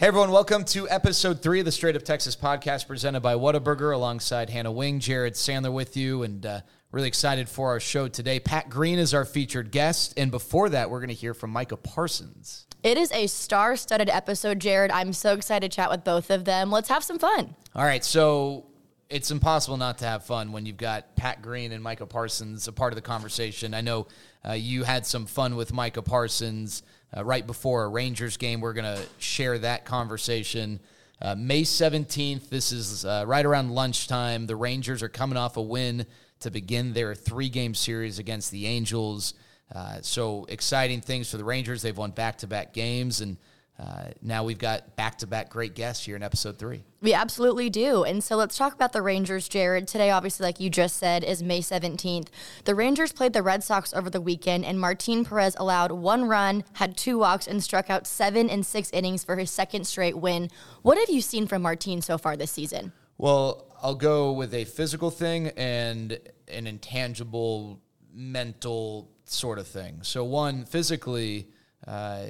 Hey 0.00 0.06
everyone, 0.06 0.30
welcome 0.30 0.62
to 0.66 0.88
episode 0.88 1.42
three 1.42 1.58
of 1.58 1.64
the 1.64 1.72
Straight 1.72 1.96
Up 1.96 2.04
Texas 2.04 2.36
podcast 2.36 2.86
presented 2.86 3.18
by 3.18 3.34
Whataburger 3.34 3.92
alongside 3.92 4.48
Hannah 4.48 4.70
Wing, 4.70 5.00
Jared 5.00 5.34
Sandler 5.34 5.72
with 5.72 5.96
you, 5.96 6.22
and 6.22 6.46
uh, 6.46 6.60
really 6.92 7.08
excited 7.08 7.48
for 7.48 7.70
our 7.70 7.80
show 7.80 8.06
today. 8.06 8.38
Pat 8.38 8.70
Green 8.70 9.00
is 9.00 9.12
our 9.12 9.24
featured 9.24 9.72
guest, 9.72 10.14
and 10.16 10.30
before 10.30 10.68
that, 10.68 10.88
we're 10.88 11.00
going 11.00 11.08
to 11.08 11.14
hear 11.14 11.34
from 11.34 11.50
Micah 11.50 11.76
Parsons. 11.76 12.68
It 12.84 12.96
is 12.96 13.10
a 13.10 13.26
star 13.26 13.74
studded 13.74 14.08
episode, 14.08 14.60
Jared. 14.60 14.92
I'm 14.92 15.12
so 15.12 15.32
excited 15.32 15.68
to 15.68 15.74
chat 15.74 15.90
with 15.90 16.04
both 16.04 16.30
of 16.30 16.44
them. 16.44 16.70
Let's 16.70 16.90
have 16.90 17.02
some 17.02 17.18
fun. 17.18 17.56
All 17.74 17.84
right, 17.84 18.04
so 18.04 18.66
it's 19.10 19.32
impossible 19.32 19.78
not 19.78 19.98
to 19.98 20.04
have 20.04 20.22
fun 20.24 20.52
when 20.52 20.64
you've 20.64 20.76
got 20.76 21.16
Pat 21.16 21.42
Green 21.42 21.72
and 21.72 21.82
Micah 21.82 22.06
Parsons 22.06 22.68
a 22.68 22.72
part 22.72 22.92
of 22.92 22.94
the 22.94 23.02
conversation. 23.02 23.74
I 23.74 23.80
know 23.80 24.06
uh, 24.48 24.52
you 24.52 24.84
had 24.84 25.06
some 25.06 25.26
fun 25.26 25.56
with 25.56 25.72
Micah 25.72 26.02
Parsons 26.02 26.84
uh, 27.16 27.24
right 27.24 27.46
before 27.46 27.84
a 27.84 27.88
Rangers 27.88 28.36
game. 28.36 28.60
We're 28.60 28.72
going 28.72 28.96
to 28.96 29.02
share 29.18 29.58
that 29.58 29.84
conversation. 29.84 30.80
Uh, 31.20 31.34
May 31.34 31.62
17th, 31.62 32.48
this 32.48 32.70
is 32.70 33.04
uh, 33.04 33.24
right 33.26 33.44
around 33.44 33.70
lunchtime. 33.70 34.46
The 34.46 34.56
Rangers 34.56 35.02
are 35.02 35.08
coming 35.08 35.36
off 35.36 35.56
a 35.56 35.62
win 35.62 36.06
to 36.40 36.50
begin 36.50 36.92
their 36.92 37.14
three 37.14 37.48
game 37.48 37.74
series 37.74 38.18
against 38.18 38.52
the 38.52 38.66
Angels. 38.66 39.34
Uh, 39.74 39.98
so 40.00 40.46
exciting 40.48 41.00
things 41.00 41.30
for 41.30 41.36
the 41.36 41.44
Rangers. 41.44 41.82
They've 41.82 41.96
won 41.96 42.12
back 42.12 42.38
to 42.38 42.46
back 42.46 42.72
games, 42.72 43.20
and 43.20 43.36
uh, 43.78 44.08
now 44.22 44.42
we've 44.42 44.58
got 44.58 44.96
back 44.96 45.18
to 45.18 45.26
back 45.26 45.50
great 45.50 45.74
guests 45.74 46.04
here 46.04 46.16
in 46.16 46.22
episode 46.22 46.58
three. 46.58 46.82
We 47.00 47.14
absolutely 47.14 47.70
do. 47.70 48.02
And 48.02 48.24
so 48.24 48.34
let's 48.34 48.56
talk 48.56 48.74
about 48.74 48.92
the 48.92 49.02
Rangers, 49.02 49.48
Jared. 49.48 49.86
Today, 49.86 50.10
obviously, 50.10 50.44
like 50.44 50.58
you 50.58 50.68
just 50.68 50.96
said, 50.96 51.22
is 51.22 51.44
May 51.44 51.60
17th. 51.60 52.26
The 52.64 52.74
Rangers 52.74 53.12
played 53.12 53.34
the 53.34 53.42
Red 53.42 53.62
Sox 53.62 53.94
over 53.94 54.10
the 54.10 54.20
weekend, 54.20 54.64
and 54.64 54.80
Martin 54.80 55.24
Perez 55.24 55.54
allowed 55.58 55.92
one 55.92 56.24
run, 56.24 56.64
had 56.72 56.96
two 56.96 57.18
walks, 57.18 57.46
and 57.46 57.62
struck 57.62 57.88
out 57.88 58.04
seven 58.04 58.48
in 58.48 58.64
six 58.64 58.90
innings 58.90 59.22
for 59.22 59.36
his 59.36 59.50
second 59.50 59.86
straight 59.86 60.18
win. 60.18 60.50
What 60.82 60.98
have 60.98 61.08
you 61.08 61.20
seen 61.20 61.46
from 61.46 61.62
Martin 61.62 62.02
so 62.02 62.18
far 62.18 62.36
this 62.36 62.50
season? 62.50 62.92
Well, 63.16 63.64
I'll 63.80 63.94
go 63.94 64.32
with 64.32 64.54
a 64.54 64.64
physical 64.64 65.12
thing 65.12 65.48
and 65.56 66.18
an 66.48 66.66
intangible 66.66 67.80
mental 68.12 69.12
sort 69.24 69.60
of 69.60 69.68
thing. 69.68 70.00
So, 70.02 70.24
one, 70.24 70.64
physically, 70.64 71.50
uh, 71.86 72.22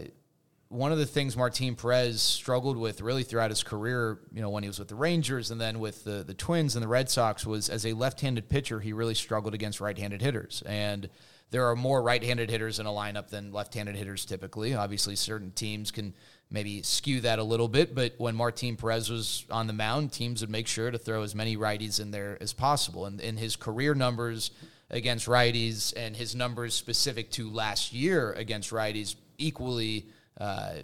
one 0.69 0.93
of 0.93 0.99
the 0.99 1.06
things 1.06 1.37
Martin 1.37 1.75
Perez 1.75 2.21
struggled 2.21 2.77
with 2.77 3.01
really 3.01 3.23
throughout 3.23 3.51
his 3.51 3.62
career, 3.62 4.19
you 4.33 4.43
know, 4.43 4.51
when 4.51 4.62
he 4.62 4.69
was 4.69 4.79
with 4.79 4.89
the 4.89 4.95
Rangers 4.95 5.51
and 5.51 5.61
then 5.61 5.79
with 5.79 6.05
the, 6.05 6.25
the 6.25 6.34
Twins 6.34 6.77
and 6.77 6.83
the 6.83 6.89
Red 6.89 7.09
Sox, 7.09 7.47
was 7.47 7.71
as 7.71 7.87
a 7.87 7.95
left 7.95 8.21
handed 8.21 8.51
pitcher, 8.51 8.81
he 8.81 8.93
really 8.93 9.15
struggled 9.15 9.55
against 9.55 9.81
right 9.81 9.97
handed 9.97 10.21
hitters. 10.21 10.62
And 10.67 11.09
there 11.51 11.67
are 11.71 11.77
more 11.77 12.03
right 12.03 12.23
handed 12.23 12.51
hitters 12.51 12.79
in 12.79 12.84
a 12.84 12.91
lineup 12.91 13.29
than 13.29 13.51
left 13.51 13.73
handed 13.73 13.97
hitters 13.97 14.27
typically. 14.27 14.75
Obviously, 14.75 15.17
certain 15.17 15.53
teams 15.53 15.91
can 15.91 16.12
maybe 16.51 16.83
skew 16.83 17.23
that 17.23 17.39
a 17.39 17.45
little 17.45 17.69
bit, 17.69 17.95
but 17.95 18.15
when 18.19 18.35
Martin 18.35 18.77
Perez 18.77 19.09
was 19.09 19.47
on 19.50 19.67
the 19.67 19.73
mound, 19.73 20.12
teams 20.12 20.43
would 20.43 20.50
make 20.50 20.67
sure 20.67 20.91
to 20.91 20.99
throw 20.99 21.23
as 21.23 21.35
many 21.35 21.56
righties 21.56 21.99
in 21.99 22.11
there 22.11 22.37
as 22.43 22.53
possible. 22.53 23.06
And 23.06 23.21
in 23.23 23.39
his 23.39 23.56
career 23.56 23.95
numbers 23.95 24.50
against 24.91 25.27
righties 25.27 25.95
and 25.97 26.15
his 26.15 26.35
numbers 26.35 26.75
specific 26.75 27.31
to 27.33 27.50
last 27.50 27.95
year 27.95 28.33
against 28.33 28.71
righties 28.71 29.15
equally 29.39 30.06
uh, 30.38 30.75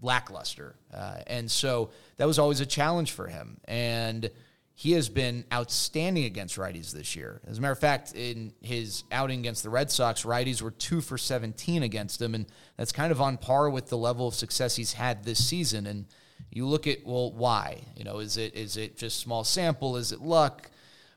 lackluster. 0.00 0.76
Uh, 0.92 1.18
and 1.26 1.50
so 1.50 1.90
that 2.16 2.26
was 2.26 2.38
always 2.38 2.60
a 2.60 2.66
challenge 2.66 3.12
for 3.12 3.26
him. 3.26 3.58
And 3.66 4.30
he 4.74 4.92
has 4.92 5.08
been 5.08 5.44
outstanding 5.52 6.24
against 6.24 6.56
righties 6.56 6.92
this 6.92 7.16
year. 7.16 7.40
As 7.46 7.56
a 7.56 7.60
matter 7.62 7.72
of 7.72 7.78
fact, 7.78 8.14
in 8.14 8.52
his 8.60 9.04
outing 9.10 9.40
against 9.40 9.62
the 9.62 9.70
Red 9.70 9.90
Sox, 9.90 10.24
righties 10.24 10.60
were 10.60 10.70
two 10.70 11.00
for 11.00 11.16
17 11.16 11.82
against 11.82 12.20
him. 12.20 12.34
And 12.34 12.46
that's 12.76 12.92
kind 12.92 13.10
of 13.10 13.20
on 13.20 13.38
par 13.38 13.70
with 13.70 13.88
the 13.88 13.96
level 13.96 14.28
of 14.28 14.34
success 14.34 14.76
he's 14.76 14.92
had 14.92 15.24
this 15.24 15.42
season. 15.42 15.86
And 15.86 16.04
you 16.50 16.66
look 16.66 16.86
at, 16.86 17.06
well, 17.06 17.32
why? 17.32 17.84
You 17.96 18.04
know, 18.04 18.18
is 18.18 18.36
it 18.36 18.54
is 18.54 18.76
it 18.76 18.98
just 18.98 19.18
small 19.18 19.44
sample? 19.44 19.96
Is 19.96 20.12
it 20.12 20.20
luck? 20.20 20.70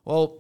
Well, 0.06 0.38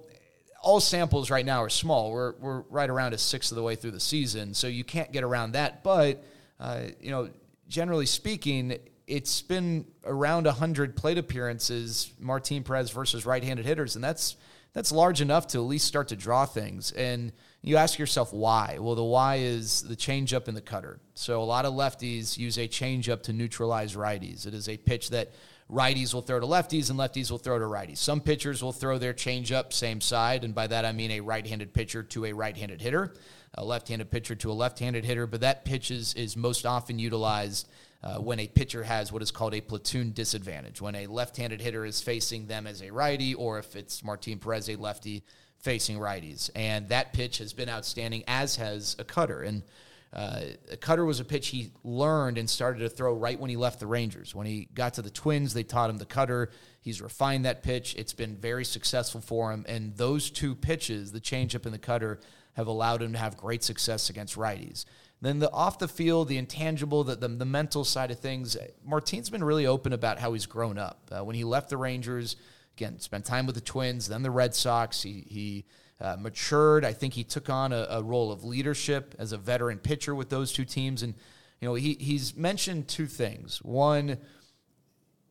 all 0.61 0.79
samples 0.79 1.29
right 1.29 1.45
now 1.45 1.63
are 1.63 1.69
small. 1.69 2.11
We're, 2.11 2.33
we're 2.39 2.61
right 2.69 2.89
around 2.89 3.13
a 3.13 3.17
sixth 3.17 3.51
of 3.51 3.55
the 3.55 3.63
way 3.63 3.75
through 3.75 3.91
the 3.91 3.99
season, 3.99 4.53
so 4.53 4.67
you 4.67 4.83
can't 4.83 5.11
get 5.11 5.23
around 5.23 5.53
that. 5.53 5.83
But, 5.83 6.23
uh, 6.59 6.81
you 6.99 7.11
know, 7.11 7.29
generally 7.67 8.05
speaking, 8.05 8.77
it's 9.07 9.41
been 9.41 9.85
around 10.05 10.45
100 10.45 10.95
plate 10.95 11.17
appearances, 11.17 12.11
Martin 12.19 12.63
Perez 12.63 12.91
versus 12.91 13.25
right-handed 13.25 13.65
hitters, 13.65 13.95
and 13.95 14.03
that's 14.03 14.35
that's 14.73 14.91
large 14.91 15.19
enough 15.19 15.47
to 15.47 15.57
at 15.57 15.63
least 15.63 15.87
start 15.87 16.09
to 16.09 16.15
draw 16.15 16.45
things. 16.45 16.91
And 16.91 17.31
you 17.61 17.77
ask 17.77 17.97
yourself 17.97 18.31
why. 18.31 18.77
Well, 18.79 18.95
the 18.95 19.03
why 19.03 19.37
is 19.37 19.81
the 19.81 19.95
changeup 19.95 20.47
in 20.47 20.53
the 20.53 20.61
cutter. 20.61 20.99
So 21.15 21.41
a 21.41 21.43
lot 21.43 21.65
of 21.65 21.73
lefties 21.73 22.37
use 22.37 22.57
a 22.57 22.67
changeup 22.67 23.23
to 23.23 23.33
neutralize 23.33 23.95
righties. 23.95 24.45
It 24.45 24.53
is 24.53 24.69
a 24.69 24.77
pitch 24.77 25.09
that 25.09 25.31
righties 25.71 26.13
will 26.13 26.21
throw 26.21 26.39
to 26.39 26.45
lefties 26.45 26.89
and 26.89 26.99
lefties 26.99 27.29
will 27.29 27.37
throw 27.37 27.59
to 27.59 27.65
righties. 27.65 27.97
Some 27.97 28.21
pitchers 28.21 28.63
will 28.63 28.73
throw 28.73 28.97
their 28.97 29.13
changeup 29.13 29.71
same 29.71 30.01
side, 30.01 30.43
and 30.43 30.55
by 30.55 30.67
that 30.67 30.85
I 30.85 30.91
mean 30.91 31.11
a 31.11 31.19
right-handed 31.19 31.73
pitcher 31.73 32.03
to 32.03 32.25
a 32.25 32.33
right-handed 32.33 32.81
hitter, 32.81 33.13
a 33.53 33.63
left-handed 33.63 34.09
pitcher 34.09 34.35
to 34.35 34.51
a 34.51 34.53
left-handed 34.53 35.05
hitter. 35.05 35.27
But 35.27 35.41
that 35.41 35.65
pitch 35.65 35.91
is, 35.91 36.13
is 36.15 36.35
most 36.35 36.65
often 36.65 36.97
utilized 36.97 37.69
uh, 38.01 38.17
when 38.17 38.39
a 38.39 38.47
pitcher 38.47 38.83
has 38.83 39.11
what 39.11 39.21
is 39.21 39.31
called 39.31 39.53
a 39.53 39.61
platoon 39.61 40.11
disadvantage, 40.11 40.81
when 40.81 40.95
a 40.95 41.07
left-handed 41.07 41.61
hitter 41.61 41.85
is 41.85 42.01
facing 42.01 42.47
them 42.47 42.65
as 42.65 42.81
a 42.81 42.89
righty, 42.91 43.35
or 43.35 43.59
if 43.59 43.75
it's 43.75 44.03
Martin 44.03 44.39
Perez, 44.39 44.69
a 44.69 44.75
lefty 44.75 45.23
facing 45.59 45.97
righties. 45.97 46.49
And 46.55 46.89
that 46.89 47.13
pitch 47.13 47.37
has 47.39 47.53
been 47.53 47.69
outstanding, 47.69 48.23
as 48.27 48.55
has 48.55 48.95
a 48.97 49.03
cutter. 49.03 49.41
And 49.41 49.63
uh, 50.11 50.41
a 50.71 50.77
cutter 50.77 51.05
was 51.05 51.19
a 51.19 51.25
pitch 51.25 51.49
he 51.49 51.71
learned 51.83 52.37
and 52.37 52.49
started 52.49 52.79
to 52.79 52.89
throw 52.89 53.13
right 53.13 53.39
when 53.39 53.49
he 53.49 53.57
left 53.57 53.79
the 53.79 53.85
Rangers. 53.85 54.33
When 54.33 54.47
he 54.47 54.67
got 54.73 54.95
to 54.95 55.03
the 55.03 55.11
Twins, 55.11 55.53
they 55.53 55.63
taught 55.63 55.89
him 55.89 55.97
the 55.97 56.05
cutter. 56.05 56.49
He's 56.81 57.01
refined 57.01 57.45
that 57.45 57.61
pitch. 57.61 57.95
It's 57.95 58.13
been 58.13 58.35
very 58.35 58.65
successful 58.65 59.21
for 59.21 59.51
him. 59.51 59.65
And 59.67 59.95
those 59.97 60.31
two 60.31 60.55
pitches, 60.55 61.11
the 61.11 61.21
changeup 61.21 61.65
and 61.65 61.73
the 61.73 61.79
cutter, 61.79 62.19
have 62.53 62.65
allowed 62.65 63.03
him 63.03 63.13
to 63.13 63.19
have 63.19 63.37
great 63.37 63.63
success 63.63 64.09
against 64.09 64.35
righties. 64.35 64.85
Then 65.21 65.39
the 65.39 65.51
off 65.51 65.77
the 65.77 65.87
field, 65.87 66.27
the 66.27 66.37
intangible, 66.37 67.03
the, 67.03 67.15
the, 67.15 67.27
the 67.27 67.45
mental 67.45 67.83
side 67.83 68.09
of 68.09 68.19
things, 68.19 68.57
Martin's 68.83 69.29
been 69.29 69.43
really 69.43 69.67
open 69.67 69.93
about 69.93 70.17
how 70.17 70.33
he's 70.33 70.45
grown 70.45 70.77
up. 70.77 71.11
Uh, 71.11 71.23
when 71.23 71.35
he 71.35 71.43
left 71.43 71.69
the 71.69 71.77
Rangers, 71.77 72.35
again, 72.77 72.99
spent 72.99 73.25
time 73.25 73.45
with 73.45 73.55
the 73.55 73.61
Twins, 73.61 74.07
then 74.07 74.23
the 74.23 74.31
Red 74.31 74.55
Sox, 74.55 75.03
he, 75.03 75.25
he 75.27 75.65
uh, 76.01 76.15
matured. 76.19 76.85
I 76.85 76.93
think 76.93 77.13
he 77.13 77.23
took 77.23 77.49
on 77.49 77.73
a, 77.73 77.85
a, 77.89 78.03
role 78.03 78.31
of 78.31 78.43
leadership 78.43 79.15
as 79.19 79.31
a 79.31 79.37
veteran 79.37 79.79
pitcher 79.79 80.15
with 80.15 80.29
those 80.29 80.53
two 80.53 80.65
teams. 80.65 81.03
And, 81.03 81.13
you 81.59 81.67
know, 81.67 81.73
he, 81.73 81.95
he's 81.99 82.35
mentioned 82.35 82.87
two 82.87 83.05
things. 83.05 83.57
One, 83.63 84.17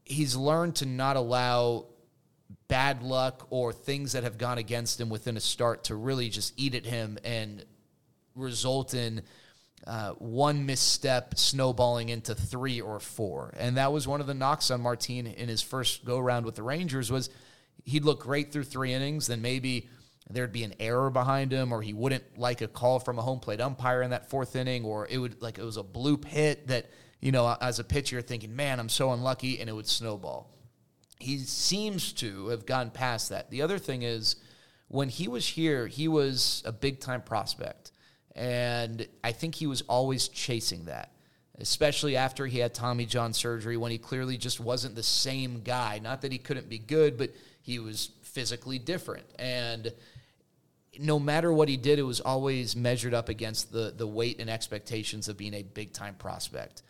he's 0.04 0.36
learned 0.36 0.76
to 0.76 0.86
not 0.86 1.16
allow 1.16 1.86
bad 2.68 3.02
luck 3.02 3.46
or 3.50 3.72
things 3.72 4.12
that 4.12 4.24
have 4.24 4.36
gone 4.36 4.58
against 4.58 5.00
him 5.00 5.08
within 5.08 5.36
a 5.36 5.40
start 5.40 5.84
to 5.84 5.94
really 5.94 6.28
just 6.28 6.52
eat 6.56 6.74
at 6.74 6.84
him 6.84 7.18
and 7.24 7.64
result 8.34 8.92
in 8.92 9.22
uh, 9.86 10.10
one 10.12 10.66
misstep 10.66 11.38
snowballing 11.38 12.10
into 12.10 12.34
three 12.34 12.80
or 12.80 13.00
four. 13.00 13.54
And 13.56 13.76
that 13.78 13.90
was 13.90 14.06
one 14.06 14.20
of 14.20 14.26
the 14.26 14.34
knocks 14.34 14.70
on 14.70 14.82
Martin 14.82 15.26
in 15.26 15.48
his 15.48 15.62
first 15.62 16.04
go 16.04 16.18
round 16.18 16.44
with 16.44 16.56
the 16.56 16.62
Rangers 16.62 17.10
was 17.10 17.30
he'd 17.84 18.04
look 18.04 18.20
great 18.20 18.52
through 18.52 18.64
three 18.64 18.92
innings, 18.92 19.28
then 19.28 19.40
maybe 19.40 19.88
there'd 20.30 20.52
be 20.52 20.64
an 20.64 20.74
error 20.78 21.10
behind 21.10 21.52
him 21.52 21.72
or 21.72 21.82
he 21.82 21.92
wouldn't 21.92 22.38
like 22.38 22.60
a 22.60 22.68
call 22.68 22.98
from 22.98 23.18
a 23.18 23.22
home 23.22 23.40
plate 23.40 23.60
umpire 23.60 24.02
in 24.02 24.10
that 24.10 24.28
fourth 24.28 24.56
inning 24.56 24.84
or 24.84 25.06
it 25.08 25.18
would 25.18 25.40
like 25.40 25.58
it 25.58 25.64
was 25.64 25.76
a 25.76 25.82
bloop 25.82 26.24
hit 26.24 26.66
that 26.68 26.86
you 27.20 27.32
know, 27.32 27.56
as 27.60 27.78
a 27.78 27.84
pitcher, 27.84 28.20
thinking, 28.22 28.54
man, 28.54 28.78
I'm 28.78 28.88
so 28.88 29.12
unlucky, 29.12 29.60
and 29.60 29.68
it 29.68 29.72
would 29.72 29.88
snowball. 29.88 30.50
He 31.18 31.38
seems 31.38 32.12
to 32.14 32.48
have 32.48 32.64
gone 32.64 32.90
past 32.90 33.30
that. 33.30 33.50
The 33.50 33.62
other 33.62 33.78
thing 33.78 34.02
is, 34.02 34.36
when 34.86 35.08
he 35.08 35.26
was 35.26 35.46
here, 35.46 35.86
he 35.86 36.06
was 36.06 36.62
a 36.64 36.72
big 36.72 37.00
time 37.00 37.22
prospect. 37.22 37.90
And 38.36 39.06
I 39.24 39.32
think 39.32 39.56
he 39.56 39.66
was 39.66 39.82
always 39.82 40.28
chasing 40.28 40.84
that, 40.84 41.12
especially 41.58 42.16
after 42.16 42.46
he 42.46 42.58
had 42.58 42.72
Tommy 42.72 43.04
John 43.04 43.32
surgery 43.32 43.76
when 43.76 43.90
he 43.90 43.98
clearly 43.98 44.36
just 44.36 44.60
wasn't 44.60 44.94
the 44.94 45.02
same 45.02 45.62
guy. 45.62 45.98
Not 45.98 46.22
that 46.22 46.30
he 46.30 46.38
couldn't 46.38 46.68
be 46.68 46.78
good, 46.78 47.18
but 47.18 47.34
he 47.60 47.80
was 47.80 48.12
physically 48.22 48.78
different. 48.78 49.26
And 49.40 49.92
no 50.98 51.18
matter 51.18 51.52
what 51.52 51.68
he 51.68 51.76
did, 51.76 51.98
it 51.98 52.02
was 52.02 52.20
always 52.20 52.74
measured 52.74 53.14
up 53.14 53.28
against 53.28 53.72
the, 53.72 53.92
the 53.96 54.06
weight 54.06 54.40
and 54.40 54.50
expectations 54.50 55.28
of 55.28 55.36
being 55.36 55.54
a 55.54 55.62
big 55.62 55.92
time 55.92 56.14
prospect 56.14 56.82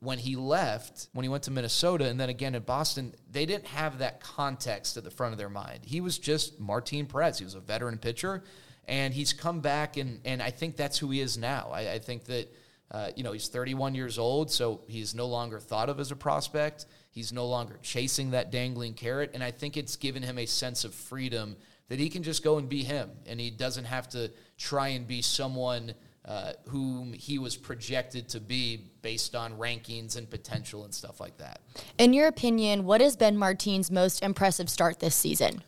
when 0.00 0.18
he 0.18 0.34
left, 0.34 1.08
when 1.12 1.24
he 1.24 1.28
went 1.28 1.44
to 1.44 1.50
Minnesota 1.50 2.06
and 2.06 2.18
then 2.18 2.30
again 2.30 2.54
in 2.54 2.62
Boston, 2.62 3.14
they 3.30 3.46
didn't 3.46 3.66
have 3.66 3.98
that 3.98 4.20
context 4.20 4.96
at 4.96 5.04
the 5.04 5.10
front 5.10 5.32
of 5.32 5.38
their 5.38 5.50
mind. 5.50 5.80
He 5.84 6.00
was 6.00 6.18
just 6.18 6.58
Martin 6.58 7.06
Perez. 7.06 7.38
He 7.38 7.44
was 7.44 7.54
a 7.54 7.60
veteran 7.60 7.98
pitcher, 7.98 8.42
and 8.88 9.12
he's 9.12 9.34
come 9.34 9.60
back, 9.60 9.98
and, 9.98 10.20
and 10.24 10.42
I 10.42 10.50
think 10.50 10.76
that's 10.76 10.98
who 10.98 11.10
he 11.10 11.20
is 11.20 11.36
now. 11.36 11.68
I, 11.70 11.92
I 11.92 11.98
think 11.98 12.24
that, 12.24 12.52
uh, 12.90 13.10
you 13.14 13.22
know, 13.22 13.32
he's 13.32 13.48
31 13.48 13.94
years 13.94 14.18
old, 14.18 14.50
so 14.50 14.80
he's 14.88 15.14
no 15.14 15.26
longer 15.26 15.60
thought 15.60 15.90
of 15.90 16.00
as 16.00 16.10
a 16.10 16.16
prospect. 16.16 16.86
He's 17.10 17.30
no 17.30 17.46
longer 17.46 17.78
chasing 17.82 18.30
that 18.30 18.50
dangling 18.50 18.94
carrot, 18.94 19.32
and 19.34 19.44
I 19.44 19.50
think 19.50 19.76
it's 19.76 19.96
given 19.96 20.22
him 20.22 20.38
a 20.38 20.46
sense 20.46 20.84
of 20.84 20.94
freedom 20.94 21.56
that 21.90 21.98
he 21.98 22.08
can 22.08 22.22
just 22.22 22.42
go 22.42 22.56
and 22.56 22.70
be 22.70 22.82
him, 22.82 23.10
and 23.26 23.38
he 23.38 23.50
doesn't 23.50 23.84
have 23.84 24.08
to 24.08 24.32
try 24.56 24.88
and 24.88 25.06
be 25.06 25.20
someone– 25.20 25.94
uh, 26.24 26.52
whom 26.68 27.12
he 27.12 27.38
was 27.38 27.56
projected 27.56 28.28
to 28.28 28.40
be 28.40 28.90
based 29.02 29.34
on 29.34 29.56
rankings 29.58 30.16
and 30.16 30.28
potential 30.28 30.84
and 30.84 30.94
stuff 30.94 31.18
like 31.20 31.36
that. 31.38 31.60
In 31.98 32.12
your 32.12 32.28
opinion, 32.28 32.84
what 32.84 33.00
has 33.00 33.16
been 33.16 33.36
Martin's 33.36 33.90
most 33.90 34.22
impressive 34.22 34.68
start 34.68 35.00
this 35.00 35.14
season? 35.14 35.62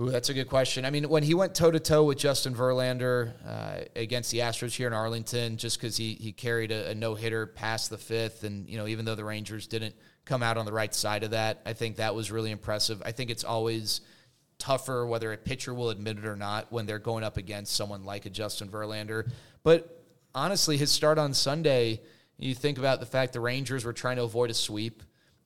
Ooh, 0.00 0.10
that's 0.10 0.30
a 0.30 0.34
good 0.34 0.48
question. 0.48 0.86
I 0.86 0.90
mean, 0.90 1.08
when 1.08 1.22
he 1.22 1.34
went 1.34 1.54
toe 1.54 1.70
to 1.70 1.78
toe 1.78 2.02
with 2.04 2.16
Justin 2.16 2.54
Verlander 2.54 3.34
uh, 3.46 3.84
against 3.94 4.30
the 4.30 4.38
Astros 4.38 4.74
here 4.74 4.86
in 4.86 4.94
Arlington, 4.94 5.58
just 5.58 5.78
because 5.78 5.98
he 5.98 6.14
he 6.14 6.32
carried 6.32 6.72
a, 6.72 6.90
a 6.90 6.94
no 6.94 7.14
hitter 7.14 7.46
past 7.46 7.90
the 7.90 7.98
fifth, 7.98 8.42
and 8.42 8.66
you 8.68 8.78
know, 8.78 8.86
even 8.86 9.04
though 9.04 9.14
the 9.14 9.24
Rangers 9.24 9.66
didn't 9.66 9.94
come 10.24 10.42
out 10.42 10.56
on 10.56 10.64
the 10.64 10.72
right 10.72 10.94
side 10.94 11.24
of 11.24 11.32
that, 11.32 11.60
I 11.66 11.74
think 11.74 11.96
that 11.96 12.14
was 12.14 12.32
really 12.32 12.50
impressive. 12.50 13.02
I 13.04 13.12
think 13.12 13.30
it's 13.30 13.44
always 13.44 14.00
tougher, 14.58 15.06
whether 15.06 15.32
a 15.32 15.36
pitcher 15.36 15.74
will 15.74 15.90
admit 15.90 16.18
it 16.18 16.26
or 16.26 16.36
not, 16.36 16.72
when 16.72 16.86
they're 16.86 16.98
going 16.98 17.24
up 17.24 17.36
against 17.36 17.74
someone 17.74 18.04
like 18.04 18.26
a 18.26 18.30
Justin 18.30 18.68
Verlander. 18.68 19.30
But 19.62 20.04
honestly, 20.34 20.76
his 20.76 20.90
start 20.90 21.18
on 21.18 21.34
Sunday, 21.34 22.00
you 22.38 22.54
think 22.54 22.78
about 22.78 23.00
the 23.00 23.06
fact 23.06 23.32
the 23.32 23.40
Rangers 23.40 23.84
were 23.84 23.92
trying 23.92 24.16
to 24.16 24.22
avoid 24.22 24.50
a 24.50 24.54
sweep. 24.54 25.02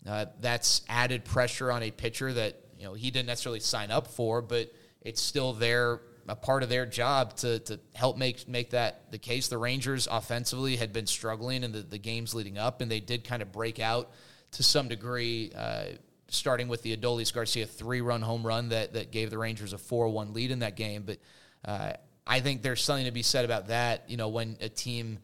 Uh, 0.06 0.26
that's 0.40 0.82
added 0.88 1.24
pressure 1.24 1.72
on 1.72 1.82
a 1.82 1.90
pitcher 1.90 2.32
that 2.32 2.60
you 2.78 2.84
know 2.84 2.94
he 2.94 3.10
didn't 3.10 3.26
necessarily 3.26 3.60
sign 3.60 3.90
up 3.90 4.06
for, 4.06 4.40
but 4.40 4.72
it's 5.00 5.20
still 5.20 5.52
their 5.52 6.00
a 6.28 6.36
part 6.36 6.62
of 6.62 6.68
their 6.68 6.86
job 6.86 7.36
to 7.36 7.58
to 7.60 7.80
help 7.94 8.16
make 8.16 8.48
make 8.48 8.70
that 8.70 9.10
the 9.10 9.18
case. 9.18 9.48
The 9.48 9.58
Rangers 9.58 10.06
offensively 10.10 10.76
had 10.76 10.92
been 10.92 11.06
struggling 11.06 11.64
in 11.64 11.72
the, 11.72 11.82
the 11.82 11.98
games 11.98 12.34
leading 12.34 12.58
up, 12.58 12.80
and 12.80 12.90
they 12.90 13.00
did 13.00 13.24
kind 13.24 13.42
of 13.42 13.52
break 13.52 13.80
out 13.80 14.10
to 14.52 14.62
some 14.62 14.88
degree. 14.88 15.52
Uh, 15.54 15.84
starting 16.28 16.68
with 16.68 16.82
the 16.82 16.96
Adolis 16.96 17.32
Garcia 17.32 17.66
three 17.66 18.00
run 18.00 18.22
home 18.22 18.46
run 18.46 18.70
that, 18.70 18.94
that 18.94 19.10
gave 19.10 19.30
the 19.30 19.38
Rangers 19.38 19.72
a 19.72 19.78
4 19.78 20.08
1 20.08 20.32
lead 20.32 20.50
in 20.50 20.60
that 20.60 20.76
game. 20.76 21.04
But 21.04 21.18
uh, 21.64 21.92
I 22.26 22.40
think 22.40 22.62
there's 22.62 22.82
something 22.82 23.06
to 23.06 23.12
be 23.12 23.22
said 23.22 23.44
about 23.44 23.68
that. 23.68 24.08
You 24.08 24.16
know, 24.16 24.28
when 24.28 24.56
a 24.60 24.68
team, 24.68 25.18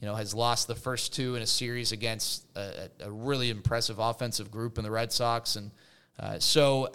you 0.00 0.06
know, 0.06 0.14
has 0.14 0.34
lost 0.34 0.66
the 0.66 0.74
first 0.74 1.14
two 1.14 1.36
in 1.36 1.42
a 1.42 1.46
series 1.46 1.92
against 1.92 2.46
a, 2.56 2.90
a 3.00 3.10
really 3.10 3.50
impressive 3.50 3.98
offensive 3.98 4.50
group 4.50 4.78
in 4.78 4.84
the 4.84 4.90
Red 4.90 5.12
Sox. 5.12 5.56
And 5.56 5.70
uh, 6.18 6.38
so 6.38 6.92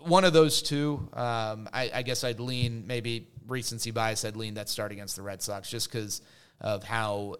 one 0.00 0.24
of 0.24 0.32
those 0.32 0.62
two, 0.62 1.08
um, 1.12 1.68
I, 1.72 1.90
I, 1.94 2.02
guess 2.02 2.24
I'd 2.24 2.40
lean 2.40 2.84
maybe 2.86 3.28
recency 3.46 3.90
bias, 3.90 4.24
I'd 4.24 4.36
lean 4.36 4.54
that 4.54 4.68
start 4.68 4.92
against 4.92 5.16
the 5.16 5.22
Red 5.22 5.42
Sox 5.42 5.70
just 5.70 5.90
because 5.90 6.22
of 6.60 6.82
how 6.82 7.36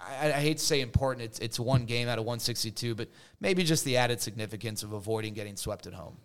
I, 0.00 0.28
I, 0.28 0.40
hate 0.40 0.58
to 0.58 0.64
say 0.64 0.80
important. 0.80 1.24
It's 1.24 1.38
it's 1.40 1.58
one 1.58 1.84
game 1.84 2.08
out 2.08 2.18
of 2.18 2.24
162, 2.24 2.94
but 2.94 3.08
maybe 3.40 3.64
just 3.64 3.84
the 3.84 3.96
added 3.96 4.20
significance 4.20 4.82
of 4.82 4.92
avoiding 4.92 5.34
getting 5.34 5.56
swept 5.56 5.86
at 5.86 5.94
home. 5.94 6.18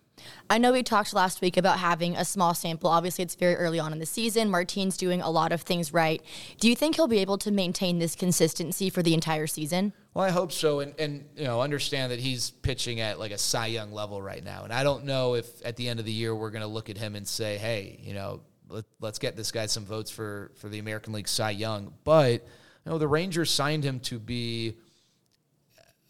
I 0.48 0.58
know 0.58 0.72
we 0.72 0.82
talked 0.82 1.12
last 1.12 1.40
week 1.40 1.56
about 1.56 1.78
having 1.78 2.16
a 2.16 2.24
small 2.24 2.54
sample. 2.54 2.88
Obviously, 2.88 3.24
it's 3.24 3.34
very 3.34 3.56
early 3.56 3.80
on 3.80 3.92
in 3.92 3.98
the 3.98 4.06
season. 4.06 4.48
Martin's 4.48 4.96
doing 4.96 5.20
a 5.20 5.30
lot 5.30 5.50
of 5.50 5.62
things 5.62 5.92
right. 5.92 6.22
Do 6.60 6.68
you 6.68 6.76
think 6.76 6.96
he'll 6.96 7.08
be 7.08 7.18
able 7.18 7.36
to 7.38 7.50
maintain 7.50 7.98
this 7.98 8.14
consistency 8.14 8.90
for 8.90 9.02
the 9.02 9.12
entire 9.12 9.48
season? 9.48 9.92
Well, 10.14 10.24
I 10.24 10.30
hope 10.30 10.52
so, 10.52 10.80
and 10.80 10.94
and 11.00 11.28
you 11.36 11.44
know 11.44 11.60
understand 11.60 12.12
that 12.12 12.20
he's 12.20 12.50
pitching 12.50 13.00
at 13.00 13.18
like 13.18 13.32
a 13.32 13.38
Cy 13.38 13.66
Young 13.66 13.92
level 13.92 14.22
right 14.22 14.44
now, 14.44 14.64
and 14.64 14.72
I 14.72 14.84
don't 14.84 15.04
know 15.04 15.34
if 15.34 15.46
at 15.64 15.76
the 15.76 15.88
end 15.88 15.98
of 15.98 16.06
the 16.06 16.12
year 16.12 16.34
we're 16.34 16.50
going 16.50 16.62
to 16.62 16.68
look 16.68 16.90
at 16.90 16.96
him 16.96 17.16
and 17.16 17.26
say, 17.26 17.58
hey, 17.58 17.98
you 18.02 18.14
know, 18.14 18.40
let, 18.68 18.84
let's 19.00 19.18
get 19.18 19.36
this 19.36 19.50
guy 19.50 19.66
some 19.66 19.84
votes 19.84 20.12
for 20.12 20.52
for 20.56 20.68
the 20.68 20.78
American 20.78 21.12
League 21.12 21.28
Cy 21.28 21.50
Young, 21.50 21.92
but 22.04 22.46
know, 22.92 22.98
the 22.98 23.08
Rangers 23.08 23.50
signed 23.50 23.84
him 23.84 24.00
to 24.00 24.18
be 24.18 24.76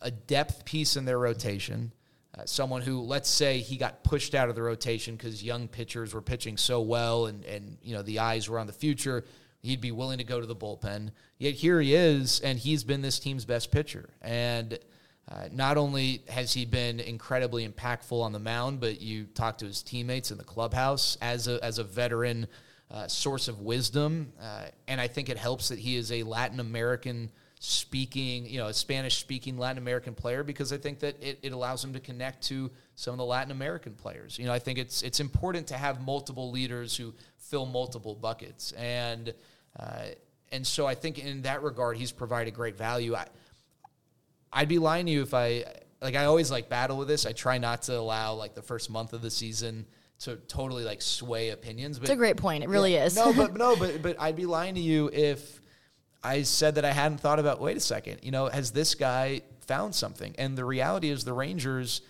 a 0.01 0.11
depth 0.11 0.65
piece 0.65 0.97
in 0.97 1.05
their 1.05 1.19
rotation. 1.19 1.93
Uh, 2.37 2.43
someone 2.45 2.83
who, 2.83 3.01
let's 3.01 3.29
say, 3.29 3.61
he 3.61 3.77
got 3.77 4.03
pushed 4.03 4.35
out 4.35 4.49
of 4.49 4.57
the 4.57 4.63
rotation 4.63 5.15
because 5.15 5.43
young 5.43 5.69
pitchers 5.69 6.13
were 6.13 6.21
pitching 6.21 6.57
so 6.57 6.81
well, 6.81 7.27
and 7.27 7.45
and 7.45 7.79
you 7.83 7.95
know 7.95 8.03
the 8.03 8.19
eyes 8.19 8.49
were 8.49 8.59
on 8.59 8.67
the 8.67 8.73
future. 8.73 9.25
He'd 9.63 9.81
be 9.81 9.93
willing 9.93 10.19
to 10.19 10.25
go 10.25 10.41
to 10.41 10.47
the 10.47 10.57
bullpen. 10.57 11.11
Yet 11.39 11.55
here 11.55 11.81
he 11.81 11.95
is, 11.95 12.41
and 12.41 12.59
he's 12.59 12.85
been 12.85 13.03
this 13.03 13.19
team's 13.19 13.45
best 13.45 13.71
pitcher. 13.71 14.11
And 14.21 14.79
uh, 15.31 15.49
not 15.53 15.79
only 15.79 16.23
has 16.29 16.53
he 16.53 16.67
been 16.67 17.01
incredibly 17.01 17.67
impactful 17.67 18.21
on 18.21 18.33
the 18.33 18.39
mound, 18.39 18.81
but 18.81 19.01
you 19.01 19.25
talk 19.25 19.59
to 19.59 19.67
his 19.67 19.83
teammates 19.83 20.31
in 20.31 20.37
the 20.37 20.45
clubhouse 20.45 21.17
as 21.23 21.49
a 21.49 21.65
as 21.65 21.79
a 21.79 21.85
veteran 21.85 22.47
uh, 22.95 23.09
source 23.09 23.49
of 23.49 23.61
wisdom. 23.61 24.33
Uh, 24.41 24.67
and 24.87 25.01
I 25.01 25.09
think 25.09 25.29
it 25.29 25.37
helps 25.37 25.69
that 25.69 25.81
he 25.81 25.97
is 25.97 26.13
a 26.13 26.23
Latin 26.23 26.61
American 26.61 27.29
speaking, 27.59 28.47
you 28.47 28.59
know, 28.59 28.69
a 28.69 28.75
Spanish 28.75 29.19
speaking 29.19 29.59
Latin 29.59 29.79
American 29.79 30.15
player 30.15 30.45
because 30.45 30.73
I 30.73 30.77
think 30.77 31.01
that 31.01 31.21
it, 31.21 31.41
it 31.43 31.53
allows 31.53 31.83
him 31.83 31.93
to 31.95 32.01
connect 32.01 32.45
to 32.45 32.71
some 32.95 33.13
of 33.13 33.19
the 33.19 33.25
Latin 33.25 33.51
American 33.51 33.95
players. 33.95 34.39
You 34.39 34.47
know, 34.47 34.53
I 34.53 34.61
think 34.61 34.79
it's 34.79 35.03
it's 35.03 35.19
important 35.19 35.67
to 35.69 35.75
have 35.75 36.03
multiple 36.03 36.53
leaders 36.53 36.97
who 36.97 37.15
fill 37.37 37.67
multiple 37.67 38.15
buckets. 38.15 38.71
And 38.73 39.35
uh, 39.77 40.07
and 40.53 40.65
so 40.65 40.87
I 40.87 40.95
think 40.95 41.19
in 41.19 41.43
that 41.43 41.65
regard, 41.65 41.97
he's 41.97 42.13
provided 42.13 42.55
great 42.55 42.77
value. 42.77 43.17
I, 43.17 43.27
I'd 44.53 44.69
be 44.69 44.79
lying 44.79 45.07
to 45.07 45.13
you 45.13 45.23
if 45.23 45.35
I 45.35 45.65
like. 46.01 46.15
I 46.15 46.27
always 46.27 46.49
like 46.49 46.69
battle 46.69 46.97
with 46.97 47.09
this. 47.09 47.27
I 47.27 47.33
try 47.33 47.59
not 47.59 47.83
to 47.83 47.99
allow 47.99 48.35
like 48.35 48.55
the 48.55 48.63
first 48.63 48.89
month 48.89 49.13
of 49.15 49.21
the 49.21 49.31
season 49.31 49.85
to 50.25 50.37
totally 50.37 50.85
like 50.85 51.03
sway 51.03 51.51
opinions. 51.51 51.99
But 51.99 52.05
it's 52.05 52.15
a 52.15 52.17
great 52.17 52.37
point. 52.37 52.65
It 52.65 52.71
really 52.71 52.95
yeah, 52.95 53.05
is. 53.05 53.17
no, 53.17 53.33
but 53.33 53.55
no, 53.57 53.77
but 53.77 54.03
but 54.03 54.17
I'd 54.21 54.37
be 54.37 54.47
lying 54.47 54.75
to 54.75 54.81
you 54.81 55.11
if 55.13 55.61
I 56.23 56.43
said 56.43 56.77
that 56.77 56.85
I 56.85 56.93
hadn't 56.93 57.19
thought 57.19 57.39
about. 57.39 57.61
Wait 57.61 57.77
a 57.77 57.81
second. 57.81 58.21
You 58.23 58.31
know, 58.31 58.47
has 58.47 58.73
this 58.73 58.95
guy 58.95 59.43
found 59.67 59.95
something? 59.95 60.35
And 60.39 60.57
the 60.57 60.65
reality 60.65 61.11
is, 61.11 61.25
the 61.25 61.33
Rangers 61.33 62.01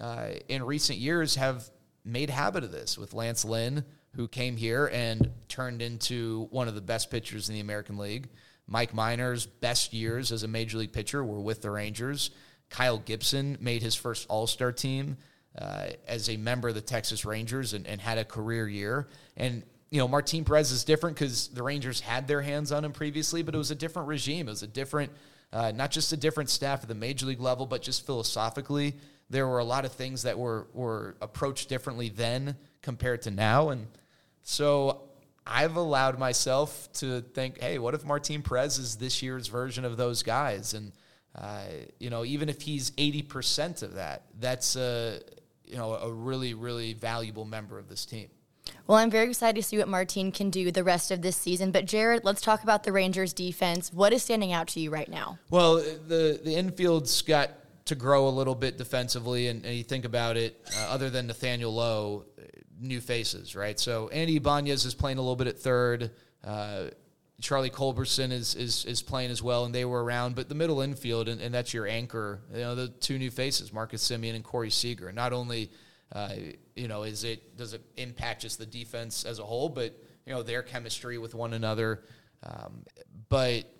uh, 0.00 0.30
in 0.48 0.62
recent 0.62 0.98
years 0.98 1.34
have 1.34 1.68
made 2.04 2.30
habit 2.30 2.64
of 2.64 2.72
this 2.72 2.96
with 2.96 3.12
Lance 3.12 3.44
Lynn, 3.44 3.84
who 4.14 4.28
came 4.28 4.56
here 4.56 4.86
and 4.92 5.30
turned 5.48 5.82
into 5.82 6.48
one 6.50 6.68
of 6.68 6.74
the 6.74 6.80
best 6.80 7.10
pitchers 7.10 7.48
in 7.48 7.54
the 7.54 7.60
American 7.60 7.98
League. 7.98 8.28
Mike 8.66 8.94
Minor's 8.94 9.46
best 9.46 9.92
years 9.92 10.32
as 10.32 10.42
a 10.42 10.48
major 10.48 10.78
league 10.78 10.92
pitcher 10.92 11.24
were 11.24 11.40
with 11.40 11.62
the 11.62 11.70
Rangers. 11.70 12.30
Kyle 12.70 12.98
Gibson 12.98 13.56
made 13.60 13.82
his 13.82 13.94
first 13.94 14.26
All 14.28 14.46
Star 14.46 14.72
team 14.72 15.18
uh, 15.58 15.88
as 16.06 16.30
a 16.30 16.36
member 16.36 16.68
of 16.68 16.74
the 16.74 16.80
Texas 16.80 17.24
Rangers 17.24 17.74
and, 17.74 17.86
and 17.86 18.00
had 18.00 18.18
a 18.18 18.24
career 18.24 18.68
year. 18.68 19.08
And 19.36 19.62
you 19.90 19.98
know, 19.98 20.08
Martin 20.08 20.44
Perez 20.44 20.70
is 20.70 20.84
different 20.84 21.16
because 21.16 21.48
the 21.48 21.62
Rangers 21.62 22.00
had 22.00 22.28
their 22.28 22.42
hands 22.42 22.72
on 22.72 22.84
him 22.84 22.92
previously, 22.92 23.42
but 23.42 23.54
it 23.54 23.58
was 23.58 23.70
a 23.70 23.74
different 23.74 24.08
regime. 24.08 24.46
It 24.46 24.50
was 24.50 24.62
a 24.62 24.66
different, 24.66 25.10
uh, 25.52 25.72
not 25.74 25.90
just 25.90 26.12
a 26.12 26.16
different 26.16 26.50
staff 26.50 26.82
at 26.82 26.88
the 26.88 26.94
major 26.94 27.26
league 27.26 27.40
level, 27.40 27.66
but 27.66 27.82
just 27.82 28.04
philosophically, 28.04 28.94
there 29.30 29.46
were 29.46 29.58
a 29.58 29.64
lot 29.64 29.84
of 29.84 29.92
things 29.92 30.22
that 30.22 30.38
were 30.38 30.66
were 30.74 31.16
approached 31.20 31.68
differently 31.68 32.08
then 32.08 32.56
compared 32.82 33.22
to 33.22 33.30
now. 33.30 33.70
And 33.70 33.86
so 34.42 35.02
I've 35.46 35.76
allowed 35.76 36.18
myself 36.18 36.90
to 36.94 37.22
think, 37.22 37.60
hey, 37.60 37.78
what 37.78 37.94
if 37.94 38.04
Martin 38.04 38.42
Perez 38.42 38.78
is 38.78 38.96
this 38.96 39.22
year's 39.22 39.48
version 39.48 39.84
of 39.84 39.96
those 39.96 40.22
guys? 40.22 40.74
And 40.74 40.92
uh, 41.34 41.64
you 41.98 42.10
know, 42.10 42.24
even 42.24 42.48
if 42.50 42.60
he's 42.60 42.92
eighty 42.98 43.22
percent 43.22 43.82
of 43.82 43.94
that, 43.94 44.24
that's 44.38 44.76
a 44.76 45.20
you 45.70 45.76
know, 45.76 45.94
a 45.94 46.12
really, 46.12 46.54
really 46.54 46.94
valuable 46.94 47.44
member 47.44 47.78
of 47.78 47.88
this 47.88 48.06
team. 48.06 48.28
Well, 48.86 48.98
I'm 48.98 49.10
very 49.10 49.28
excited 49.28 49.60
to 49.60 49.66
see 49.66 49.78
what 49.78 49.88
Martin 49.88 50.32
can 50.32 50.50
do 50.50 50.70
the 50.70 50.84
rest 50.84 51.10
of 51.10 51.22
this 51.22 51.36
season. 51.36 51.72
But 51.72 51.86
Jared, 51.86 52.24
let's 52.24 52.40
talk 52.40 52.62
about 52.62 52.84
the 52.84 52.92
Rangers 52.92 53.32
defense. 53.32 53.92
What 53.92 54.12
is 54.12 54.22
standing 54.22 54.52
out 54.52 54.68
to 54.68 54.80
you 54.80 54.90
right 54.90 55.08
now? 55.08 55.38
Well, 55.50 55.76
the 55.76 56.40
the 56.42 56.54
infield's 56.54 57.22
got 57.22 57.50
to 57.86 57.94
grow 57.94 58.28
a 58.28 58.30
little 58.30 58.54
bit 58.54 58.76
defensively, 58.76 59.48
and, 59.48 59.64
and 59.64 59.74
you 59.74 59.82
think 59.82 60.04
about 60.04 60.36
it, 60.36 60.60
uh, 60.76 60.88
other 60.90 61.08
than 61.08 61.26
Nathaniel 61.26 61.72
Lowe, 61.72 62.26
new 62.78 63.00
faces, 63.00 63.56
right? 63.56 63.78
So 63.80 64.08
Andy 64.08 64.36
Ibanez 64.36 64.84
is 64.84 64.94
playing 64.94 65.18
a 65.18 65.22
little 65.22 65.36
bit 65.36 65.46
at 65.46 65.58
third. 65.58 66.10
Uh, 66.44 66.88
Charlie 67.40 67.70
Culberson 67.70 68.32
is, 68.32 68.54
is 68.56 68.84
is 68.84 69.00
playing 69.00 69.30
as 69.30 69.42
well, 69.42 69.64
and 69.64 69.74
they 69.74 69.84
were 69.84 70.02
around. 70.02 70.34
But 70.34 70.48
the 70.48 70.54
middle 70.56 70.80
infield, 70.80 71.28
and, 71.28 71.40
and 71.40 71.54
that's 71.54 71.72
your 71.72 71.86
anchor. 71.86 72.40
You 72.52 72.60
know, 72.60 72.74
the 72.74 72.88
two 72.88 73.18
new 73.18 73.30
faces, 73.30 73.72
Marcus 73.72 74.06
Semien 74.06 74.34
and 74.34 74.42
Corey 74.42 74.70
Seager. 74.70 75.12
Not 75.12 75.32
only, 75.32 75.70
uh, 76.12 76.34
you 76.74 76.88
know, 76.88 77.04
is 77.04 77.22
it 77.22 77.56
does 77.56 77.74
it 77.74 77.82
impact 77.96 78.42
just 78.42 78.58
the 78.58 78.66
defense 78.66 79.24
as 79.24 79.38
a 79.38 79.44
whole, 79.44 79.68
but 79.68 79.96
you 80.26 80.32
know 80.32 80.42
their 80.42 80.62
chemistry 80.62 81.16
with 81.18 81.34
one 81.34 81.52
another. 81.52 82.02
Um, 82.42 82.84
but 83.28 83.72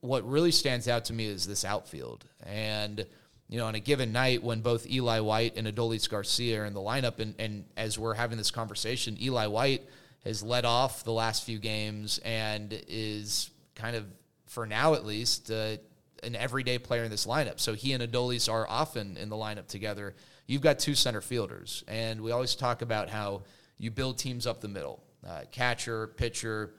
what 0.00 0.28
really 0.28 0.52
stands 0.52 0.86
out 0.86 1.06
to 1.06 1.14
me 1.14 1.26
is 1.26 1.46
this 1.46 1.64
outfield, 1.64 2.26
and 2.44 3.06
you 3.48 3.56
know, 3.56 3.66
on 3.66 3.74
a 3.74 3.80
given 3.80 4.12
night 4.12 4.42
when 4.42 4.60
both 4.60 4.86
Eli 4.88 5.20
White 5.20 5.56
and 5.56 5.66
Adolis 5.66 6.08
Garcia 6.08 6.60
are 6.62 6.66
in 6.66 6.74
the 6.74 6.80
lineup, 6.80 7.18
and, 7.20 7.34
and 7.38 7.64
as 7.76 7.98
we're 7.98 8.12
having 8.12 8.36
this 8.36 8.50
conversation, 8.50 9.16
Eli 9.20 9.46
White 9.46 9.88
has 10.24 10.42
led 10.42 10.64
off 10.64 11.04
the 11.04 11.12
last 11.12 11.44
few 11.44 11.58
games 11.58 12.18
and 12.24 12.78
is 12.88 13.50
kind 13.74 13.96
of, 13.96 14.04
for 14.46 14.66
now 14.66 14.94
at 14.94 15.04
least, 15.04 15.50
uh, 15.50 15.76
an 16.22 16.34
everyday 16.34 16.78
player 16.78 17.04
in 17.04 17.10
this 17.10 17.26
lineup. 17.26 17.60
So 17.60 17.74
he 17.74 17.92
and 17.92 18.02
Adolis 18.02 18.50
are 18.52 18.66
often 18.68 19.16
in 19.16 19.28
the 19.28 19.36
lineup 19.36 19.68
together. 19.68 20.14
You've 20.46 20.62
got 20.62 20.78
two 20.78 20.94
center 20.94 21.20
fielders, 21.20 21.84
and 21.86 22.20
we 22.20 22.32
always 22.32 22.54
talk 22.54 22.82
about 22.82 23.08
how 23.08 23.42
you 23.78 23.90
build 23.90 24.18
teams 24.18 24.46
up 24.46 24.60
the 24.60 24.68
middle 24.68 25.02
uh, 25.26 25.42
catcher, 25.50 26.08
pitcher, 26.08 26.74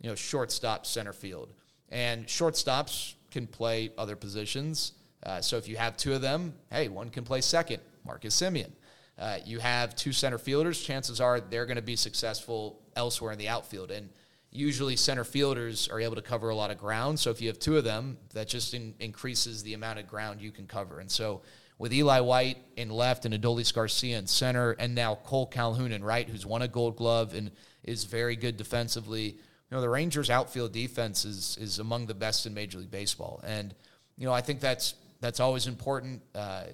you 0.00 0.08
know, 0.08 0.14
shortstop, 0.14 0.86
center 0.86 1.12
field. 1.12 1.52
And 1.90 2.26
shortstops 2.26 3.14
can 3.30 3.46
play 3.46 3.92
other 3.96 4.16
positions. 4.16 4.92
Uh, 5.22 5.40
so 5.40 5.56
if 5.56 5.68
you 5.68 5.76
have 5.76 5.96
two 5.96 6.12
of 6.12 6.20
them, 6.20 6.54
hey, 6.70 6.88
one 6.88 7.08
can 7.08 7.24
play 7.24 7.40
second, 7.40 7.80
Marcus 8.04 8.34
Semien. 8.34 8.70
Uh, 9.18 9.38
you 9.44 9.60
have 9.60 9.94
two 9.94 10.12
center 10.12 10.38
fielders, 10.38 10.80
chances 10.80 11.20
are 11.20 11.40
they're 11.40 11.66
going 11.66 11.76
to 11.76 11.82
be 11.82 11.96
successful 11.96 12.80
elsewhere 12.96 13.32
in 13.32 13.38
the 13.38 13.48
outfield. 13.48 13.90
And 13.90 14.10
usually 14.50 14.96
center 14.96 15.24
fielders 15.24 15.88
are 15.88 16.00
able 16.00 16.16
to 16.16 16.22
cover 16.22 16.48
a 16.48 16.54
lot 16.54 16.70
of 16.70 16.78
ground. 16.78 17.18
So 17.20 17.30
if 17.30 17.40
you 17.40 17.48
have 17.48 17.58
two 17.58 17.76
of 17.76 17.84
them, 17.84 18.18
that 18.32 18.48
just 18.48 18.74
in, 18.74 18.94
increases 18.98 19.62
the 19.62 19.74
amount 19.74 19.98
of 19.98 20.08
ground 20.08 20.40
you 20.40 20.50
can 20.50 20.66
cover. 20.66 21.00
And 21.00 21.10
so 21.10 21.42
with 21.78 21.92
Eli 21.92 22.20
White 22.20 22.58
in 22.76 22.88
left 22.88 23.24
and 23.24 23.34
Adolis 23.34 23.74
Garcia 23.74 24.18
in 24.18 24.26
center, 24.26 24.72
and 24.72 24.94
now 24.94 25.16
Cole 25.16 25.46
Calhoun 25.46 25.92
in 25.92 26.04
right, 26.04 26.28
who's 26.28 26.46
won 26.46 26.62
a 26.62 26.68
gold 26.68 26.96
glove 26.96 27.34
and 27.34 27.50
is 27.82 28.04
very 28.04 28.36
good 28.36 28.56
defensively. 28.56 29.24
You 29.24 29.70
know, 29.70 29.80
the 29.80 29.88
Rangers 29.88 30.30
outfield 30.30 30.72
defense 30.72 31.24
is 31.24 31.56
is 31.60 31.78
among 31.80 32.06
the 32.06 32.14
best 32.14 32.46
in 32.46 32.54
Major 32.54 32.78
League 32.78 32.90
Baseball. 32.90 33.40
And, 33.44 33.74
you 34.16 34.26
know, 34.26 34.32
I 34.32 34.40
think 34.40 34.60
that's 34.60 34.94
that's 35.20 35.40
always 35.40 35.66
important. 35.66 36.22
Uh, 36.34 36.64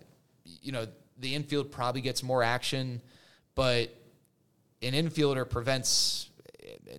you 0.45 0.73
know, 0.73 0.87
the 1.21 1.35
infield 1.35 1.71
probably 1.71 2.01
gets 2.01 2.23
more 2.23 2.43
action, 2.43 3.01
but 3.55 3.95
an 4.83 4.93
infielder 4.93 5.49
prevents, 5.49 6.31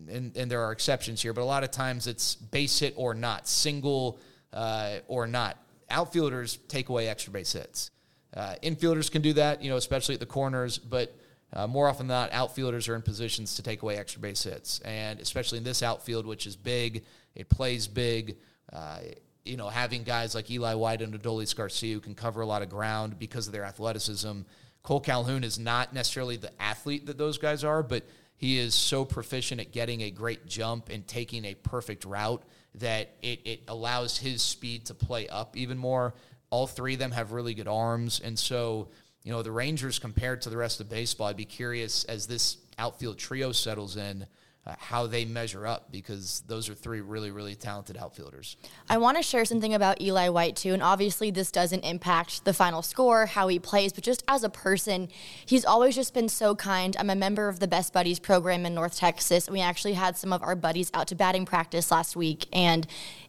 and, 0.10 0.36
and, 0.36 0.52
there 0.52 0.62
are 0.62 0.72
exceptions 0.72 1.22
here, 1.22 1.34
but 1.34 1.42
a 1.42 1.46
lot 1.46 1.64
of 1.64 1.72
times 1.72 2.08
it's 2.08 2.36
base 2.36 2.80
hit 2.80 2.94
or 2.96 3.14
not, 3.14 3.48
single 3.48 4.20
uh, 4.54 4.98
or 5.08 5.28
not. 5.28 5.58
Outfielders 5.90 6.58
take 6.68 6.90
away 6.90 7.08
extra 7.08 7.34
base 7.34 7.54
hits. 7.54 7.92
Uh, 8.36 8.56
infielders 8.64 9.12
can 9.12 9.22
do 9.22 9.34
that, 9.34 9.62
you 9.62 9.70
know, 9.70 9.78
especially 9.78 10.14
at 10.14 10.20
the 10.20 10.26
corners, 10.26 10.78
but 10.78 11.16
uh, 11.54 11.68
more 11.68 11.90
often 11.90 12.08
than 12.08 12.16
not, 12.16 12.32
outfielders 12.32 12.88
are 12.88 12.96
in 12.96 13.02
positions 13.02 13.56
to 13.56 13.64
take 13.64 13.82
away 13.82 13.98
extra 13.98 14.22
base 14.22 14.44
hits. 14.44 14.80
And 14.80 15.20
especially 15.20 15.58
in 15.58 15.64
this 15.64 15.84
outfield, 15.84 16.26
which 16.26 16.48
is 16.48 16.56
big, 16.56 17.04
it 17.36 17.50
plays 17.50 17.88
big. 17.88 18.38
Uh, 18.72 19.00
you 19.46 19.58
know, 19.58 19.70
having 19.70 20.04
guys 20.04 20.36
like 20.36 20.50
Eli 20.52 20.74
White 20.76 21.02
and 21.02 21.14
Adolis 21.14 21.56
Garcia 21.56 21.94
who 21.94 22.00
can 22.00 22.16
cover 22.16 22.42
a 22.42 22.46
lot 22.46 22.62
of 22.62 22.70
ground 22.70 23.18
because 23.18 23.48
of 23.48 23.54
their 23.54 23.66
athleticism. 23.66 24.42
Cole 24.84 25.00
Calhoun 25.00 25.44
is 25.44 25.60
not 25.60 25.94
necessarily 25.94 26.38
the 26.38 26.52
athlete 26.62 27.06
that 27.08 27.18
those 27.18 27.38
guys 27.38 27.64
are, 27.64 27.84
but 27.84 28.04
he 28.36 28.58
is 28.58 28.74
so 28.74 29.06
proficient 29.06 29.62
at 29.62 29.72
getting 29.72 30.02
a 30.02 30.12
great 30.12 30.48
jump 30.48 30.90
and 30.90 31.08
taking 31.08 31.46
a 31.46 31.54
perfect 31.54 32.06
route 32.06 32.44
that 32.76 33.16
it, 33.22 33.42
it 33.46 33.62
allows 33.68 34.18
his 34.18 34.42
speed 34.42 34.86
to 34.86 34.96
play 34.96 35.28
up 35.28 35.56
even 35.56 35.78
more. 35.78 36.16
All 36.50 36.68
three 36.68 36.94
of 36.94 37.00
them 37.00 37.12
have 37.12 37.32
really 37.32 37.54
good 37.54 37.68
arms. 37.68 38.20
And 38.24 38.38
so, 38.38 38.90
you 39.24 39.32
know, 39.32 39.44
the 39.44 39.52
Rangers 39.52 40.00
compared 40.00 40.42
to 40.44 40.50
the 40.50 40.58
rest 40.58 40.80
of 40.80 40.90
baseball, 40.90 41.28
I'd 41.28 41.38
be 41.38 41.46
curious 41.46 42.04
as 42.06 42.26
this 42.26 42.58
outfield 42.78 43.20
trio 43.20 43.52
settles 43.52 43.96
in 43.98 44.26
uh, 44.66 44.76
how 44.78 45.08
they 45.08 45.26
measure 45.26 45.66
up 45.66 45.92
because 45.92 46.44
those 46.48 46.70
are 46.70 46.76
three 46.76 47.02
really, 47.02 47.32
really 47.32 47.56
talented 47.56 47.98
outfielders. 47.98 48.58
I 48.90 48.98
want 48.98 49.18
to 49.18 49.24
share 49.24 49.44
something 49.44 49.74
about 49.74 50.00
Eli 50.00 50.30
White 50.30 50.56
too, 50.56 50.74
and 50.74 50.84
obviously 50.84 51.32
this 51.32 51.52
doesn't 51.52 51.84
impact 51.84 52.46
the 52.46 52.54
final 52.54 52.84
score, 52.84 53.26
how 53.26 53.48
he 53.48 53.58
plays, 53.58 53.92
but 53.92 54.04
just 54.04 54.24
as 54.28 54.44
a 54.44 54.50
person, 54.50 55.10
he's 55.46 55.66
always 55.66 55.96
just 55.96 56.14
been 56.14 56.30
so 56.30 56.56
kind. 56.56 56.96
I'm 57.00 57.10
a 57.10 57.16
member 57.16 57.50
of 57.50 57.60
the 57.60 57.68
Best 57.68 57.92
Buddies 57.92 58.20
program 58.20 58.66
in 58.66 58.76
North 58.76 58.98
Texas. 58.98 59.50
We 59.50 59.62
actually 59.62 59.94
had 59.94 60.16
some 60.16 60.32
of 60.32 60.44
our 60.44 60.56
buddies 60.56 60.92
out 60.94 61.08
to 61.08 61.16
batting 61.16 61.46
practice 61.46 61.90
last 61.90 62.16
week, 62.16 62.46
and 62.54 62.86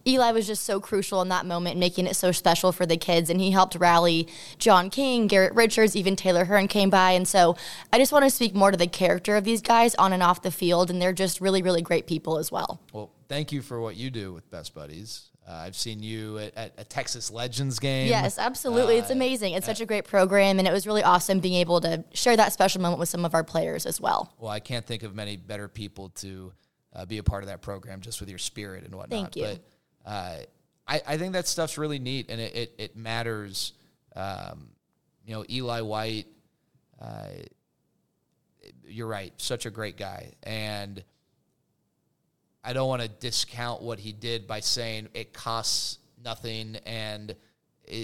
Eli 0.07 0.33
was 0.33 0.47
just 0.47 0.65
so 0.65 0.81
crucial 0.81 1.23
in 1.23 1.29
that 1.29 1.47
moment, 1.47 1.79
making 1.79 2.07
it 2.07 2.17
so 2.17 2.33
special 2.33 2.73
for 2.73 2.87
the 2.87 2.97
kids. 2.97 3.31
And 3.31 3.41
he 3.41 3.51
helped 3.51 3.75
rally 3.75 4.29
John 4.59 4.91
King, 4.91 5.27
Garrett 5.27 5.55
Richards, 5.55 5.95
even 5.97 6.17
Taylor 6.17 6.45
Hearn 6.45 6.69
came 6.69 6.91
by. 6.91 7.13
And 7.13 7.27
so 7.27 7.57
I 7.93 7.99
just 7.99 8.13
want 8.13 8.25
to 8.25 8.31
speak 8.31 8.55
more 8.55 8.71
to 8.71 8.77
the 8.77 8.87
character 8.87 9.37
of 9.37 9.45
these 9.45 9.63
guys 9.63 9.95
on 9.97 10.13
and 10.13 10.23
off 10.23 10.43
the 10.43 10.51
field. 10.51 10.91
And 10.91 11.01
they're 11.01 11.13
just 11.13 11.41
really, 11.41 11.63
really 11.63 11.83
great 11.83 12.07
people 12.07 12.39
as 12.39 12.51
well. 12.51 12.81
Well, 12.93 13.11
thank 13.29 13.53
you 13.53 13.63
for 13.63 13.81
what 13.81 13.97
you 13.97 14.11
do 14.11 14.33
with 14.33 14.51
Best 14.51 14.75
Buddies. 14.75 15.31
Uh, 15.47 15.55
I've 15.55 15.75
seen 15.75 16.03
you 16.03 16.39
at, 16.39 16.57
at, 16.57 16.73
a 16.79 16.85
Texas 16.85 17.31
Legends 17.31 17.81
game. 17.81 18.09
Yes, 18.09 18.39
absolutely. 18.39 18.97
Uh, 18.97 19.01
it's 19.01 19.11
amazing. 19.11 19.55
It's 19.55 19.67
uh, 19.67 19.73
such 19.73 19.81
a 19.81 19.87
great 19.87 20.05
program, 20.05 20.61
and 20.61 20.69
it 20.69 20.73
was 20.73 20.87
really 20.87 21.03
awesome 21.03 21.41
being 21.41 21.55
able 21.55 21.81
to 21.81 22.05
share 22.13 22.37
that 22.37 22.53
special 22.53 22.81
moment 22.81 23.01
with 23.01 23.09
some 23.09 23.25
of 23.25 23.35
our 23.35 23.43
players 23.43 23.85
as 23.85 24.01
well. 24.01 24.33
Well, 24.39 24.53
I 24.53 24.61
can't 24.61 24.87
think 24.87 25.03
of 25.03 25.17
many 25.17 25.37
better 25.37 25.67
people 25.67 26.11
to 26.11 26.53
uh, 26.95 27.07
be 27.07 27.19
a 27.19 27.25
part 27.25 27.43
of 27.43 27.49
that 27.49 27.61
program 27.61 28.01
just 28.01 28.21
with 28.21 28.29
your 28.29 28.39
spirit 28.39 28.85
and 28.85 28.95
whatnot. 28.95 29.11
Thank 29.11 29.37
you. 29.37 29.43
But 29.43 29.61
uh, 30.05 30.37
I, 30.87 31.01
I 31.07 31.17
think 31.17 31.33
that 31.35 31.47
stuff's 31.47 31.79
really 31.79 31.99
neat 31.99 32.31
and 32.31 32.41
it, 32.41 32.55
it, 32.55 32.75
it 32.79 32.97
matters. 32.97 33.73
Um, 34.15 34.69
you 35.25 35.35
know, 35.35 35.45
Eli 35.49 35.81
White, 35.81 36.27
uh, 37.01 37.29
you're 38.87 39.07
right, 39.07 39.33
such 39.37 39.67
a 39.67 39.71
great 39.71 39.97
guy. 39.97 40.33
And 40.43 41.03
I 42.65 42.73
don't 42.73 42.89
want 42.89 43.03
to 43.03 43.09
discount 43.09 43.83
what 43.83 43.99
he 43.99 44.13
did 44.13 44.47
by 44.47 44.61
saying 44.61 45.09
it 45.15 45.33
costs 45.33 45.99
nothing 46.23 46.77
and 46.87 47.31
it 47.31 47.37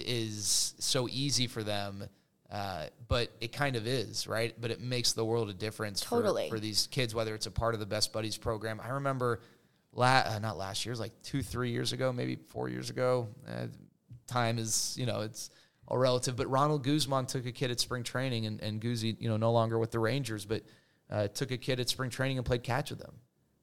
is 0.09 0.75
so 0.79 1.09
easy 1.09 1.47
for 1.47 1.63
them. 1.63 2.05
Uh, 2.51 2.87
but 3.09 3.31
it 3.43 3.53
kind 3.53 3.77
of 3.77 3.87
is, 3.87 4.27
right? 4.27 4.55
But 4.59 4.71
it 4.71 4.81
makes 4.81 5.13
the 5.13 5.25
world 5.25 5.51
a 5.51 5.55
difference 5.55 6.01
totally. 6.01 6.49
for, 6.49 6.57
for 6.57 6.61
these 6.61 6.87
kids, 6.87 7.15
whether 7.15 7.35
it's 7.35 7.45
a 7.45 7.51
part 7.51 7.75
of 7.75 7.81
the 7.81 7.87
Best 7.87 8.11
Buddies 8.11 8.39
program. 8.39 8.81
I 8.83 8.91
remember 8.91 9.41
la- 9.93 10.25
uh, 10.27 10.39
not 10.41 10.57
last 10.57 10.85
year, 10.85 10.93
it 10.93 10.95
was 10.95 11.01
like 11.01 11.23
two, 11.23 11.43
three 11.43 11.71
years 11.71 11.93
ago, 11.93 12.13
maybe 12.13 12.37
four 12.37 12.69
years 12.69 12.91
ago. 12.91 13.29
Uh, 13.47 13.67
time 14.27 14.59
is, 14.59 14.95
you 14.99 15.07
know, 15.07 15.21
it's 15.21 15.51
all 15.87 15.99
relative. 15.99 16.37
But 16.37 16.49
Ronald 16.49 16.85
Guzman 16.85 17.27
took 17.27 17.47
a 17.47 17.53
kid 17.53 17.71
at 17.71 17.81
spring 17.81 18.03
training, 18.03 18.47
and, 18.47 18.61
and 18.63 18.81
Guzzi, 18.81 19.17
you 19.19 19.29
know, 19.29 19.37
no 19.37 19.53
longer 19.53 19.79
with 19.79 19.91
the 19.91 19.99
Rangers, 19.99 20.45
but 20.45 20.63
uh, 21.11 21.29
took 21.29 21.51
a 21.51 21.57
kid 21.57 21.81
at 21.81 21.89
spring 21.89 22.11
training 22.11 22.39
and 22.39 22.47
played 22.47 22.63
catch 22.63 22.91
with 22.91 23.01
them. 23.01 23.15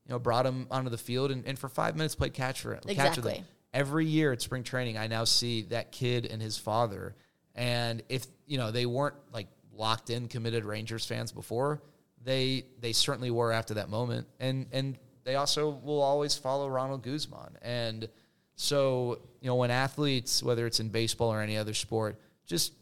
You 0.06 0.14
know, 0.14 0.20
brought 0.20 0.46
him 0.46 0.68
onto 0.70 0.90
the 0.90 0.98
field 0.98 1.32
and, 1.32 1.46
and 1.48 1.58
for 1.58 1.68
five 1.68 1.96
minutes 1.96 2.14
played 2.14 2.34
catch 2.34 2.62
for. 2.62 2.74
Exactly. 2.74 2.96
Catch 2.96 3.18
with 3.18 3.34
him. 3.34 3.46
Every 3.74 4.06
year 4.06 4.32
at 4.32 4.42
spring 4.42 4.64
training, 4.64 4.98
I 4.98 5.08
now 5.08 5.24
see 5.24 5.64
that 5.64 5.92
kid 5.92 6.28
and 6.28 6.42
his 6.42 6.58
father. 6.58 7.16
And 7.56 8.04
if 8.08 8.26
you 8.46 8.58
know 8.58 8.72
they 8.72 8.86
weren't 8.86 9.16
like 9.34 9.48
locked 9.74 10.10
in, 10.10 10.28
committed 10.28 10.64
Rangers 10.64 11.06
fans 11.06 11.32
before, 11.32 11.82
they 12.24 12.66
they 12.80 12.94
certainly 12.94 13.32
were 13.32 13.52
after 13.52 13.76
that 13.76 13.90
moment. 13.90 14.28
And 14.40 14.68
and 14.72 14.98
they 15.26 15.36
also 15.36 15.70
will 15.84 16.02
always 16.02 16.36
follow 16.38 16.70
Ronald 16.70 17.04
Guzman. 17.04 17.58
And 17.62 18.08
so, 18.56 19.20
you 19.42 19.48
know, 19.48 19.56
when 19.56 19.72
athletes, 19.72 20.42
whether 20.42 20.66
it's 20.66 20.80
in 20.80 20.90
baseball 20.90 21.34
or 21.34 21.42
any 21.42 21.58
other 21.58 21.74
sport, 21.74 22.20
just, 22.46 22.74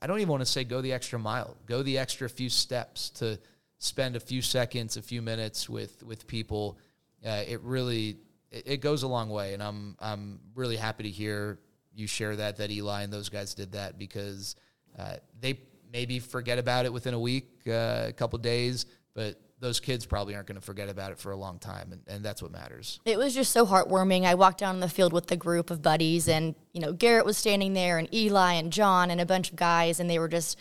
I 0.00 0.06
don't 0.06 0.18
even 0.18 0.30
want 0.30 0.40
to 0.40 0.46
say 0.46 0.64
go 0.64 0.80
the 0.80 0.92
extra 0.92 1.18
mile, 1.18 1.56
go 1.66 1.82
the 1.82 1.98
extra 1.98 2.28
few 2.28 2.48
steps 2.48 3.10
to 3.10 3.38
spend 3.78 4.16
a 4.16 4.20
few 4.20 4.40
seconds, 4.40 4.96
a 4.96 5.02
few 5.02 5.20
minutes 5.20 5.68
with, 5.68 6.02
with 6.04 6.26
people. 6.26 6.78
Uh, 7.26 7.42
it 7.46 7.60
really, 7.62 8.16
it, 8.50 8.62
it 8.66 8.76
goes 8.80 9.02
a 9.02 9.08
long 9.08 9.28
way. 9.28 9.54
And 9.54 9.62
I'm, 9.62 9.96
I'm 10.00 10.40
really 10.54 10.76
happy 10.76 11.02
to 11.02 11.10
hear 11.10 11.58
you 11.94 12.06
share 12.06 12.36
that, 12.36 12.56
that 12.58 12.70
Eli 12.70 13.02
and 13.02 13.12
those 13.12 13.28
guys 13.28 13.54
did 13.54 13.72
that 13.72 13.98
because 13.98 14.54
uh, 14.96 15.16
they 15.40 15.58
maybe 15.92 16.20
forget 16.20 16.58
about 16.58 16.84
it 16.84 16.92
within 16.92 17.12
a 17.12 17.18
week, 17.18 17.48
uh, 17.66 18.06
a 18.06 18.12
couple 18.16 18.38
days, 18.38 18.86
but 19.14 19.40
those 19.60 19.80
kids 19.80 20.06
probably 20.06 20.34
aren't 20.34 20.46
going 20.46 20.58
to 20.58 20.64
forget 20.64 20.88
about 20.88 21.10
it 21.10 21.18
for 21.18 21.32
a 21.32 21.36
long 21.36 21.58
time 21.58 21.92
and, 21.92 22.02
and 22.06 22.24
that's 22.24 22.42
what 22.42 22.52
matters 22.52 23.00
it 23.04 23.18
was 23.18 23.34
just 23.34 23.52
so 23.52 23.66
heartwarming 23.66 24.24
i 24.24 24.34
walked 24.34 24.58
down 24.58 24.80
the 24.80 24.88
field 24.88 25.12
with 25.12 25.26
the 25.26 25.36
group 25.36 25.70
of 25.70 25.82
buddies 25.82 26.28
and 26.28 26.54
you 26.72 26.80
know 26.80 26.92
garrett 26.92 27.26
was 27.26 27.36
standing 27.36 27.72
there 27.74 27.98
and 27.98 28.12
eli 28.14 28.54
and 28.54 28.72
john 28.72 29.10
and 29.10 29.20
a 29.20 29.26
bunch 29.26 29.50
of 29.50 29.56
guys 29.56 30.00
and 30.00 30.08
they 30.08 30.18
were 30.18 30.28
just 30.28 30.56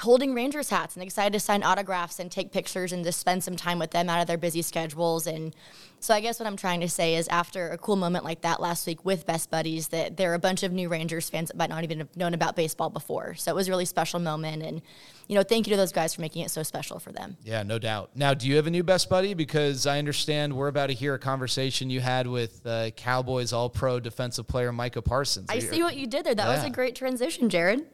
holding 0.00 0.34
Rangers 0.34 0.70
hats 0.70 0.96
and 0.96 1.02
excited 1.02 1.32
to 1.32 1.40
sign 1.40 1.62
autographs 1.62 2.18
and 2.18 2.30
take 2.30 2.52
pictures 2.52 2.92
and 2.92 3.04
just 3.04 3.20
spend 3.20 3.44
some 3.44 3.56
time 3.56 3.78
with 3.78 3.90
them 3.90 4.08
out 4.08 4.20
of 4.20 4.26
their 4.26 4.38
busy 4.38 4.62
schedules. 4.62 5.26
And 5.26 5.54
so 6.00 6.14
I 6.14 6.20
guess 6.20 6.40
what 6.40 6.46
I'm 6.46 6.56
trying 6.56 6.80
to 6.80 6.88
say 6.88 7.16
is 7.16 7.28
after 7.28 7.70
a 7.70 7.78
cool 7.78 7.96
moment 7.96 8.24
like 8.24 8.42
that 8.42 8.60
last 8.60 8.86
week 8.86 9.04
with 9.04 9.26
Best 9.26 9.50
Buddies, 9.50 9.88
that 9.88 10.16
there 10.16 10.30
are 10.32 10.34
a 10.34 10.38
bunch 10.38 10.62
of 10.62 10.72
new 10.72 10.88
Rangers 10.88 11.28
fans 11.28 11.48
that 11.48 11.56
might 11.56 11.70
not 11.70 11.84
even 11.84 11.98
have 11.98 12.16
known 12.16 12.34
about 12.34 12.56
baseball 12.56 12.90
before. 12.90 13.34
So 13.34 13.50
it 13.50 13.54
was 13.54 13.68
a 13.68 13.70
really 13.70 13.84
special 13.84 14.20
moment. 14.20 14.62
And, 14.62 14.82
you 15.28 15.34
know, 15.34 15.42
thank 15.42 15.66
you 15.66 15.70
to 15.72 15.76
those 15.76 15.92
guys 15.92 16.14
for 16.14 16.20
making 16.20 16.44
it 16.44 16.50
so 16.50 16.62
special 16.62 16.98
for 16.98 17.12
them. 17.12 17.36
Yeah, 17.44 17.62
no 17.62 17.78
doubt. 17.78 18.10
Now, 18.14 18.34
do 18.34 18.46
you 18.46 18.56
have 18.56 18.66
a 18.66 18.70
new 18.70 18.82
best 18.82 19.08
buddy? 19.08 19.34
Because 19.34 19.86
I 19.86 19.98
understand 19.98 20.54
we're 20.54 20.68
about 20.68 20.88
to 20.88 20.92
hear 20.94 21.14
a 21.14 21.18
conversation 21.18 21.90
you 21.90 22.00
had 22.00 22.26
with 22.26 22.64
uh, 22.66 22.90
Cowboys 22.90 23.52
All 23.52 23.70
Pro 23.70 24.00
defensive 24.00 24.46
player 24.46 24.72
Micah 24.72 25.02
Parsons. 25.02 25.46
I 25.48 25.58
see 25.58 25.82
what 25.82 25.96
you 25.96 26.06
did 26.06 26.26
there. 26.26 26.34
That 26.34 26.48
was 26.48 26.64
a 26.64 26.70
great 26.70 26.94
transition, 26.94 27.48
Jared. 27.48 27.86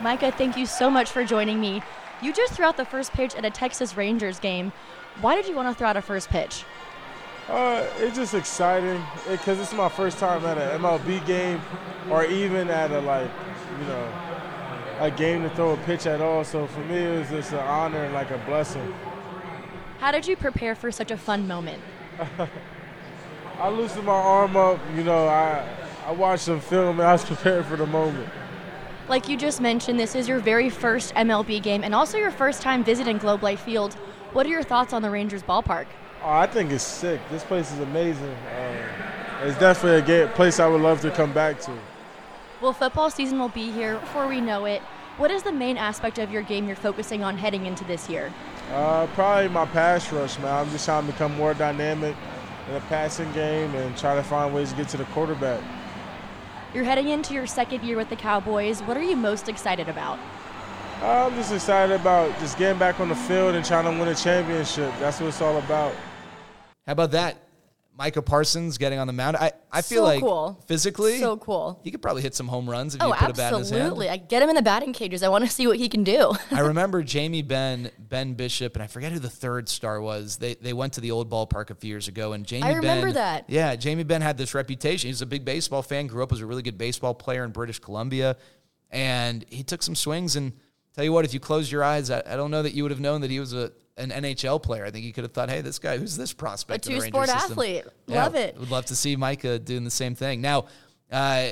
Micah, 0.00 0.32
thank 0.32 0.56
you 0.56 0.66
so 0.66 0.88
much 0.90 1.10
for 1.10 1.24
joining 1.24 1.60
me. 1.60 1.82
You 2.22 2.32
just 2.32 2.54
threw 2.54 2.64
out 2.64 2.76
the 2.76 2.84
first 2.84 3.12
pitch 3.12 3.34
at 3.34 3.44
a 3.44 3.50
Texas 3.50 3.96
Rangers 3.96 4.38
game. 4.38 4.72
Why 5.20 5.34
did 5.34 5.46
you 5.46 5.54
want 5.54 5.68
to 5.68 5.78
throw 5.78 5.88
out 5.88 5.96
a 5.96 6.02
first 6.02 6.28
pitch? 6.28 6.64
Uh, 7.48 7.84
it's 7.98 8.16
just 8.16 8.34
exciting 8.34 9.02
because 9.28 9.58
it's 9.58 9.72
my 9.72 9.88
first 9.88 10.18
time 10.18 10.44
at 10.46 10.56
an 10.56 10.80
MLB 10.80 11.26
game, 11.26 11.60
or 12.08 12.24
even 12.24 12.70
at 12.70 12.90
a 12.92 13.00
like, 13.00 13.30
you 13.80 13.86
know, 13.86 14.29
a 15.00 15.10
game 15.10 15.42
to 15.42 15.50
throw 15.50 15.72
a 15.72 15.76
pitch 15.78 16.06
at 16.06 16.20
all. 16.20 16.44
So 16.44 16.66
for 16.66 16.80
me, 16.80 16.96
it 16.96 17.18
was 17.18 17.28
just 17.30 17.52
an 17.52 17.58
honor 17.58 18.04
and 18.04 18.14
like 18.14 18.30
a 18.30 18.38
blessing. 18.46 18.94
How 19.98 20.12
did 20.12 20.26
you 20.26 20.36
prepare 20.36 20.74
for 20.74 20.92
such 20.92 21.10
a 21.10 21.16
fun 21.16 21.48
moment? 21.48 21.82
I 23.58 23.68
loosened 23.70 24.06
my 24.06 24.12
arm 24.12 24.56
up. 24.56 24.78
You 24.94 25.04
know, 25.04 25.26
I 25.26 25.66
I 26.06 26.12
watched 26.12 26.44
some 26.44 26.60
film 26.60 27.00
and 27.00 27.08
I 27.08 27.12
was 27.12 27.24
prepared 27.32 27.64
for 27.66 27.76
the 27.76 27.86
moment. 27.86 28.28
Like 29.08 29.28
you 29.28 29.36
just 29.36 29.60
mentioned, 29.60 29.98
this 29.98 30.14
is 30.14 30.28
your 30.28 30.38
very 30.38 30.70
first 30.70 31.14
MLB 31.14 31.62
game 31.62 31.82
and 31.82 31.94
also 31.94 32.16
your 32.16 32.30
first 32.30 32.62
time 32.62 32.84
visiting 32.84 33.18
Globe 33.18 33.42
Life 33.42 33.60
Field. 33.60 33.94
What 34.32 34.46
are 34.46 34.50
your 34.50 34.62
thoughts 34.62 34.92
on 34.92 35.02
the 35.02 35.10
Rangers 35.10 35.42
ballpark? 35.42 35.86
Oh, 36.22 36.30
I 36.30 36.46
think 36.46 36.70
it's 36.70 36.84
sick. 36.84 37.20
This 37.30 37.42
place 37.42 37.72
is 37.72 37.80
amazing. 37.80 38.28
Uh, 38.28 39.42
it's 39.42 39.58
definitely 39.58 40.20
a 40.20 40.28
place 40.28 40.60
I 40.60 40.66
would 40.66 40.82
love 40.82 41.00
to 41.00 41.10
come 41.10 41.32
back 41.32 41.58
to. 41.62 41.72
Well, 42.60 42.74
football 42.74 43.08
season 43.10 43.38
will 43.38 43.48
be 43.48 43.70
here 43.70 43.96
before 43.96 44.28
we 44.28 44.38
know 44.38 44.66
it. 44.66 44.82
What 45.16 45.30
is 45.30 45.42
the 45.42 45.52
main 45.52 45.78
aspect 45.78 46.18
of 46.18 46.30
your 46.30 46.42
game 46.42 46.66
you're 46.66 46.76
focusing 46.76 47.24
on 47.24 47.38
heading 47.38 47.64
into 47.64 47.84
this 47.84 48.06
year? 48.08 48.30
Uh, 48.70 49.06
probably 49.14 49.48
my 49.48 49.64
pass 49.64 50.12
rush, 50.12 50.38
man. 50.38 50.66
I'm 50.66 50.70
just 50.70 50.84
trying 50.84 51.06
to 51.06 51.12
become 51.12 51.34
more 51.36 51.54
dynamic 51.54 52.14
in 52.68 52.74
the 52.74 52.80
passing 52.80 53.32
game 53.32 53.74
and 53.74 53.96
try 53.96 54.14
to 54.14 54.22
find 54.22 54.54
ways 54.54 54.70
to 54.72 54.76
get 54.76 54.88
to 54.90 54.98
the 54.98 55.04
quarterback. 55.06 55.62
You're 56.74 56.84
heading 56.84 57.08
into 57.08 57.32
your 57.32 57.46
second 57.46 57.82
year 57.82 57.96
with 57.96 58.10
the 58.10 58.16
Cowboys. 58.16 58.80
What 58.82 58.98
are 58.98 59.02
you 59.02 59.16
most 59.16 59.48
excited 59.48 59.88
about? 59.88 60.18
I'm 61.02 61.34
just 61.36 61.52
excited 61.52 61.98
about 61.98 62.38
just 62.40 62.58
getting 62.58 62.78
back 62.78 63.00
on 63.00 63.08
the 63.08 63.16
field 63.16 63.54
and 63.54 63.64
trying 63.64 63.84
to 63.84 63.98
win 63.98 64.08
a 64.08 64.14
championship. 64.14 64.92
That's 65.00 65.18
what 65.18 65.28
it's 65.28 65.40
all 65.40 65.56
about. 65.56 65.94
How 66.86 66.92
about 66.92 67.10
that? 67.12 67.49
Micah 68.00 68.22
Parsons 68.22 68.78
getting 68.78 68.98
on 68.98 69.06
the 69.06 69.12
mound. 69.12 69.36
I, 69.36 69.52
I 69.70 69.82
feel 69.82 69.98
So 69.98 70.04
like 70.04 70.20
cool. 70.22 70.64
physically, 70.66 71.18
So 71.18 71.36
cool. 71.36 71.78
he 71.84 71.90
could 71.90 72.00
probably 72.00 72.22
hit 72.22 72.34
some 72.34 72.48
home 72.48 72.68
runs 72.68 72.94
if 72.94 73.02
Oh, 73.02 73.08
you 73.08 73.12
put 73.12 73.28
a 73.28 73.34
bat 73.34 73.52
in 73.52 73.58
his 73.58 73.68
hand. 73.68 73.82
absolutely. 73.82 74.08
I 74.08 74.16
get 74.16 74.42
him 74.42 74.48
in 74.48 74.54
the 74.54 74.62
batting 74.62 74.94
cages. 74.94 75.22
I 75.22 75.28
want 75.28 75.44
to 75.44 75.50
see 75.50 75.66
what 75.66 75.76
he 75.76 75.90
can 75.90 76.02
do. 76.02 76.32
I 76.50 76.60
remember 76.60 77.02
Jamie 77.16 77.42
Benn, 77.42 77.90
Ben 77.98 78.32
Bishop, 78.32 78.74
and 78.74 78.82
I 78.82 78.86
forget 78.86 79.12
who 79.12 79.18
the 79.18 79.28
third 79.28 79.68
star 79.68 80.00
was. 80.00 80.38
They 80.38 80.54
they 80.54 80.72
went 80.72 80.94
to 80.94 81.02
the 81.02 81.10
old 81.10 81.28
ballpark 81.30 81.68
a 81.68 81.74
few 81.74 81.90
years 81.90 82.08
ago, 82.08 82.32
and 82.32 82.46
Jamie. 82.46 82.62
I 82.62 82.72
remember 82.72 83.08
ben, 83.08 83.14
that. 83.16 83.44
Yeah, 83.50 83.76
Jamie 83.76 84.04
Benn 84.04 84.22
had 84.22 84.38
this 84.38 84.54
reputation. 84.54 85.08
He's 85.08 85.20
a 85.20 85.26
big 85.26 85.44
baseball 85.44 85.82
fan. 85.82 86.06
Grew 86.06 86.22
up 86.22 86.32
as 86.32 86.40
a 86.40 86.46
really 86.46 86.62
good 86.62 86.78
baseball 86.78 87.12
player 87.12 87.44
in 87.44 87.50
British 87.50 87.80
Columbia, 87.80 88.38
and 88.90 89.44
he 89.50 89.62
took 89.62 89.82
some 89.82 89.94
swings. 89.94 90.36
And 90.36 90.54
tell 90.94 91.04
you 91.04 91.12
what, 91.12 91.24
if 91.24 91.34
you 91.34 91.40
closed 91.40 91.70
your 91.70 91.82
eyes, 91.84 92.10
I, 92.10 92.22
I 92.26 92.36
don't 92.36 92.50
know 92.50 92.62
that 92.62 92.74
you 92.74 92.82
would 92.82 92.90
have 92.90 93.00
known 93.00 93.20
that 93.22 93.30
he 93.30 93.40
was 93.40 93.52
a 93.52 93.72
an 93.96 94.10
NHL 94.10 94.62
player. 94.62 94.84
I 94.84 94.90
think 94.90 95.04
you 95.04 95.12
could 95.12 95.24
have 95.24 95.32
thought, 95.32 95.50
hey, 95.50 95.60
this 95.60 95.78
guy, 95.78 95.98
who's 95.98 96.16
this 96.16 96.32
prospect? 96.32 96.86
A 96.86 96.90
in 96.90 96.98
the 96.98 97.04
two-sport 97.04 97.28
athlete. 97.28 97.84
Yeah, 98.06 98.24
Love 98.24 98.34
it. 98.34 98.56
Would 98.58 98.70
love 98.70 98.86
to 98.86 98.96
see 98.96 99.14
Micah 99.14 99.58
doing 99.58 99.84
the 99.84 99.90
same 99.90 100.14
thing. 100.14 100.40
Now, 100.40 100.66
uh, 101.12 101.50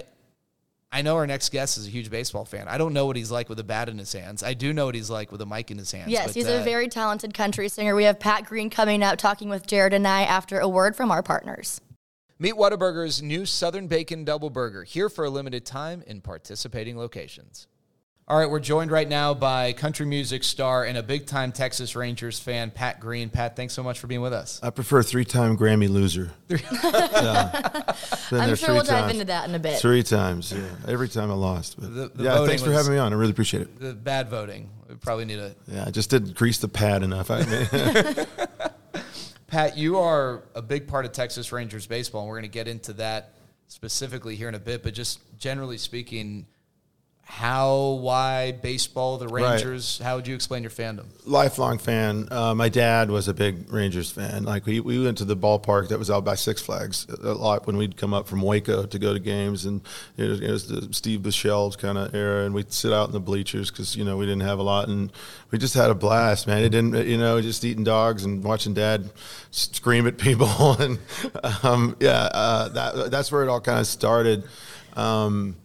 I 0.91 1.03
know 1.03 1.17
our 1.17 1.27
next 1.27 1.53
guest 1.53 1.77
is 1.77 1.87
a 1.87 1.91
huge 1.91 2.11
baseball 2.11 2.47
fan. 2.47 2.67
I 2.67 2.79
don't 2.79 2.95
know 2.95 3.05
what 3.05 3.17
he's 3.17 3.31
like 3.31 3.51
with 3.51 3.61
a 3.61 3.65
bat 3.65 3.91
in 3.91 3.99
his 3.99 4.13
hands. 4.13 4.43
I 4.43 4.55
do 4.55 4.73
know 4.73 4.87
what 4.87 4.95
he's 4.95 5.11
like 5.11 5.31
with 5.31 5.43
a 5.43 5.47
mic 5.47 5.71
in 5.71 5.77
his 5.77 5.93
hands. 5.93 6.11
yes, 6.11 6.29
but, 6.29 6.35
he's 6.35 6.49
uh, 6.49 6.61
a 6.61 6.65
very 6.65 6.89
talented 6.89 7.35
country 7.35 7.69
singer. 7.69 7.95
We 7.95 8.05
have 8.05 8.19
Pat 8.19 8.47
Green 8.47 8.71
coming 8.71 9.03
up 9.03 9.19
talking 9.19 9.51
with 9.51 9.67
Jared 9.67 9.93
and 9.93 10.09
I 10.09 10.23
after 10.23 10.59
a 10.59 10.69
word 10.69 10.97
from 10.97 11.11
our 11.11 11.23
partners. 11.23 11.81
Meet 12.39 12.55
Whataburger's 12.55 13.21
new 13.21 13.45
Southern 13.45 13.87
Bacon 13.89 14.25
Double 14.25 14.49
Burger, 14.49 14.85
here 14.85 15.09
for 15.09 15.25
a 15.25 15.31
limited 15.31 15.67
time 15.67 16.03
in 16.07 16.21
participating 16.21 16.97
locations. 16.97 17.67
All 18.31 18.39
right, 18.39 18.51
we're 18.51 18.61
joined 18.61 18.91
right 18.91 19.09
now 19.09 19.33
by 19.33 19.73
country 19.73 20.05
music 20.05 20.45
star 20.45 20.85
and 20.85 20.99
a 20.99 21.03
big 21.03 21.25
time 21.25 21.51
Texas 21.51 21.97
Rangers 21.97 22.39
fan, 22.39 22.71
Pat 22.71 23.01
Green. 23.01 23.31
Pat, 23.31 23.57
thanks 23.57 23.73
so 23.73 23.83
much 23.83 23.99
for 23.99 24.07
being 24.07 24.21
with 24.21 24.35
us. 24.35 24.61
I 24.63 24.69
prefer 24.69 25.03
three-time 25.03 25.57
Grammy 25.57 25.89
loser. 25.89 26.33
yeah. 26.51 27.95
I'm 28.31 28.55
sure 28.55 28.75
we'll 28.75 28.85
dive 28.85 29.09
into 29.11 29.25
that 29.25 29.49
in 29.49 29.55
a 29.55 29.59
bit. 29.59 29.81
Three 29.81 30.03
times, 30.03 30.53
yeah. 30.53 30.61
Every 30.87 31.09
time 31.09 31.31
I 31.31 31.35
lost. 31.35 31.81
But 31.81 31.95
The- 31.95 32.09
the 32.15 32.25
yeah, 32.25 32.45
thanks 32.45 32.63
for 32.63 32.71
having 32.71 32.93
me 32.93 32.99
on. 32.99 33.15
I 33.15 33.17
really 33.17 33.31
appreciate 33.31 33.63
it. 33.63 33.81
The 33.81 33.95
bad 33.95 34.29
voting. 34.29 34.69
We 34.91 34.97
probably 34.97 35.25
need 35.25 35.39
a. 35.39 35.55
Yeah, 35.67 35.85
I 35.87 35.91
just 35.91 36.11
didn't 36.11 36.35
grease 36.35 36.59
the 36.59 36.69
pad 36.69 37.03
enough. 37.03 37.31
I 37.31 37.45
mean, 37.47 38.27
Pat, 39.47 39.79
you 39.79 39.97
are 40.01 40.43
a 40.55 40.61
big 40.61 40.87
part 40.87 41.07
of 41.07 41.13
Texas 41.13 41.51
Rangers 41.51 41.87
baseball, 41.87 42.21
and 42.23 42.29
we're 42.29 42.37
going 42.37 42.43
to 42.43 42.49
get 42.55 42.69
into 42.69 42.93
that 42.95 43.33
specifically 43.69 44.37
here 44.37 44.51
in 44.51 44.55
a 44.55 44.61
bit. 44.61 44.83
But 44.83 44.93
just 44.93 45.21
generally 45.39 45.79
speaking, 45.79 46.47
how, 47.31 47.99
why 48.01 48.53
baseball, 48.53 49.19
the 49.19 49.29
Right. 49.29 49.53
Rangers? 49.53 50.01
How 50.03 50.17
would 50.17 50.27
you 50.27 50.35
explain 50.35 50.63
your 50.63 50.71
fandom? 50.71 51.05
lifelong 51.27 51.77
fan. 51.77 52.27
Uh, 52.31 52.55
my 52.55 52.71
dad 52.71 53.11
was 53.11 53.29
a 53.29 53.35
big 53.35 53.71
Rangers 53.71 54.11
fan. 54.11 54.45
Like 54.45 54.65
we, 54.65 54.81
we 54.81 55.05
went 55.05 55.19
to 55.19 55.27
the 55.27 55.37
ballpark 55.37 55.89
that 55.89 55.99
was 55.99 56.11
out 56.11 56.25
by 56.25 56.35
Six 56.37 56.63
Flags 56.63 57.07
a 57.23 57.35
lot 57.35 57.67
when 57.67 57.77
we'd 57.77 57.99
come 57.99 58.15
up 58.15 58.27
from 58.29 58.41
Waco 58.41 58.87
to 58.87 58.99
go 58.99 59.13
to 59.13 59.21
games, 59.21 59.67
and 59.67 59.83
it 60.17 60.25
was, 60.25 60.41
it 60.41 60.51
was 60.51 60.69
the 60.69 60.95
Steve 60.95 61.21
Buechele's 61.21 61.77
kind 61.77 61.99
of 61.99 62.15
era, 62.15 62.47
and 62.47 62.55
we'd 62.55 62.73
sit 62.73 62.95
out 62.95 63.09
in 63.09 63.13
the 63.13 63.21
bleachers 63.21 63.71
because 63.71 63.95
you 63.95 64.05
know 64.05 64.17
we 64.17 64.25
didn't 64.25 64.41
have 64.43 64.59
a 64.59 64.63
lot, 64.63 64.89
and 64.89 65.13
we 65.51 65.59
just 65.59 65.75
had 65.75 65.91
a 65.91 65.95
blast, 65.95 66.47
man. 66.47 66.65
It 66.65 66.71
didn't, 66.71 67.07
you 67.07 67.19
know, 67.19 67.43
just 67.43 67.63
eating 67.63 67.85
dogs 67.85 68.25
and 68.25 68.43
watching 68.43 68.73
dad 68.73 69.11
scream 69.51 70.07
at 70.07 70.17
people, 70.17 70.73
and 70.81 70.99
um, 71.63 71.95
yeah, 72.01 72.31
uh, 72.33 72.69
that 72.71 73.11
that's 73.11 73.31
where 73.31 73.43
it 73.43 73.49
all 73.51 73.61
kind 73.61 73.81
of 73.81 73.87
started. 73.87 74.45
Um, 74.97 75.57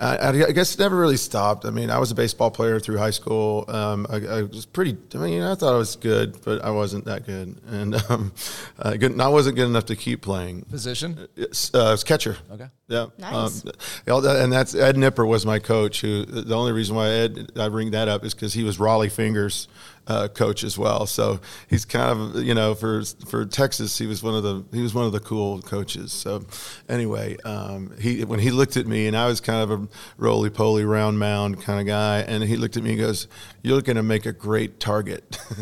I, 0.00 0.28
I 0.28 0.52
guess 0.52 0.74
it 0.74 0.78
never 0.78 0.96
really 0.96 1.16
stopped. 1.16 1.64
I 1.64 1.70
mean, 1.70 1.90
I 1.90 1.98
was 1.98 2.10
a 2.10 2.14
baseball 2.14 2.50
player 2.50 2.78
through 2.78 2.98
high 2.98 3.10
school. 3.10 3.64
Um, 3.68 4.06
I, 4.08 4.16
I 4.16 4.42
was 4.42 4.64
pretty. 4.64 4.96
I 5.14 5.18
mean, 5.18 5.42
I 5.42 5.54
thought 5.56 5.74
I 5.74 5.78
was 5.78 5.96
good, 5.96 6.36
but 6.44 6.64
I 6.64 6.70
wasn't 6.70 7.06
that 7.06 7.26
good, 7.26 7.60
and 7.66 7.96
um, 8.08 8.32
uh, 8.78 8.94
good, 8.94 9.20
I 9.20 9.28
wasn't 9.28 9.56
good 9.56 9.66
enough 9.66 9.86
to 9.86 9.96
keep 9.96 10.22
playing. 10.22 10.62
Position? 10.62 11.26
It's, 11.36 11.74
uh, 11.74 11.90
it's 11.94 12.04
catcher. 12.04 12.36
Okay. 12.52 12.68
Yeah. 12.86 13.06
Nice. 13.18 13.64
Um, 13.64 14.24
and 14.24 14.52
that's 14.52 14.74
Ed 14.74 14.96
Nipper 14.96 15.26
was 15.26 15.44
my 15.44 15.58
coach. 15.58 16.00
Who 16.00 16.24
the 16.24 16.54
only 16.54 16.72
reason 16.72 16.96
why 16.96 17.08
Ed 17.08 17.52
I 17.56 17.68
bring 17.68 17.90
that 17.90 18.08
up 18.08 18.24
is 18.24 18.34
because 18.34 18.54
he 18.54 18.64
was 18.64 18.78
Rollie 18.78 19.10
Fingers 19.10 19.68
uh, 20.08 20.28
coach 20.28 20.64
as 20.64 20.76
well. 20.78 21.06
So 21.06 21.40
he's 21.68 21.84
kind 21.84 22.10
of 22.10 22.42
you 22.42 22.54
know 22.54 22.74
for 22.74 23.04
for 23.28 23.44
Texas 23.46 23.96
he 23.98 24.06
was 24.06 24.22
one 24.22 24.34
of 24.34 24.42
the 24.42 24.64
he 24.72 24.82
was 24.82 24.94
one 24.94 25.04
of 25.04 25.12
the 25.12 25.20
cool 25.20 25.60
coaches. 25.62 26.12
So 26.12 26.44
anyway, 26.88 27.36
um, 27.44 27.94
he 28.00 28.24
when 28.24 28.40
he 28.40 28.50
looked 28.50 28.76
at 28.76 28.86
me 28.86 29.06
and 29.06 29.16
I 29.16 29.26
was 29.26 29.40
kind 29.40 29.70
of 29.70 29.70
a 29.70 29.88
roly 30.16 30.50
poly 30.50 30.84
round 30.84 31.18
mound 31.18 31.62
kind 31.62 31.80
of 31.80 31.86
guy, 31.86 32.20
and 32.20 32.42
he 32.42 32.56
looked 32.56 32.76
at 32.76 32.82
me 32.82 32.90
and 32.90 32.98
goes, 32.98 33.28
"You're 33.62 33.82
going 33.82 33.96
to 33.96 34.02
make 34.02 34.26
a 34.26 34.32
great 34.32 34.80
target." 34.80 35.34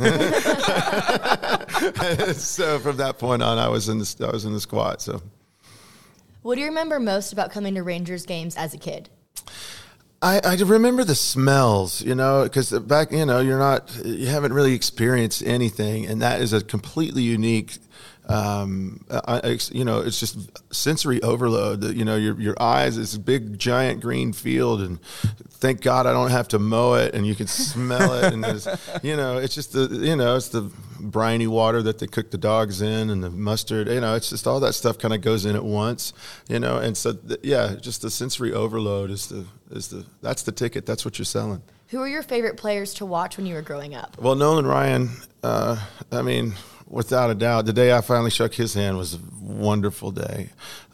so 2.34 2.78
from 2.78 2.96
that 2.96 3.16
point 3.18 3.42
on, 3.42 3.58
I 3.58 3.68
was 3.68 3.88
in 3.88 3.98
the 3.98 4.26
I 4.26 4.30
was 4.30 4.44
in 4.44 4.52
the 4.52 4.60
squad. 4.60 5.00
So. 5.00 5.20
What 6.42 6.54
do 6.54 6.60
you 6.60 6.68
remember 6.68 7.00
most 7.00 7.32
about 7.32 7.50
coming 7.50 7.74
to 7.74 7.82
Rangers 7.82 8.24
games 8.24 8.56
as 8.56 8.72
a 8.72 8.78
kid? 8.78 9.10
I, 10.22 10.40
I 10.42 10.56
remember 10.56 11.04
the 11.04 11.14
smells, 11.14 12.00
you 12.02 12.14
know, 12.14 12.44
because 12.44 12.70
back, 12.70 13.12
you 13.12 13.26
know, 13.26 13.40
you're 13.40 13.58
not, 13.58 13.94
you 14.04 14.26
haven't 14.26 14.52
really 14.52 14.74
experienced 14.74 15.42
anything, 15.44 16.06
and 16.06 16.22
that 16.22 16.40
is 16.40 16.52
a 16.52 16.62
completely 16.62 17.22
unique, 17.22 17.78
um, 18.28 19.04
I, 19.10 19.58
you 19.70 19.84
know, 19.84 20.00
it's 20.00 20.18
just 20.18 20.36
sensory 20.74 21.22
overload. 21.22 21.82
That 21.82 21.96
you 21.96 22.04
know, 22.04 22.16
your 22.16 22.38
your 22.40 22.60
eyes, 22.60 22.96
is 22.96 23.14
a 23.14 23.20
big 23.20 23.58
giant 23.58 24.00
green 24.00 24.32
field, 24.32 24.80
and 24.80 25.00
thank 25.02 25.80
God 25.80 26.06
I 26.06 26.12
don't 26.12 26.30
have 26.30 26.48
to 26.48 26.58
mow 26.58 26.94
it, 26.94 27.14
and 27.14 27.26
you 27.26 27.36
can 27.36 27.46
smell 27.46 28.14
it, 28.14 28.32
and 28.32 28.44
you 29.02 29.16
know, 29.16 29.38
it's 29.38 29.54
just 29.54 29.72
the, 29.72 29.88
you 29.88 30.16
know, 30.16 30.36
it's 30.36 30.48
the 30.48 30.70
briny 30.98 31.46
water 31.46 31.82
that 31.82 32.00
they 32.00 32.08
cook 32.08 32.32
the 32.32 32.38
dogs 32.38 32.82
in, 32.82 33.10
and 33.10 33.22
the 33.22 33.30
mustard, 33.30 33.86
you 33.86 34.00
know, 34.00 34.16
it's 34.16 34.30
just 34.30 34.46
all 34.46 34.58
that 34.60 34.74
stuff 34.74 34.98
kind 34.98 35.14
of 35.14 35.20
goes 35.20 35.44
in 35.44 35.54
at 35.54 35.64
once, 35.64 36.12
you 36.48 36.58
know, 36.58 36.78
and 36.78 36.96
so 36.96 37.12
th- 37.12 37.40
yeah, 37.44 37.76
just 37.80 38.02
the 38.02 38.10
sensory 38.10 38.52
overload 38.52 39.10
is 39.10 39.28
the 39.28 39.46
is 39.70 39.88
the 39.88 40.04
that's 40.20 40.42
the 40.42 40.52
ticket. 40.52 40.84
That's 40.84 41.04
what 41.04 41.18
you're 41.18 41.26
selling. 41.26 41.62
Who 41.90 42.00
were 42.00 42.08
your 42.08 42.22
favorite 42.22 42.56
players 42.56 42.94
to 42.94 43.06
watch 43.06 43.36
when 43.36 43.46
you 43.46 43.54
were 43.54 43.62
growing 43.62 43.94
up? 43.94 44.20
Well, 44.20 44.34
Nolan 44.34 44.66
Ryan, 44.66 45.10
uh, 45.44 45.80
I 46.10 46.22
mean, 46.22 46.54
without 46.86 47.30
a 47.30 47.34
doubt, 47.34 47.66
the 47.66 47.72
day 47.72 47.92
I 47.94 48.00
finally 48.00 48.30
shook 48.30 48.54
his 48.54 48.74
hand 48.74 48.96
was 48.96 49.14
a 49.14 49.18
wonderful 49.40 50.10
day. 50.12 50.50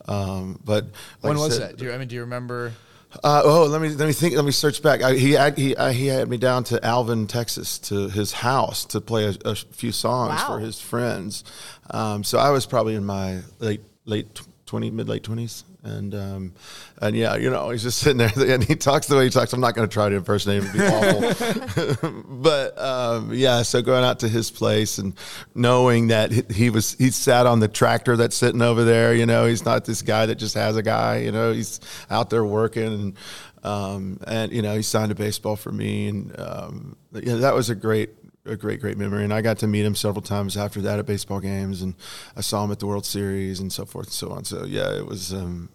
Um, 0.09 0.59
but 0.65 0.85
like 0.85 0.93
when 1.23 1.37
I 1.37 1.41
was 1.41 1.57
said, 1.57 1.71
that? 1.71 1.77
Do 1.79 1.85
you, 1.87 1.93
I 1.93 1.99
mean, 1.99 2.09
do 2.09 2.15
you 2.15 2.23
remember? 2.23 2.73
Uh, 3.23 3.43
oh, 3.45 3.65
let 3.67 3.81
me 3.83 3.91
let 3.91 4.07
me 4.07 4.13
think. 4.13 4.35
Let 4.35 4.45
me 4.45 4.53
search 4.53 4.83
back. 4.83 5.03
I, 5.03 5.15
he 5.15 5.37
he 5.55 5.77
uh, 5.77 5.91
he 5.93 6.07
had 6.07 6.29
me 6.29 6.39
down 6.39 6.65
to 6.65 6.83
Alvin, 6.85 7.27
Texas, 7.27 7.79
to 7.81 8.09
his 8.09 8.33
house 8.33 8.87
to 8.87 9.01
play 9.03 9.27
a, 9.27 9.35
a 9.45 9.55
few 9.55 9.93
songs 9.93 10.41
Wow. 10.41 10.47
for 10.47 10.59
his 10.61 10.81
friends. 10.81 11.45
Um, 11.91 12.25
so 12.25 12.39
I 12.39 12.51
was 12.51 12.65
probably 12.65 12.95
in 12.95 13.05
my 13.05 13.41
late 13.59 13.83
late 14.07 14.41
twenty, 14.65 14.91
mid 14.91 15.09
late 15.11 15.23
twenties, 15.23 15.65
and 15.85 16.15
um, 16.15 16.53
and 17.01 17.17
yeah, 17.17 17.37
you 17.37 17.51
know, 17.51 17.71
he's 17.71 17.83
just 17.83 17.99
sitting 17.99 18.19
there, 18.19 18.31
and 18.55 18.63
he 18.63 18.77
talks 18.77 19.07
the 19.07 19.17
way 19.17 19.25
he 19.25 19.31
talks. 19.31 19.53
I'm 19.53 19.61
not 19.61 19.75
going 19.75 19.89
to 19.89 19.93
try 19.93 20.09
to 20.09 20.17
impersonate 20.17 20.63
him; 20.63 20.73
be 20.73 20.85
awful. 20.85 22.25
but 22.29 22.79
um, 22.79 23.33
yeah, 23.35 23.63
so 23.63 23.83
going 23.83 24.05
out 24.05 24.21
to 24.21 24.29
his 24.29 24.51
place 24.51 24.99
and 24.99 25.15
knowing 25.55 26.09
that 26.09 26.31
he, 26.31 26.43
he 26.55 26.71
was 26.71 26.95
he 26.95 27.11
sat 27.11 27.47
on 27.47 27.61
the 27.61 27.69
tractor 27.69 28.17
that's 28.17 28.37
sitting 28.37 28.63
over 28.63 28.85
there. 28.85 29.15
You 29.15 29.27
know, 29.27 29.47
he's 29.47 29.65
not 29.65 29.85
this 29.85 30.03
guy 30.03 30.27
that 30.27 30.37
just 30.37 30.55
has 30.55 30.77
a 30.77 30.83
guy. 30.83 31.19
You 31.19 31.33
know, 31.33 31.53
he's 31.53 31.81
out 32.11 32.31
there 32.31 32.45
working 32.45 32.87
and. 32.87 33.17
Um, 33.65 34.19
and 34.27 34.53
you 34.53 34.61
know 34.61 34.75
he 34.75 34.83
signed 34.83 35.13
a 35.13 35.15
baseball 35.15 35.55
for 35.55 35.71
me, 35.71 36.09
and 36.09 36.37
um, 36.37 36.97
yeah, 37.13 37.37
that 37.37 37.55
was 37.55 37.71
a 37.71 37.77
great 37.77 38.11
a 38.45 38.57
great, 38.57 38.81
great 38.81 38.99
memory. 38.99 39.25
And 39.25 39.33
I 39.33 39.41
got 39.41 39.59
to 39.59 39.67
meet 39.67 39.85
him 39.85 39.95
several 39.95 40.23
times 40.23 40.57
after 40.57 40.81
that 40.83 40.99
at 40.99 41.07
baseball 41.07 41.41
games, 41.41 41.83
and 41.83 41.95
I 42.37 42.41
saw 42.41 42.65
him 42.65 42.73
at 42.73 42.79
the 42.79 42.87
World 42.87 43.07
Series 43.07 43.61
and 43.61 43.73
so 43.73 43.85
forth 43.85 44.07
and 44.07 44.15
so 44.15 44.31
on. 44.31 44.45
So 44.45 44.65
yeah, 44.65 44.93
it 44.93 45.07
was. 45.07 45.33
Um, 45.33 45.69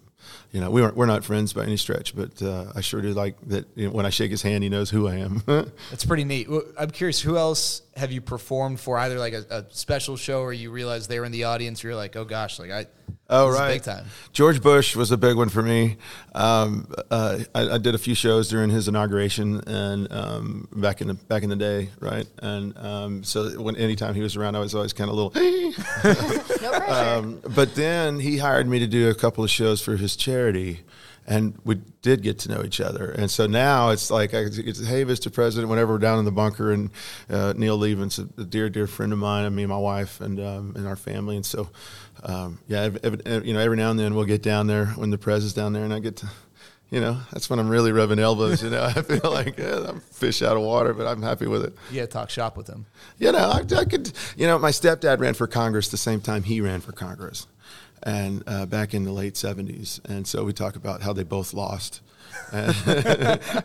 you 0.52 0.60
know, 0.60 0.70
we 0.70 0.82
weren't 0.82 0.96
we're 0.96 1.06
not 1.06 1.24
friends 1.24 1.52
by 1.52 1.62
any 1.62 1.76
stretch, 1.76 2.14
but 2.14 2.42
uh, 2.42 2.72
I 2.74 2.80
sure 2.80 3.00
do 3.00 3.12
like 3.12 3.36
that. 3.48 3.66
You 3.74 3.86
know, 3.86 3.92
when 3.92 4.04
I 4.06 4.10
shake 4.10 4.30
his 4.30 4.42
hand, 4.42 4.62
he 4.62 4.68
knows 4.68 4.90
who 4.90 5.08
I 5.08 5.16
am. 5.16 5.42
That's 5.46 6.04
pretty 6.04 6.24
neat. 6.24 6.48
I'm 6.78 6.90
curious, 6.90 7.20
who 7.20 7.36
else 7.36 7.82
have 7.98 8.12
you 8.12 8.20
performed 8.20 8.80
for? 8.80 8.96
Either 8.98 9.18
like 9.18 9.34
a, 9.34 9.44
a 9.50 9.64
special 9.70 10.16
show, 10.16 10.40
or 10.40 10.52
you 10.52 10.70
realize 10.70 11.08
they 11.08 11.18
were 11.20 11.26
in 11.26 11.32
the 11.32 11.44
audience. 11.44 11.82
You're 11.82 11.94
like, 11.94 12.16
oh 12.16 12.24
gosh, 12.24 12.58
like 12.58 12.70
I. 12.70 12.86
Oh 13.30 13.46
this 13.46 13.54
is 13.54 13.60
right, 13.60 13.72
big 13.74 13.82
time. 13.82 14.06
George 14.32 14.62
Bush 14.62 14.96
was 14.96 15.10
a 15.10 15.18
big 15.18 15.36
one 15.36 15.50
for 15.50 15.62
me. 15.62 15.98
Um, 16.34 16.90
uh, 17.10 17.40
I, 17.54 17.70
I 17.72 17.78
did 17.78 17.94
a 17.94 17.98
few 17.98 18.14
shows 18.14 18.48
during 18.48 18.70
his 18.70 18.88
inauguration 18.88 19.60
and 19.66 20.10
um, 20.10 20.68
back 20.72 21.02
in 21.02 21.08
the 21.08 21.14
back 21.14 21.42
in 21.42 21.50
the 21.50 21.56
day, 21.56 21.90
right? 22.00 22.26
And 22.38 22.76
um, 22.78 23.24
so 23.24 23.60
when 23.60 23.76
anytime 23.76 24.14
he 24.14 24.22
was 24.22 24.34
around, 24.36 24.56
I 24.56 24.60
was 24.60 24.74
always 24.74 24.94
kind 24.94 25.10
of 25.10 25.16
a 25.16 25.20
little. 25.20 25.32
No 26.62 26.70
pressure. 26.70 26.84
Um, 26.88 27.40
but 27.54 27.74
then 27.74 28.18
he 28.18 28.38
hired 28.38 28.66
me 28.66 28.78
to 28.78 28.86
do 28.86 29.10
a 29.10 29.14
couple 29.14 29.44
of 29.44 29.50
shows 29.50 29.82
for 29.82 29.96
his 29.96 30.16
charity, 30.16 30.80
and 31.28 31.54
we 31.62 31.74
did 32.00 32.22
get 32.22 32.38
to 32.40 32.48
know 32.48 32.64
each 32.64 32.80
other. 32.80 33.10
And 33.10 33.30
so 33.30 33.46
now 33.46 33.90
it's 33.90 34.10
like, 34.10 34.32
I, 34.32 34.38
it's, 34.38 34.84
hey, 34.84 35.04
Mr. 35.04 35.32
President, 35.32 35.68
whenever 35.68 35.92
we're 35.92 35.98
down 35.98 36.18
in 36.18 36.24
the 36.24 36.32
bunker, 36.32 36.72
and 36.72 36.90
uh, 37.28 37.52
Neil 37.54 37.76
Levens, 37.76 38.18
a, 38.18 38.22
a 38.40 38.44
dear, 38.44 38.70
dear 38.70 38.86
friend 38.86 39.12
of 39.12 39.18
mine, 39.18 39.44
and 39.44 39.54
me 39.54 39.62
and 39.62 39.70
my 39.70 39.78
wife, 39.78 40.20
and 40.22 40.40
um, 40.40 40.72
and 40.74 40.88
our 40.88 40.96
family, 40.96 41.36
and 41.36 41.44
so 41.44 41.68
um, 42.22 42.58
yeah, 42.66 42.80
ev- 42.82 42.98
ev- 43.04 43.20
ev- 43.26 43.46
you 43.46 43.52
know, 43.52 43.60
every 43.60 43.76
now 43.76 43.90
and 43.90 44.00
then 44.00 44.14
we'll 44.14 44.24
get 44.24 44.42
down 44.42 44.66
there 44.66 44.86
when 44.86 45.10
the 45.10 45.18
Prez 45.18 45.44
is 45.44 45.52
down 45.52 45.72
there, 45.74 45.84
and 45.84 45.92
I 45.92 46.00
get 46.00 46.16
to. 46.16 46.28
You 46.90 47.02
know, 47.02 47.20
that's 47.30 47.50
when 47.50 47.58
I'm 47.58 47.68
really 47.68 47.92
rubbing 47.92 48.18
elbows. 48.18 48.62
You 48.62 48.70
know, 48.70 48.82
I 48.96 49.02
feel 49.02 49.30
like 49.30 49.58
yeah, 49.58 49.84
I'm 49.88 50.00
fish 50.00 50.40
out 50.40 50.56
of 50.56 50.62
water, 50.62 50.94
but 50.94 51.06
I'm 51.06 51.20
happy 51.20 51.46
with 51.46 51.62
it. 51.62 51.74
Yeah, 51.92 52.06
talk 52.06 52.30
shop 52.30 52.56
with 52.56 52.66
him. 52.66 52.86
You 53.18 53.32
know, 53.32 53.50
I, 53.50 53.58
I 53.76 53.84
could. 53.84 54.10
You 54.38 54.46
know, 54.46 54.58
my 54.58 54.70
stepdad 54.70 55.20
ran 55.20 55.34
for 55.34 55.46
Congress 55.46 55.88
the 55.90 55.98
same 55.98 56.22
time 56.22 56.44
he 56.44 56.62
ran 56.62 56.80
for 56.80 56.92
Congress, 56.92 57.46
and 58.08 58.42
uh, 58.46 58.64
back 58.66 58.94
in 58.94 59.04
the 59.04 59.12
late 59.12 59.34
'70s. 59.34 60.00
And 60.08 60.26
so 60.26 60.44
we 60.44 60.52
talk 60.52 60.76
about 60.76 61.02
how 61.02 61.12
they 61.12 61.24
both 61.24 61.52
lost, 61.52 62.00
and, 62.52 62.74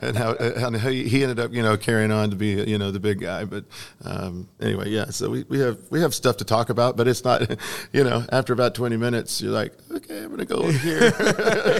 and 0.01 0.17
how, 0.17 0.36
how 0.60 0.69
he 0.89 1.08
he 1.08 1.23
ended 1.23 1.39
up, 1.39 1.53
you 1.53 1.62
know, 1.63 1.77
carrying 1.77 2.12
on 2.12 2.29
to 2.32 2.36
be, 2.36 2.51
you 2.63 2.77
know, 2.77 2.91
the 2.91 2.99
big 2.99 3.19
guy. 3.19 3.45
But 3.45 3.65
um, 4.03 4.47
anyway, 4.62 4.89
yeah. 4.89 5.06
So 5.12 5.29
we, 5.29 5.43
we 5.49 5.60
have 5.60 5.77
we 5.89 6.01
have 6.01 6.13
stuff 6.13 6.38
to 6.38 6.45
talk 6.45 6.69
about, 6.69 6.97
but 6.97 7.08
it's 7.08 7.23
not, 7.23 7.49
you 7.93 8.03
know, 8.03 8.25
after 8.32 8.51
about 8.53 8.75
20 8.75 8.97
minutes, 8.97 9.41
you're 9.41 9.51
like, 9.53 9.73
okay, 9.91 10.23
I'm 10.23 10.29
gonna 10.32 10.45
go 10.45 10.56
over 10.58 10.71
here. 10.77 11.13
I'm, 11.19 11.36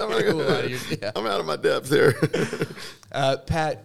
gonna 0.10 0.24
Cool, 0.24 0.40
go, 0.40 0.60
uh, 0.60 0.62
you're- 0.62 0.98
yeah. 1.02 1.12
I'm 1.16 1.26
out 1.28 1.40
of 1.40 1.46
my 1.46 1.58
depth 1.58 1.90
here. 1.90 2.16
Uh, 3.12 3.38
Pat, 3.38 3.84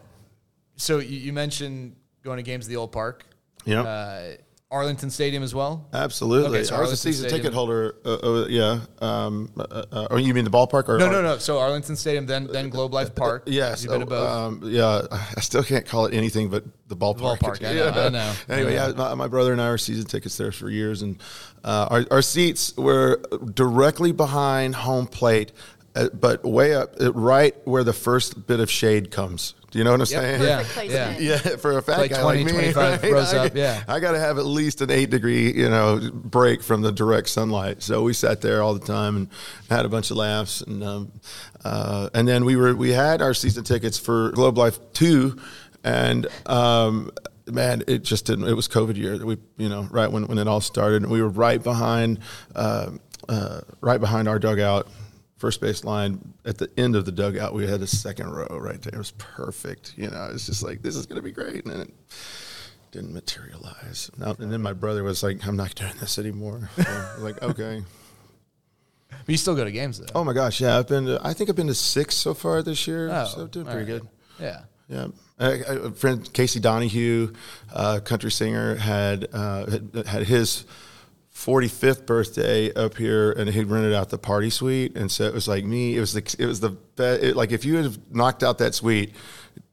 so 0.76 0.98
you, 0.98 1.18
you 1.18 1.32
mentioned 1.32 1.96
going 2.22 2.36
to 2.36 2.42
games 2.42 2.66
at 2.66 2.70
the 2.70 2.76
old 2.76 2.92
park. 2.92 3.24
Yeah. 3.64 3.82
Uh, 3.82 4.22
Arlington 4.70 5.08
Stadium 5.08 5.42
as 5.42 5.54
well. 5.54 5.88
Absolutely. 5.94 6.58
Okay, 6.58 6.64
so 6.64 6.76
I 6.76 6.80
was 6.80 6.92
a 6.92 6.96
season 6.96 7.28
Stadium- 7.28 7.42
ticket 7.42 7.54
holder. 7.54 7.94
Uh, 8.04 8.14
uh, 8.16 8.46
yeah. 8.48 8.80
Um, 9.00 9.50
uh, 9.58 9.84
uh, 9.90 10.08
oh, 10.10 10.16
you 10.18 10.34
mean 10.34 10.44
the 10.44 10.50
ballpark? 10.50 10.90
Or, 10.90 10.98
No, 10.98 11.10
no, 11.10 11.22
no. 11.22 11.38
So 11.38 11.58
Arlington 11.58 11.96
Stadium, 11.96 12.26
then 12.26 12.46
then 12.52 12.68
Globe 12.68 12.92
Life 12.92 13.14
Park. 13.14 13.44
Yes. 13.46 13.82
You've 13.82 13.98
been 13.98 14.12
oh. 14.12 14.26
Um, 14.26 14.60
yeah. 14.64 15.06
I 15.10 15.40
still 15.40 15.62
can't 15.62 15.86
call 15.86 16.04
it 16.04 16.12
anything 16.12 16.50
but 16.50 16.64
the 16.88 16.96
ballpark. 16.96 17.38
ballpark, 17.38 17.66
I 17.66 17.72
know, 17.74 17.88
I 18.06 18.08
know. 18.10 18.34
Anyway, 18.48 18.74
yeah, 18.74 18.92
my, 18.96 19.14
my 19.14 19.28
brother 19.28 19.52
and 19.52 19.60
I 19.60 19.70
were 19.70 19.78
season 19.78 20.04
tickets 20.04 20.36
there 20.36 20.52
for 20.52 20.68
years, 20.68 21.02
and 21.02 21.18
uh, 21.64 21.86
our, 21.90 22.06
our 22.10 22.22
seats 22.22 22.76
were 22.76 23.22
directly 23.54 24.12
behind 24.12 24.74
home 24.74 25.06
plate, 25.06 25.52
uh, 25.52 25.77
but 26.12 26.44
way 26.44 26.74
up, 26.74 26.94
uh, 27.00 27.12
right 27.12 27.54
where 27.66 27.84
the 27.84 27.92
first 27.92 28.46
bit 28.46 28.60
of 28.60 28.70
shade 28.70 29.10
comes. 29.10 29.54
Do 29.70 29.78
you 29.78 29.84
know 29.84 29.90
what 29.90 30.00
I'm 30.00 30.06
Yep. 30.10 30.40
saying? 30.40 30.42
Yeah. 30.42 30.82
Yeah. 30.82 31.18
Yeah, 31.18 31.56
for 31.56 31.76
a 31.76 31.82
fat 31.82 31.98
Like 31.98 32.10
guy 32.12 32.22
20, 32.22 32.44
like 32.44 32.46
me, 32.46 32.52
25 32.72 33.02
right? 33.02 33.12
rows 33.12 33.34
I, 33.34 33.46
up, 33.46 33.54
yeah. 33.54 33.82
I 33.86 34.00
got 34.00 34.12
to 34.12 34.18
have 34.18 34.38
at 34.38 34.46
least 34.46 34.80
an 34.80 34.90
eight 34.90 35.10
degree, 35.10 35.52
you 35.52 35.68
know, 35.68 36.00
break 36.12 36.62
from 36.62 36.80
the 36.80 36.90
direct 36.92 37.28
sunlight. 37.28 37.82
So 37.82 38.02
we 38.02 38.14
sat 38.14 38.40
there 38.40 38.62
all 38.62 38.72
the 38.74 38.86
time 38.86 39.16
and 39.16 39.28
had 39.68 39.84
a 39.84 39.88
bunch 39.90 40.10
of 40.10 40.16
laughs, 40.16 40.62
and 40.62 40.82
um, 40.82 41.12
uh, 41.64 42.08
and 42.14 42.26
then 42.26 42.44
we 42.46 42.56
were 42.56 42.74
we 42.74 42.92
had 42.92 43.20
our 43.20 43.34
season 43.34 43.62
tickets 43.64 43.98
for 43.98 44.30
Globe 44.32 44.56
Life 44.58 44.78
two, 44.92 45.36
and. 45.84 46.26
Um, 46.46 47.10
Man, 47.50 47.82
it 47.86 48.04
just 48.04 48.26
didn't. 48.26 48.46
It 48.46 48.52
was 48.52 48.68
COVID 48.68 48.96
year 48.98 49.16
that 49.16 49.24
we, 49.24 49.38
you 49.56 49.70
know, 49.70 49.88
right 49.90 50.12
when, 50.12 50.26
when 50.26 50.36
it 50.36 50.46
all 50.46 50.60
started, 50.60 51.00
and 51.02 51.10
we 51.10 51.22
were 51.22 51.30
right 51.30 51.62
behind, 51.62 52.18
uh, 52.54 52.90
uh, 53.26 53.62
right 53.80 53.98
behind 53.98 54.28
our 54.28 54.38
dugout, 54.38 54.86
first 55.38 55.60
base 55.60 55.84
line 55.84 56.34
at 56.44 56.58
the 56.58 56.68
end 56.76 56.94
of 56.96 57.04
the 57.04 57.12
dugout 57.12 57.54
we 57.54 57.66
had 57.66 57.80
a 57.80 57.86
second 57.86 58.28
row 58.30 58.46
right 58.60 58.82
there 58.82 58.94
it 58.94 58.98
was 58.98 59.12
perfect 59.12 59.94
you 59.96 60.08
know 60.10 60.28
it's 60.32 60.46
just 60.46 60.62
like 60.62 60.82
this 60.82 60.96
is 60.96 61.06
going 61.06 61.16
to 61.16 61.22
be 61.22 61.30
great 61.32 61.64
and 61.64 61.72
then 61.72 61.80
it 61.80 61.94
didn't 62.90 63.12
materialize 63.12 64.10
Now- 64.18 64.34
and 64.38 64.50
then 64.52 64.60
my 64.62 64.72
brother 64.72 65.02
was 65.04 65.22
like 65.22 65.46
i'm 65.46 65.56
not 65.56 65.74
doing 65.74 65.92
this 66.00 66.18
anymore 66.18 66.68
so 66.76 67.14
like 67.20 67.40
okay 67.42 67.82
but 69.10 69.28
you 69.28 69.36
still 69.36 69.54
go 69.54 69.64
to 69.64 69.70
games 69.70 69.98
though. 70.00 70.06
oh 70.14 70.24
my 70.24 70.32
gosh 70.32 70.60
yeah 70.60 70.76
i've 70.78 70.88
been 70.88 71.06
to, 71.06 71.20
i 71.22 71.32
think 71.32 71.48
i've 71.50 71.56
been 71.56 71.66
to 71.68 71.74
six 71.74 72.14
so 72.16 72.34
far 72.34 72.62
this 72.62 72.86
year 72.86 73.08
Oh, 73.10 73.24
so 73.26 73.46
doing 73.46 73.66
pretty 73.66 73.80
right. 73.92 74.00
good 74.02 74.08
Yeah. 74.40 74.60
yeah, 74.88 75.06
a, 75.38 75.86
a 75.86 75.90
friend 75.92 76.30
Casey 76.32 76.60
Donahew, 76.60 77.34
uh, 77.72 78.00
country 78.00 78.30
singer, 78.30 78.74
had, 78.76 79.28
uh, 79.32 79.66
had 79.70 80.06
had 80.06 80.22
his 80.26 80.64
45th 81.38 82.04
birthday 82.04 82.72
up 82.74 82.96
here, 82.96 83.30
and 83.30 83.48
he 83.48 83.62
rented 83.62 83.94
out 83.94 84.10
the 84.10 84.18
party 84.18 84.50
suite, 84.50 84.96
and 84.96 85.10
so 85.10 85.24
it 85.24 85.32
was 85.32 85.46
like 85.46 85.64
me. 85.64 85.96
It 85.96 86.00
was 86.00 86.12
the 86.12 86.36
it 86.36 86.46
was 86.46 86.58
the 86.58 86.70
be- 86.70 87.04
it, 87.28 87.36
like 87.36 87.52
if 87.52 87.64
you 87.64 87.76
had 87.76 88.14
knocked 88.14 88.42
out 88.42 88.58
that 88.58 88.74
suite. 88.74 89.14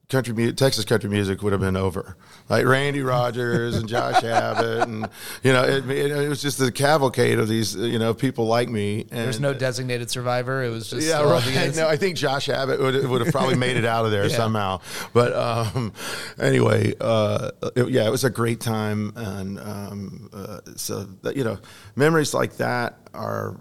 Country 0.08 0.36
music, 0.36 0.58
Texas 0.58 0.86
country 0.86 1.10
music 1.10 1.42
would 1.42 1.52
have 1.52 1.62
been 1.62 1.76
over, 1.76 2.16
like 2.48 2.64
Randy 2.66 3.02
Rogers 3.02 3.76
and 3.76 3.90
Josh 3.90 4.24
Abbott, 4.24 4.88
and 4.88 5.10
you 5.42 5.52
know 5.52 5.64
it, 5.64 5.90
it, 5.90 6.12
it 6.12 6.30
was 6.30 6.44
just 6.44 6.60
the 6.60 6.72
cavalcade 6.72 7.40
of 7.40 7.48
these 7.48 7.76
you 7.76 7.98
know 7.98 8.14
people 8.14 8.46
like 8.46 8.70
me. 8.70 9.02
And, 9.10 9.10
There's 9.26 9.40
no 9.40 9.52
designated 9.56 10.12
survivor. 10.12 10.64
It 10.64 10.70
was 10.70 10.92
just 10.92 11.08
yeah, 11.08 11.24
right. 11.24 11.76
No, 11.76 11.88
I 11.88 11.98
think 11.98 12.18
Josh 12.18 12.50
Abbott 12.50 12.80
would, 12.80 13.04
would 13.10 13.22
have 13.22 13.32
probably 13.34 13.56
made 13.56 13.78
it 13.78 13.86
out 13.86 14.06
of 14.06 14.12
there 14.12 14.24
Yeah. 14.30 14.36
somehow. 14.38 14.82
But 15.12 15.34
um, 15.34 15.92
anyway, 16.40 16.94
uh, 17.02 17.50
it- 17.76 17.90
yeah, 17.90 18.06
it 18.06 18.12
was 18.12 18.24
a 18.24 18.30
great 18.30 18.60
time, 18.60 19.12
and 19.16 19.60
um, 19.60 20.30
uh, 20.32 20.60
so 20.76 21.06
that, 21.24 21.36
you 21.36 21.44
know, 21.44 21.58
memories 21.96 22.32
like 22.32 22.58
that 22.58 23.00
are. 23.16 23.58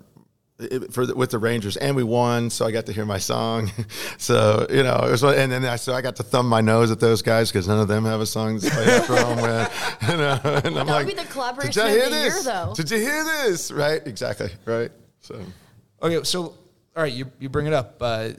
It- 0.59 0.93
For 0.93 1.05
the, 1.07 1.15
with 1.15 1.31
the 1.31 1.39
Rangers, 1.39 1.77
and 1.77 1.97
we 1.97 2.03
won, 2.05 2.49
so 2.51 2.65
I 2.65 2.71
got 2.71 2.87
to 2.87 2.93
hear 2.93 3.05
my 3.05 3.19
song. 3.19 3.71
so 4.19 4.67
you 4.71 4.83
know, 4.83 5.01
it 5.07 5.11
was, 5.11 5.23
and 5.25 5.51
then 5.51 5.65
I, 5.65 5.77
so 5.77 5.93
I 5.95 6.01
got 6.01 6.17
to 6.17 6.23
thumb 6.23 6.49
my 6.49 6.61
nose 6.61 6.91
at 6.91 7.01
those 7.01 7.23
guys 7.23 7.51
because 7.51 7.67
none 7.67 7.81
of 7.81 7.89
them 7.89 8.05
have 8.05 8.21
a 8.21 8.27
song 8.27 8.61
to 8.61 8.71
play 8.71 8.85
after 8.85 9.17
home 9.17 9.41
with. 9.43 10.01
You 10.11 10.17
know, 10.19 10.39
and 10.45 10.67
I'm 10.67 10.75
That 10.75 10.75
would 10.75 10.87
like, 10.87 11.07
be 11.07 11.15
the 11.15 11.25
collaboration 11.25 11.73
Did 11.73 11.77
you 11.77 11.83
of 11.87 11.91
hear 11.91 12.11
the 12.11 12.17
year, 12.17 12.31
this? 12.31 12.45
though. 12.45 12.73
Did 12.77 12.91
you 12.91 12.99
hear 12.99 13.25
this? 13.25 13.73
Right? 13.73 14.07
Exactly. 14.07 14.51
Right. 14.67 14.91
So. 15.21 15.41
Okay, 16.03 16.23
so 16.25 16.43
all 16.43 17.03
right, 17.03 17.13
you 17.13 17.31
you 17.41 17.49
bring 17.49 17.67
it 17.67 17.73
up. 17.73 17.97
Uh, 18.01 18.31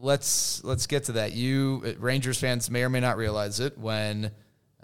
let's 0.00 0.62
let's 0.64 0.86
get 0.86 1.04
to 1.04 1.12
that. 1.12 1.32
You 1.32 1.82
uh, 1.84 1.92
Rangers 1.98 2.38
fans 2.38 2.70
may 2.70 2.82
or 2.82 2.88
may 2.90 3.00
not 3.00 3.16
realize 3.16 3.60
it 3.60 3.78
when 3.78 4.30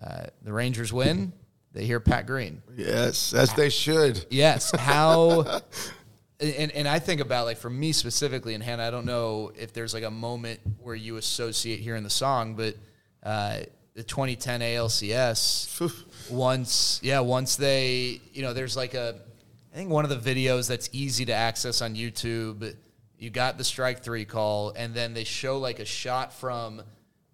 uh, 0.03 0.25
the 0.42 0.53
Rangers 0.53 0.92
win, 0.92 1.33
they 1.73 1.85
hear 1.85 2.01
Pat 2.01 2.27
Green. 2.27 2.62
Yes, 2.77 3.35
as 3.35 3.53
they 3.55 3.68
should. 3.68 4.25
Yes, 4.31 4.70
how. 4.77 5.61
And, 6.40 6.73
and 6.73 6.88
I 6.88 6.99
think 6.99 7.20
about 7.20 7.47
like 7.47 7.59
for 7.59 7.70
me 7.70 7.92
specifically, 7.92 8.55
and 8.55 8.62
Hannah, 8.62 8.87
I 8.87 8.90
don't 8.90 9.07
know 9.07 9.53
if 9.57 9.73
there's 9.73 9.94
like 9.94 10.03
a 10.03 10.11
moment 10.11 10.61
where 10.81 10.94
you 10.94 11.16
associate 11.16 11.81
hearing 11.81 12.03
the 12.03 12.11
song, 12.11 12.57
but 12.57 12.75
uh, 13.23 13.61
the 13.94 14.03
2010 14.03 14.61
ALCS, 14.61 16.31
once 16.31 17.01
yeah, 17.03 17.20
once 17.20 17.57
they 17.57 18.20
you 18.33 18.42
know, 18.42 18.53
there's 18.53 18.77
like 18.77 18.94
a, 18.94 19.20
I 19.73 19.77
think 19.77 19.90
one 19.90 20.05
of 20.05 20.11
the 20.11 20.35
videos 20.35 20.68
that's 20.68 20.88
easy 20.92 21.25
to 21.27 21.33
access 21.33 21.81
on 21.83 21.94
YouTube. 21.94 22.75
You 23.16 23.31
got 23.31 23.57
the 23.57 23.64
strike 23.64 24.03
three 24.03 24.25
call, 24.25 24.70
and 24.77 24.92
then 24.92 25.14
they 25.14 25.25
show 25.25 25.59
like 25.59 25.79
a 25.79 25.85
shot 25.85 26.33
from 26.33 26.83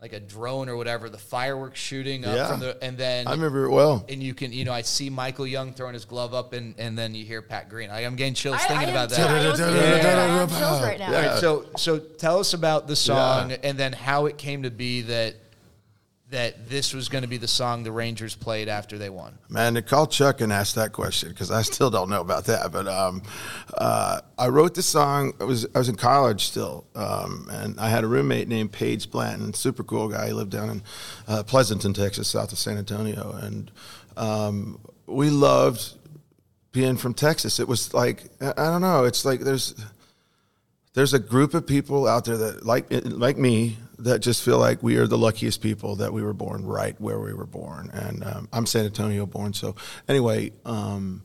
like 0.01 0.13
a 0.15 0.21
drone 0.21 0.69
or 0.71 0.77
whatever, 0.77 1.11
the 1.11 1.19
fireworks 1.19 1.79
shooting 1.79 2.25
up 2.25 2.35
Yeah. 2.35 2.47
from 2.49 2.61
the, 2.61 2.83
and 2.83 2.97
then 2.97 3.27
I 3.27 3.33
remember 3.33 3.67
it 3.67 3.71
well. 3.71 4.05
and 4.09 4.23
you 4.23 4.33
can, 4.33 4.51
you 4.53 4.65
know, 4.65 4.73
I 4.73 4.81
see 4.83 5.11
Michael 5.11 5.47
Young 5.47 5.75
throwing 5.75 5.93
his 5.95 6.07
glove 6.07 6.33
up, 6.33 6.55
and, 6.55 6.75
and 6.79 6.97
then 6.99 7.15
you 7.15 7.25
hear 7.27 7.43
Pat 7.43 7.69
Green. 7.69 7.91
I, 7.91 8.01
I'm 8.07 8.17
getting 8.17 8.33
chills 8.35 8.57
I- 8.57 8.67
thinking 8.69 8.89
I 8.89 8.91
about 8.93 9.11
that. 9.11 9.31
I 9.31 9.49
was 9.51 9.59
thinking 9.61 9.77
Yeah. 9.77 9.99
that. 10.03 10.19
I 10.19 10.27
have 10.39 10.49
chills 10.59 10.81
right 10.81 10.99
now. 10.99 11.11
Yeah. 11.11 11.17
All 11.23 11.29
right, 11.33 11.39
so 11.41 11.67
so 11.77 11.99
tell 11.99 12.39
us 12.41 12.55
about 12.55 12.87
the 12.87 12.97
song 12.97 13.51
Yeah. 13.51 13.57
and 13.63 13.77
then 13.79 13.93
how 13.93 14.25
it 14.27 14.39
came 14.39 14.63
to 14.63 14.71
be 14.71 15.03
that 15.03 15.35
that 16.31 16.69
this 16.69 16.95
was 16.95 17.09
going 17.09 17.23
to 17.23 17.29
be 17.29 17.37
the 17.37 17.49
song 17.49 17.83
the 17.83 17.91
Rangers 17.91 18.37
played 18.37 18.69
after 18.69 18.97
they 18.97 19.11
won. 19.11 19.37
Man, 19.49 19.75
to 19.75 19.83
call 19.83 20.07
Chuck 20.07 20.41
and 20.41 20.53
ask 20.53 20.77
that 20.77 20.93
question 20.93 21.31
because 21.31 21.51
I 21.51 21.63
still 21.63 21.91
don't 21.91 22.09
know 22.09 22.21
about 22.21 22.45
that. 22.45 22.71
But 22.71 22.87
um, 22.87 23.23
uh, 23.77 24.21
I 24.39 24.49
wrote 24.49 24.75
the 24.75 24.83
song. 24.83 25.35
I 25.41 25.45
was 25.45 25.67
I 25.75 25.79
was 25.79 25.89
in 25.89 25.97
college 25.97 26.45
still, 26.45 26.87
um, 26.95 27.49
and 27.51 27.79
I 27.81 27.89
had 27.89 28.05
a 28.05 28.07
roommate 28.07 28.47
named 28.47 28.71
Paige 28.71 29.11
Blanton, 29.11 29.55
super 29.55 29.83
cool 29.83 30.09
guy. 30.09 30.29
He 30.29 30.33
lived 30.33 30.53
down 30.53 30.71
in 30.71 30.83
uh, 31.27 31.43
Pleasanton, 31.43 31.93
Texas, 31.95 32.29
south 32.29 32.53
of 32.53 32.59
San 32.59 32.79
Antonio, 32.79 33.33
and 33.43 33.71
um, 34.17 34.79
we 35.07 35.31
loved 35.31 35.95
being 36.71 36.97
from 36.97 37.13
Texas. 37.13 37.59
It 37.59 37.67
was 37.67 37.93
like 37.93 38.25
I 38.41 38.53
don't 38.53 38.83
know. 38.83 39.05
It's 39.05 39.25
like 39.25 39.41
there's 39.41 39.75
there's 40.95 41.15
a 41.15 41.19
group 41.19 41.55
of 41.55 41.67
people 41.67 42.07
out 42.07 42.25
there 42.25 42.37
that 42.37 42.65
like 42.65 42.87
like 42.91 43.37
me 43.37 43.77
that 44.05 44.21
just 44.21 44.43
feel 44.43 44.59
like 44.59 44.83
we 44.83 44.97
are 44.97 45.07
the 45.07 45.19
luckiest 45.19 45.61
people 45.61 45.97
that 45.97 46.13
we 46.13 46.23
were 46.23 46.33
born 46.33 46.65
right 46.65 47.01
where 47.01 47.21
we 47.21 47.33
were 47.33 47.47
born 47.47 47.91
and 47.93 48.25
um, 48.25 48.49
i'm 48.53 48.67
san 48.67 48.85
antonio 48.85 49.27
born 49.27 49.53
so 49.53 49.75
anyway 50.09 50.53
um, 50.65 51.23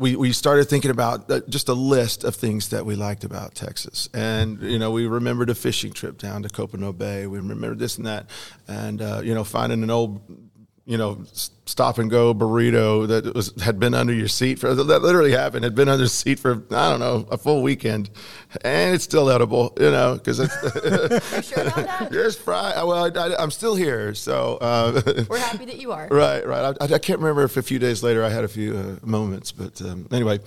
we, 0.00 0.16
we 0.16 0.32
started 0.32 0.64
thinking 0.64 0.90
about 0.90 1.30
uh, 1.30 1.40
just 1.46 1.68
a 1.68 1.74
list 1.74 2.24
of 2.24 2.34
things 2.34 2.70
that 2.70 2.86
we 2.86 2.96
liked 2.96 3.22
about 3.22 3.54
Texas. 3.54 4.08
And, 4.14 4.62
you 4.62 4.78
know, 4.78 4.90
we 4.90 5.06
remembered 5.06 5.50
a 5.50 5.54
fishing 5.54 5.92
trip 5.92 6.16
down 6.16 6.42
to 6.42 6.48
Copano 6.48 6.96
Bay. 6.96 7.26
We 7.26 7.36
remembered 7.36 7.78
this 7.78 7.98
and 7.98 8.06
that. 8.06 8.30
And, 8.66 9.02
uh, 9.02 9.20
you 9.22 9.34
know, 9.34 9.44
finding 9.44 9.82
an 9.82 9.90
old, 9.90 10.22
you 10.90 10.98
know, 10.98 11.22
stop 11.66 11.98
and 11.98 12.10
go 12.10 12.34
burrito 12.34 13.06
that 13.06 13.32
was 13.32 13.54
had 13.62 13.78
been 13.78 13.94
under 13.94 14.12
your 14.12 14.26
seat 14.26 14.58
for 14.58 14.74
that 14.74 15.02
literally 15.02 15.30
happened. 15.30 15.62
Had 15.62 15.76
been 15.76 15.88
under 15.88 16.02
the 16.02 16.08
seat 16.08 16.40
for 16.40 16.64
I 16.72 16.90
don't 16.90 16.98
know 16.98 17.28
a 17.30 17.38
full 17.38 17.62
weekend, 17.62 18.10
and 18.62 18.96
it's 18.96 19.04
still 19.04 19.30
edible, 19.30 19.72
you 19.78 19.92
know, 19.92 20.14
because 20.14 20.40
it's 20.40 20.52
You 21.32 21.42
sure 21.42 21.64
that? 21.64 22.36
fried. 22.42 22.74
Well, 22.82 23.16
I, 23.16 23.40
am 23.40 23.52
still 23.52 23.76
here, 23.76 24.16
so 24.16 24.56
uh, 24.60 25.00
We're 25.28 25.38
happy 25.38 25.64
that 25.66 25.78
you 25.78 25.92
are. 25.92 26.08
Right, 26.20 26.44
right. 26.44 26.76
I, 26.80 26.84
I 26.84 26.98
can't 26.98 27.20
remember 27.20 27.44
if 27.44 27.56
a 27.56 27.62
few 27.62 27.78
days 27.78 28.02
later 28.02 28.24
I 28.24 28.30
had 28.30 28.42
a 28.42 28.48
few 28.48 28.76
uh, 28.76 29.06
moments, 29.06 29.52
but 29.52 29.80
um, 29.82 30.08
anyway, 30.10 30.40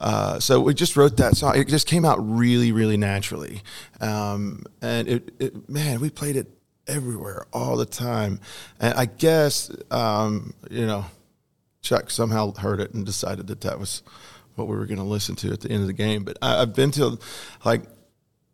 uh, 0.00 0.38
so 0.38 0.60
we 0.60 0.74
just 0.74 0.96
wrote 0.96 1.16
that 1.16 1.36
song. 1.36 1.56
It 1.56 1.66
just 1.66 1.88
came 1.88 2.04
out 2.04 2.18
really, 2.20 2.70
really 2.70 2.96
naturally, 2.96 3.62
um, 4.00 4.62
and 4.80 5.08
it, 5.08 5.34
it, 5.40 5.68
man, 5.68 6.00
we 6.00 6.08
played 6.08 6.36
it 6.36 6.57
everywhere 6.88 7.46
all 7.52 7.76
the 7.76 7.86
time. 7.86 8.40
And 8.80 8.94
I 8.94 9.06
guess 9.06 9.70
um, 9.90 10.54
you 10.70 10.86
know, 10.86 11.04
Chuck 11.82 12.10
somehow 12.10 12.52
heard 12.54 12.80
it 12.80 12.94
and 12.94 13.06
decided 13.06 13.46
that 13.48 13.60
that 13.62 13.78
was 13.78 14.02
what 14.56 14.68
we 14.68 14.76
were 14.76 14.86
going 14.86 14.98
to 14.98 15.04
listen 15.04 15.36
to 15.36 15.52
at 15.52 15.60
the 15.60 15.70
end 15.70 15.82
of 15.82 15.86
the 15.86 15.92
game. 15.92 16.24
But 16.24 16.38
I, 16.42 16.62
I've 16.62 16.74
been 16.74 16.90
to 16.92 17.18
like 17.64 17.82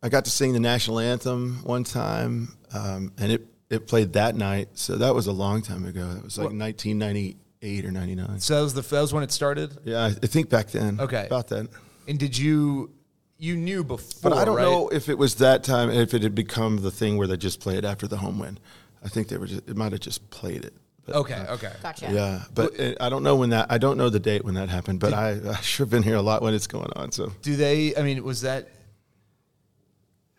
I 0.02 0.08
got 0.10 0.26
to 0.26 0.30
sing 0.30 0.52
the 0.52 0.60
national 0.60 1.00
anthem 1.00 1.60
one 1.64 1.82
time, 1.84 2.56
um, 2.74 3.12
and 3.18 3.32
it 3.32 3.46
it 3.70 3.86
played 3.86 4.12
that 4.12 4.36
night. 4.36 4.68
So 4.74 4.96
that 4.96 5.14
was 5.14 5.26
a 5.26 5.32
long 5.32 5.62
time 5.62 5.86
ago. 5.86 6.14
It 6.18 6.22
was 6.22 6.36
like 6.36 6.52
1998 6.52 7.84
or 7.84 7.90
99. 7.90 8.40
So 8.40 8.56
that 8.56 8.62
was 8.62 8.74
the 8.74 8.82
that 8.82 9.00
was 9.00 9.14
when 9.14 9.22
it 9.22 9.32
started. 9.32 9.78
Yeah, 9.84 10.00
I 10.00 10.06
I 10.08 10.10
think 10.10 10.50
back 10.50 10.68
then. 10.68 11.00
Okay. 11.00 11.26
about 11.26 11.48
that. 11.48 11.68
And 12.06 12.18
did 12.18 12.36
you 12.36 12.90
you 13.38 13.56
knew 13.56 13.84
before? 13.84 14.30
But 14.30 14.38
I 14.38 14.44
don't 14.44 14.56
right? 14.56 14.62
know 14.62 14.88
if 14.88 15.08
it 15.08 15.18
was 15.18 15.36
that 15.36 15.64
time, 15.64 15.90
if 15.90 16.14
it 16.14 16.22
had 16.22 16.34
become 16.34 16.78
the 16.82 16.90
thing 16.90 17.16
where 17.16 17.26
they 17.26 17.36
just 17.36 17.60
play 17.60 17.76
it 17.76 17.84
after 17.84 18.06
the 18.06 18.16
home 18.18 18.38
win. 18.38 18.58
I 19.04 19.08
think 19.08 19.28
they 19.28 19.36
were. 19.36 19.46
Just, 19.46 19.68
it 19.68 19.76
might 19.76 19.92
have 19.92 20.00
just 20.00 20.30
played 20.30 20.64
it. 20.64 20.72
But, 21.04 21.16
Okay, 21.16 21.34
uh, 21.34 21.54
okay. 21.54 21.72
Gotcha. 21.82 22.10
Yeah, 22.10 22.44
but 22.54 22.80
uh, 22.80 22.94
I 23.00 23.10
don't 23.10 23.22
know 23.22 23.36
when 23.36 23.50
that. 23.50 23.66
I 23.70 23.76
don't 23.76 23.98
know 23.98 24.08
the 24.08 24.18
date 24.20 24.44
when 24.44 24.54
that 24.54 24.70
happened. 24.70 25.00
But 25.00 25.12
I, 25.12 25.32
I 25.46 25.56
sure 25.56 25.84
have 25.84 25.90
been 25.90 26.02
here 26.02 26.16
a 26.16 26.22
lot 26.22 26.40
when 26.40 26.54
it's 26.54 26.66
going 26.66 26.90
on. 26.96 27.12
So 27.12 27.30
Do 27.42 27.56
they? 27.56 27.94
I 27.96 28.02
mean, 28.02 28.22
was 28.24 28.40
that? 28.40 28.68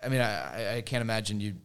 I 0.03 0.09
mean, 0.09 0.21
I, 0.21 0.73
I- 0.73 0.75
I 0.77 0.81
can't 0.81 1.01
imagine 1.01 1.39
you 1.39 1.55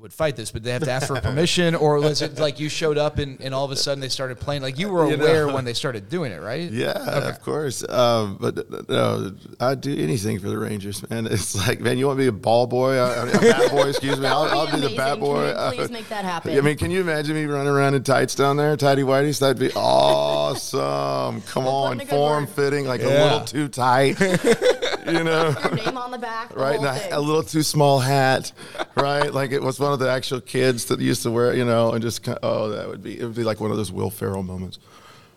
would 0.00 0.12
fight 0.14 0.34
this, 0.34 0.50
but 0.50 0.62
they 0.62 0.72
have 0.72 0.82
to 0.84 0.90
ask 0.90 1.06
for 1.08 1.20
permission, 1.20 1.74
or 1.74 2.00
was 2.00 2.22
it 2.22 2.38
like 2.38 2.58
you 2.58 2.70
showed 2.70 2.96
up 2.96 3.18
and, 3.18 3.38
and 3.40 3.54
all 3.54 3.66
of 3.66 3.70
a 3.70 3.76
sudden 3.76 4.00
they 4.00 4.08
started 4.08 4.40
playing? 4.40 4.62
Like 4.62 4.78
you 4.78 4.88
were 4.88 5.06
You 5.10 5.16
know. 5.18 5.24
aware 5.26 5.46
when 5.48 5.66
they 5.66 5.74
started 5.74 6.08
doing 6.08 6.32
it, 6.32 6.40
right? 6.40 6.70
Yeah, 6.70 6.92
of 7.28 7.42
course. 7.42 7.86
Um, 7.86 8.38
but 8.40 8.56
uh, 8.58 8.82
no, 8.88 9.32
I'd 9.60 9.82
do 9.82 9.94
anything 9.96 10.38
for 10.38 10.48
the 10.48 10.56
Rangers, 10.58 11.08
man. 11.10 11.26
It's 11.30 11.54
like, 11.54 11.80
man, 11.80 11.98
you 11.98 12.06
want 12.06 12.16
to 12.18 12.22
be 12.22 12.28
a 12.28 12.32
ball 12.32 12.66
boy, 12.66 12.98
I 12.98 13.24
mean, 13.26 13.36
a 13.36 13.40
bat 13.40 13.70
boy? 13.70 13.88
Excuse 13.90 14.18
me. 14.18 14.26
I'll, 14.26 14.44
I'll 14.44 14.64
be 14.66 14.72
the 14.72 14.76
amazing. 14.78 14.96
bat 14.96 15.10
Can 15.12 15.20
boy. 15.20 15.48
you 15.48 15.76
please 15.76 15.90
make 15.90 16.08
that 16.08 16.24
happen? 16.24 16.56
I 16.56 16.60
mean, 16.62 16.76
can 16.78 16.90
you 16.90 17.00
imagine 17.02 17.34
me 17.34 17.44
running 17.44 17.68
around 17.68 17.94
in 17.94 18.02
tights 18.02 18.34
down 18.34 18.56
there, 18.56 18.76
tighty 18.78 19.02
whities? 19.02 19.38
That'd 19.40 19.58
be 19.58 19.70
awesome. 19.74 21.42
Come 21.46 21.66
on, 21.66 22.00
in 22.00 22.06
a 22.06 22.10
form 22.10 22.44
word. 22.44 22.50
fitting, 22.54 22.86
like 22.86 23.02
a 23.02 23.06
little 23.08 23.40
too 23.42 23.68
tight. 23.68 24.18
you 24.20 25.24
know. 25.24 25.54
Your 25.62 25.74
name 25.74 25.96
on 25.98 26.10
the 26.10 26.18
back. 26.18 26.50
the 26.50 26.54
Right, 26.56 26.78
whole 26.80 26.92
thing. 26.94 27.12
a, 27.12 27.18
a 27.18 27.20
little 27.20 27.42
too 27.42 27.62
small 27.62 27.98
hat, 28.00 28.52
right? 28.96 29.32
like 29.32 29.52
it 29.52 29.62
was 29.62 29.78
one 29.78 29.89
of 29.90 29.98
the 29.98 30.10
actual 30.10 30.40
kids 30.40 30.86
that 30.86 31.00
used 31.00 31.22
to 31.22 31.30
wear, 31.30 31.52
it, 31.52 31.58
you 31.58 31.64
know, 31.64 31.92
and 31.92 32.02
just 32.02 32.22
kind 32.22 32.38
oh, 32.42 32.68
that 32.70 32.88
would 32.88 33.02
be 33.02 33.18
it 33.18 33.24
would 33.24 33.34
be 33.34 33.44
like 33.44 33.60
one 33.60 33.70
of 33.70 33.76
those 33.76 33.92
Will 33.92 34.10
Ferrell 34.10 34.42
moments. 34.42 34.78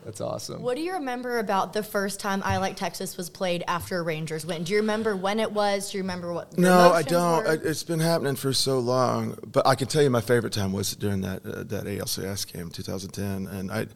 That's 0.06 0.20
awesome. 0.20 0.62
What 0.62 0.76
do 0.76 0.82
you 0.82 0.94
remember 0.94 1.40
about 1.40 1.72
the 1.72 1.84
first 1.84 2.20
time 2.20 2.42
I 2.44 2.58
Like 2.58 2.76
Texas 2.76 3.16
was 3.16 3.30
played 3.30 3.64
after 3.68 4.00
a 4.00 4.02
Rangers 4.02 4.46
win? 4.46 4.64
Do 4.64 4.74
you 4.74 4.80
remember 4.80 5.16
when 5.16 5.40
it 5.40 5.52
was? 5.52 5.92
Do 5.92 5.98
you 5.98 6.04
remember 6.04 6.34
what? 6.34 6.58
No, 6.58 6.92
I 6.92 7.04
don't. 7.04 7.48
I, 7.48 7.54
it's 7.54 7.84
been 7.84 8.02
happening 8.02 8.36
for 8.36 8.52
so 8.54 8.80
long, 8.80 9.38
but 9.46 9.66
I 9.66 9.76
can 9.76 9.88
tell 9.88 10.02
you 10.04 10.10
my 10.10 10.22
favorite 10.22 10.54
time 10.54 10.74
was 10.74 10.96
during 10.96 11.22
that 11.22 11.46
uh, 11.46 11.64
that 11.64 11.86
ALCS 11.86 12.52
game, 12.52 12.70
2010, 12.70 13.48
and 13.48 13.72
I, 13.72 13.88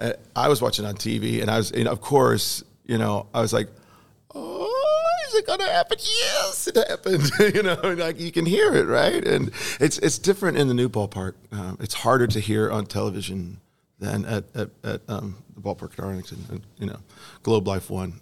I 0.00 0.14
I 0.34 0.48
was 0.48 0.60
watching 0.60 0.84
on 0.84 0.96
TV, 0.96 1.40
and 1.40 1.50
I 1.50 1.58
was, 1.58 1.70
and 1.70 1.86
of 1.86 2.00
course, 2.00 2.64
you 2.84 2.98
know, 2.98 3.26
I 3.32 3.40
was 3.40 3.52
like, 3.52 3.68
oh. 4.34 4.63
Is 5.34 5.40
it 5.40 5.46
gonna 5.48 5.68
happen? 5.68 5.98
Yes, 6.00 6.68
it 6.68 6.76
happened. 6.76 7.28
you 7.56 7.64
know, 7.64 7.80
like 7.98 8.20
you 8.20 8.30
can 8.30 8.46
hear 8.46 8.72
it, 8.72 8.86
right? 8.86 9.26
And 9.26 9.50
it's 9.80 9.98
it's 9.98 10.16
different 10.16 10.56
in 10.58 10.68
the 10.68 10.74
new 10.74 10.88
ballpark. 10.88 11.34
Um, 11.50 11.76
it's 11.80 11.94
harder 11.94 12.28
to 12.28 12.38
hear 12.38 12.70
on 12.70 12.86
television 12.86 13.60
than 13.98 14.24
at 14.26 14.44
at, 14.54 14.70
at 14.84 15.00
um, 15.08 15.42
the 15.56 15.60
ballpark 15.60 15.94
at 15.94 16.04
Arlington. 16.04 16.44
And, 16.50 16.60
you 16.78 16.86
know, 16.86 17.00
Globe 17.42 17.66
Life 17.66 17.90
One. 17.90 18.20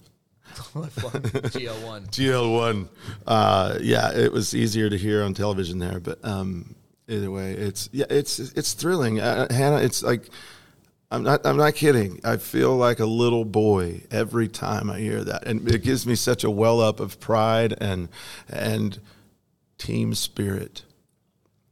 GL 0.55 1.85
one. 1.85 2.03
GL 2.07 2.55
one. 2.55 2.89
Uh, 3.27 3.77
yeah, 3.83 4.11
it 4.13 4.33
was 4.33 4.55
easier 4.55 4.89
to 4.89 4.97
hear 4.97 5.23
on 5.23 5.35
television 5.35 5.79
there, 5.81 6.01
but 6.01 6.19
um, 6.25 6.75
either 7.09 7.31
way, 7.31 7.53
it's 7.53 7.91
yeah, 7.93 8.07
it's 8.09 8.39
it's 8.39 8.73
thrilling. 8.73 9.21
Uh, 9.21 9.53
Hannah, 9.53 9.83
it's 9.83 10.03
like 10.03 10.31
I'm 11.13 11.23
not 11.23 11.45
I'm 11.45 11.59
not 11.59 11.75
kidding. 11.75 12.21
I 12.25 12.39
feel 12.39 12.75
like 12.75 12.99
a 12.99 13.05
little 13.05 13.45
boy 13.45 14.01
every 14.11 14.49
time 14.49 14.89
I 14.91 14.99
hear 14.99 15.23
that, 15.23 15.47
and 15.47 15.69
it 15.69 15.83
gives 15.83 16.07
me 16.07 16.15
such 16.15 16.43
a 16.43 16.51
well 16.51 16.81
up 16.81 17.01
of 17.01 17.21
pride 17.21 17.75
and 17.79 18.09
and 18.49 18.99
team 19.77 20.15
spirit. 20.15 20.85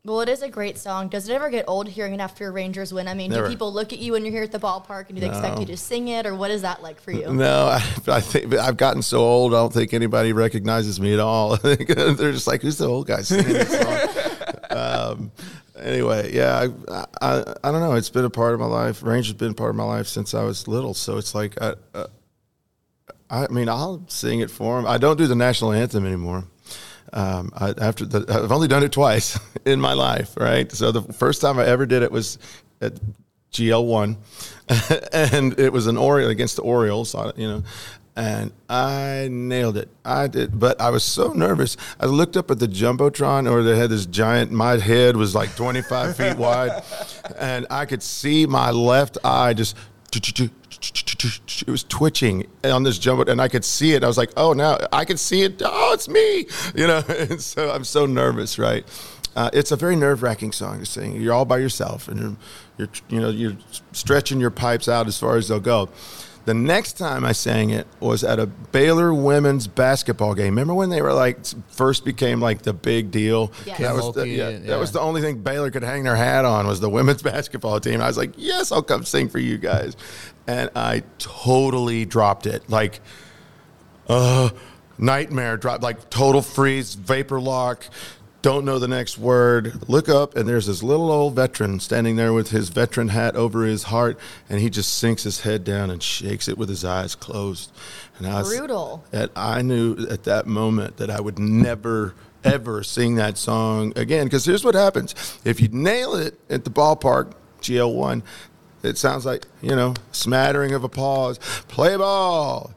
Well, 0.04 0.20
it 0.20 0.28
is 0.28 0.42
a 0.42 0.48
great 0.48 0.78
song. 0.78 1.08
Does 1.08 1.28
it 1.28 1.32
ever 1.32 1.50
get 1.50 1.66
old 1.68 1.86
hearing 1.88 2.14
it 2.14 2.20
after 2.20 2.48
a 2.48 2.50
Rangers 2.50 2.92
win? 2.92 3.06
I 3.06 3.12
mean, 3.12 3.30
Never. 3.30 3.44
do 3.44 3.50
people 3.50 3.72
look 3.72 3.92
at 3.92 3.98
you 3.98 4.12
when 4.12 4.24
you're 4.24 4.32
here 4.32 4.42
at 4.42 4.52
the 4.52 4.58
ballpark 4.58 5.08
and 5.08 5.16
do 5.16 5.20
they 5.20 5.28
expect 5.28 5.58
you 5.58 5.66
to 5.66 5.76
sing 5.76 6.08
it, 6.08 6.26
or 6.26 6.34
what 6.34 6.50
is 6.50 6.62
that 6.62 6.82
like 6.82 7.00
for 7.00 7.12
you? 7.12 7.32
No, 7.32 7.66
I, 7.66 7.82
I 8.08 8.20
think 8.20 8.54
I've 8.54 8.76
gotten 8.76 9.00
so 9.00 9.20
old. 9.20 9.54
I 9.54 9.58
don't 9.58 9.72
think 9.72 9.94
anybody 9.94 10.32
recognizes 10.34 11.00
me 11.00 11.14
at 11.14 11.20
all. 11.20 11.56
They're 11.62 12.32
just 12.32 12.46
like, 12.46 12.60
"Who's 12.60 12.78
the 12.78 12.88
old 12.88 13.06
guy 13.06 13.22
singing 13.22 13.52
this 13.52 13.70
song?" 13.70 14.50
um, 14.70 15.32
anyway, 15.82 16.32
yeah, 16.32 16.68
I, 16.88 17.04
I, 17.20 17.54
I 17.64 17.72
don't 17.72 17.80
know. 17.80 17.94
It's 17.94 18.10
been 18.10 18.24
a 18.24 18.30
part 18.30 18.54
of 18.54 18.60
my 18.60 18.66
life. 18.66 19.02
Range 19.02 19.26
has 19.26 19.34
been 19.34 19.54
part 19.54 19.70
of 19.70 19.76
my 19.76 19.84
life 19.84 20.06
since 20.06 20.34
I 20.34 20.44
was 20.44 20.68
little. 20.68 20.94
So 20.94 21.18
it's 21.18 21.34
like, 21.34 21.60
I, 21.60 21.74
I 23.30 23.46
mean, 23.48 23.68
I'll 23.68 24.04
sing 24.08 24.40
it 24.40 24.50
for 24.50 24.76
them. 24.76 24.86
I 24.86 24.98
don't 24.98 25.16
do 25.16 25.26
the 25.26 25.36
national 25.36 25.72
anthem 25.72 26.04
anymore. 26.04 26.44
Um, 27.12 27.52
I, 27.54 27.74
after 27.78 28.04
the, 28.04 28.24
I've 28.28 28.52
only 28.52 28.68
done 28.68 28.82
it 28.82 28.92
twice 28.92 29.38
in 29.64 29.80
my 29.80 29.92
life, 29.92 30.36
right? 30.36 30.70
So 30.70 30.92
the 30.92 31.02
first 31.12 31.40
time 31.40 31.58
I 31.58 31.66
ever 31.66 31.86
did 31.86 32.02
it 32.02 32.12
was 32.12 32.38
at 32.80 32.94
GL 33.52 33.84
one, 33.84 34.16
and 35.12 35.58
it 35.58 35.72
was 35.72 35.86
an 35.86 35.96
Oriole 35.96 36.30
against 36.30 36.56
the 36.56 36.62
Orioles, 36.62 37.14
you 37.36 37.48
know, 37.48 37.62
and 38.16 38.52
I 38.68 39.28
nailed 39.30 39.76
it. 39.76 39.88
I 40.04 40.26
did, 40.26 40.58
but 40.58 40.80
I 40.80 40.90
was 40.90 41.04
so 41.04 41.32
nervous. 41.32 41.76
I 41.98 42.06
looked 42.06 42.36
up 42.36 42.50
at 42.50 42.58
the 42.58 42.66
jumbotron, 42.66 43.50
or 43.50 43.62
they 43.62 43.78
had 43.78 43.90
this 43.90 44.06
giant. 44.06 44.50
My 44.52 44.76
head 44.78 45.16
was 45.16 45.34
like 45.34 45.54
twenty 45.56 45.82
five 45.82 46.16
feet 46.16 46.36
wide, 46.38 46.82
and 47.38 47.66
I 47.70 47.86
could 47.86 48.02
see 48.02 48.46
my 48.46 48.70
left 48.70 49.18
eye 49.24 49.54
just 49.54 49.76
it 50.12 51.68
was 51.68 51.84
twitching 51.84 52.46
on 52.64 52.82
this 52.82 52.98
jumbo 52.98 53.30
and 53.30 53.40
I 53.40 53.48
could 53.48 53.64
see 53.64 53.92
it. 53.92 54.02
I 54.02 54.06
was 54.06 54.18
like, 54.18 54.30
oh, 54.36 54.52
now 54.52 54.78
I 54.92 55.04
can 55.04 55.16
see 55.16 55.42
it. 55.42 55.60
Oh, 55.64 55.92
it's 55.92 56.08
me. 56.08 56.46
You 56.74 56.86
know, 56.86 57.02
and 57.08 57.40
so 57.40 57.70
I'm 57.70 57.84
so 57.84 58.06
nervous, 58.06 58.58
right? 58.58 58.84
Uh, 59.36 59.50
it's 59.52 59.70
a 59.70 59.76
very 59.76 59.94
nerve 59.94 60.22
wracking 60.22 60.52
song 60.52 60.80
to 60.80 60.86
sing. 60.86 61.20
You're 61.20 61.34
all 61.34 61.44
by 61.44 61.58
yourself 61.58 62.08
and 62.08 62.18
you're, 62.20 62.36
you're, 62.78 62.88
you 63.08 63.20
know, 63.20 63.28
you're 63.28 63.56
stretching 63.92 64.40
your 64.40 64.50
pipes 64.50 64.88
out 64.88 65.06
as 65.06 65.18
far 65.18 65.36
as 65.36 65.48
they'll 65.48 65.60
go. 65.60 65.88
The 66.46 66.54
next 66.54 66.94
time 66.94 67.24
I 67.24 67.32
sang 67.32 67.70
it 67.70 67.86
was 68.00 68.24
at 68.24 68.38
a 68.38 68.46
Baylor 68.46 69.12
women's 69.12 69.66
basketball 69.66 70.34
game. 70.34 70.54
Remember 70.54 70.74
when 70.74 70.88
they 70.88 71.02
were 71.02 71.12
like 71.12 71.38
first 71.68 72.04
became 72.04 72.40
like 72.40 72.62
the 72.62 72.72
big 72.72 73.10
deal? 73.10 73.52
Yeah. 73.66 73.76
That 73.78 73.94
was 73.94 74.14
the, 74.14 74.26
yeah, 74.26 74.48
yeah. 74.48 74.58
that 74.68 74.78
was 74.78 74.92
the 74.92 75.00
only 75.00 75.20
thing 75.20 75.42
Baylor 75.42 75.70
could 75.70 75.82
hang 75.82 76.04
their 76.04 76.16
hat 76.16 76.44
on 76.44 76.66
was 76.66 76.80
the 76.80 76.90
women's 76.90 77.22
basketball 77.22 77.78
team. 77.80 78.00
I 78.00 78.06
was 78.06 78.16
like, 78.16 78.32
yes, 78.36 78.72
I'll 78.72 78.82
come 78.82 79.04
sing 79.04 79.28
for 79.28 79.38
you 79.38 79.58
guys, 79.58 79.96
and 80.46 80.70
I 80.74 81.02
totally 81.18 82.06
dropped 82.06 82.46
it. 82.46 82.68
Like, 82.70 83.00
uh, 84.08 84.50
nightmare 84.98 85.56
drop, 85.56 85.82
like 85.82 86.10
total 86.10 86.42
freeze, 86.42 86.94
vapor 86.94 87.40
lock. 87.40 87.84
Don't 88.42 88.64
know 88.64 88.78
the 88.78 88.88
next 88.88 89.18
word. 89.18 89.86
Look 89.86 90.08
up, 90.08 90.34
and 90.34 90.48
there's 90.48 90.66
this 90.66 90.82
little 90.82 91.10
old 91.10 91.34
veteran 91.34 91.78
standing 91.78 92.16
there 92.16 92.32
with 92.32 92.50
his 92.50 92.70
veteran 92.70 93.08
hat 93.08 93.36
over 93.36 93.64
his 93.64 93.84
heart, 93.84 94.18
and 94.48 94.60
he 94.60 94.70
just 94.70 94.96
sinks 94.96 95.24
his 95.24 95.40
head 95.40 95.62
down 95.62 95.90
and 95.90 96.02
shakes 96.02 96.48
it 96.48 96.56
with 96.56 96.70
his 96.70 96.82
eyes 96.82 97.14
closed. 97.14 97.70
And 98.16 98.26
I 98.26 98.38
was, 98.38 98.56
Brutal. 98.56 99.04
At, 99.12 99.30
I 99.36 99.60
knew 99.60 100.06
at 100.08 100.24
that 100.24 100.46
moment 100.46 100.96
that 100.96 101.10
I 101.10 101.20
would 101.20 101.38
never 101.38 102.14
ever 102.42 102.82
sing 102.82 103.16
that 103.16 103.36
song 103.36 103.92
again. 103.96 104.24
Because 104.24 104.46
here's 104.46 104.64
what 104.64 104.74
happens: 104.74 105.38
if 105.44 105.60
you 105.60 105.68
nail 105.68 106.14
it 106.14 106.38
at 106.48 106.64
the 106.64 106.70
ballpark, 106.70 107.32
GL 107.60 107.94
one, 107.94 108.22
it 108.82 108.96
sounds 108.96 109.26
like 109.26 109.44
you 109.60 109.76
know 109.76 109.92
smattering 110.12 110.72
of 110.72 110.82
a 110.82 110.88
pause. 110.88 111.38
Play 111.68 111.94
ball. 111.96 112.72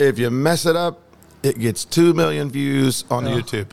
If 0.00 0.18
you 0.18 0.30
mess 0.30 0.66
it 0.66 0.74
up, 0.74 1.00
it 1.44 1.58
gets 1.58 1.84
two 1.84 2.12
million 2.12 2.50
views 2.50 3.04
on 3.08 3.24
YouTube. 3.24 3.70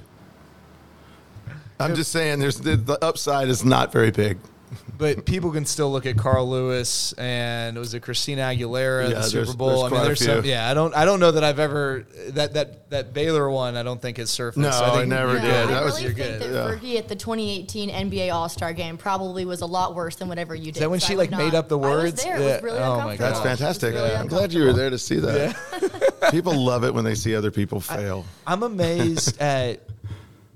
I'm 1.80 1.96
just 1.96 2.12
saying, 2.12 2.40
there's 2.40 2.60
the, 2.60 2.76
the 2.76 3.04
upside 3.04 3.50
is 3.50 3.64
not 3.66 3.92
very 3.92 4.12
big. 4.12 4.38
But 4.98 5.26
people 5.26 5.52
can 5.52 5.66
still 5.66 5.90
look 5.92 6.06
at 6.06 6.18
Carl 6.18 6.50
Lewis 6.50 7.14
and 7.14 7.78
it 7.78 7.80
was 7.80 7.94
it 7.94 8.02
Christina 8.02 8.42
Aguilera 8.42 9.04
Yeah, 9.04 9.08
the 9.08 9.14
there's- 9.14 9.32
Super 9.32 9.54
Bowl? 9.54 9.70
there's 9.70 9.80
I 9.80 9.84
mean, 9.84 9.90
quite 9.92 10.02
a 10.02 10.06
there's 10.08 10.26
some. 10.26 10.42
few. 10.42 10.52
Yeah, 10.52 10.70
I 10.70 10.74
don't. 10.74 10.94
I 10.94 11.06
don't 11.06 11.22
know 11.22 11.32
that 11.32 11.44
I've 11.44 11.60
ever 11.60 12.06
that 12.30 12.54
that 12.56 12.90
that 12.90 13.14
Baylor 13.14 13.50
one. 13.50 13.78
I 13.78 13.84
don't 13.84 14.02
think 14.02 14.18
has 14.18 14.30
surfaced. 14.30 14.58
No, 14.62 14.68
I, 14.70 14.90
think 14.90 15.02
I 15.04 15.06
never 15.06 15.34
you're 15.34 15.42
did. 15.42 15.48
good. 15.52 15.70
That 15.70 15.84
I 15.84 15.86
was- 15.86 16.04
really 16.04 16.14
think 16.16 16.42
good. 16.42 16.54
that 16.54 16.82
Fergie 16.82 16.98
at 16.98 17.08
the 17.08 17.16
2018 17.16 17.90
NBA 17.92 18.34
All 18.34 18.50
Star 18.50 18.74
game 18.74 18.98
probably 18.98 19.46
was 19.46 19.62
a 19.62 19.66
lot 19.66 19.96
worse 19.96 20.18
than 20.18 20.28
whatever 20.28 20.54
you 20.54 20.66
did. 20.66 20.78
Is 20.78 20.80
that 20.82 20.90
when 20.90 21.00
so 21.00 21.08
she 21.08 21.14
I 21.14 21.18
like 21.18 21.32
made 21.32 21.54
not- 21.54 21.56
up 21.56 21.70
the 21.70 21.78
I 21.78 21.82
was 21.90 22.04
words? 22.04 22.24
there. 22.26 22.36
It 22.36 22.40
was 22.56 22.64
really 22.64 22.80
Oh 22.80 22.98
my 22.98 23.16
god, 23.16 23.20
That's 23.20 23.40
fantastic. 23.40 23.92
It 23.94 24.02
was 24.02 24.04
really 24.04 24.16
I'm 24.16 24.28
glad 24.28 24.52
you 24.52 24.66
were 24.66 24.74
there 24.74 24.90
to 24.90 24.98
see 25.00 25.20
that. 25.20 25.56
Yeah. 26.22 26.30
People 26.32 26.56
love 26.56 26.84
it 26.84 26.94
when 26.94 27.06
they 27.06 27.16
see 27.16 27.36
other 27.36 27.52
people 27.52 27.80
fail. 27.80 28.26
I'm 28.48 28.64
amazed 28.64 29.40
at 29.40 29.80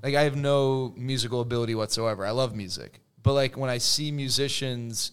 like 0.02 0.14
I 0.14 0.22
have 0.22 0.36
no 0.36 0.92
musical 0.96 1.40
ability 1.40 1.74
whatsoever. 1.74 2.26
I 2.26 2.30
love 2.30 2.54
music. 2.54 3.00
But 3.22 3.34
like 3.34 3.56
when 3.56 3.70
I 3.70 3.78
see 3.78 4.10
musicians 4.10 5.12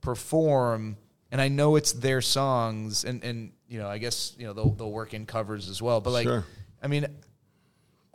perform 0.00 0.96
and 1.32 1.40
I 1.40 1.48
know 1.48 1.76
it's 1.76 1.92
their 1.92 2.20
songs 2.20 3.04
and 3.04 3.22
and 3.24 3.52
you 3.68 3.80
know, 3.80 3.88
I 3.88 3.98
guess, 3.98 4.34
you 4.38 4.46
know, 4.46 4.52
they'll 4.52 4.70
they'll 4.70 4.92
work 4.92 5.12
in 5.12 5.26
covers 5.26 5.68
as 5.68 5.82
well. 5.82 6.00
But 6.00 6.10
like 6.10 6.24
Sure. 6.24 6.44
I 6.82 6.86
mean 6.86 7.06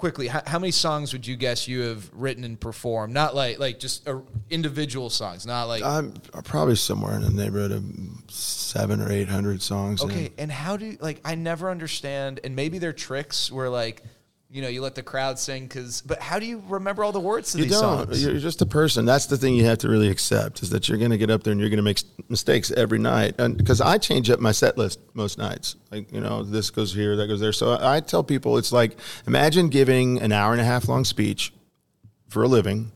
quickly, 0.02 0.28
how, 0.28 0.42
how 0.48 0.58
many 0.58 0.72
songs 0.72 1.14
would 1.14 1.28
you 1.28 1.36
guess 1.36 1.68
you 1.68 1.82
have 1.82 2.10
written 2.12 2.44
and 2.44 2.60
performed? 2.60 3.14
Not 3.14 3.36
like 3.36 3.60
like 3.60 3.80
just 3.80 4.08
uh, 4.08 4.20
individual 4.50 5.10
songs, 5.10 5.46
not 5.46 5.66
like 5.66 5.84
I'm 5.84 6.14
probably 6.44 6.76
somewhere 6.76 7.16
in 7.16 7.22
the 7.22 7.30
neighborhood 7.30 7.72
of 7.72 7.86
seven 8.30 9.00
or 9.00 9.12
eight 9.12 9.30
hundred 9.30 9.62
songs. 9.62 10.04
Okay, 10.04 10.24
now. 10.24 10.30
and 10.40 10.52
how 10.52 10.76
do 10.76 10.98
like 11.00 11.22
I 11.24 11.36
never 11.36 11.70
understand, 11.70 12.40
and 12.44 12.56
maybe 12.56 12.80
they're 12.80 12.94
tricks 12.94 13.52
where 13.52 13.70
like 13.70 14.04
you 14.52 14.62
know 14.62 14.68
you 14.68 14.82
let 14.82 14.96
the 14.96 15.04
crowd 15.04 15.40
sing 15.40 15.64
because, 15.64 16.02
but 16.02 16.22
how 16.22 16.38
do 16.38 16.46
you 16.46 16.62
remember 16.68 17.04
all 17.06 17.14
the 17.14 17.20
words 17.22 17.54
to 17.54 17.60
You 17.60 17.64
these 17.66 17.80
don't. 17.80 18.08
songs? 18.08 18.24
You're 18.24 18.38
just 18.38 18.62
a 18.62 18.66
person. 18.66 19.06
That's 19.06 19.28
the 19.28 19.38
thing 19.38 19.56
you 19.56 19.64
have 19.66 19.78
to 19.80 19.90
really 19.90 20.10
accept 20.10 20.62
is 20.62 20.70
that 20.72 20.90
you're 20.90 20.98
going 20.98 21.12
to 21.12 21.18
get 21.18 21.30
up 21.30 21.44
there 21.44 21.52
and 21.52 21.60
you're 21.62 21.70
going 21.70 21.78
to 21.78 21.84
make 21.84 22.02
mistakes 22.28 22.70
every 22.72 23.00
night. 23.00 23.36
And 23.40 23.58
because 23.58 23.80
I 23.80 23.98
change 23.98 24.30
up 24.30 24.42
my 24.42 24.52
set 24.52 24.78
list 24.78 25.00
most 25.14 25.38
nights, 25.38 25.78
like 25.90 26.12
you 26.12 26.20
know, 26.20 26.44
this 26.44 26.70
goes 26.70 26.94
here, 26.94 27.16
that 27.16 27.28
goes 27.28 27.40
there. 27.40 27.54
So 27.54 27.72
I, 27.72 27.98
I 27.98 28.00
tell 28.02 28.24
people 28.24 28.58
it's 28.58 28.74
like 28.74 28.98
imagine 29.26 29.70
giving 29.70 30.22
an 30.22 30.34
hour 30.34 30.52
and 30.52 30.60
a 30.62 30.66
half 30.66 30.90
long 30.90 31.06
speech 31.06 31.54
for 32.28 32.44
a 32.44 32.48
living, 32.48 32.92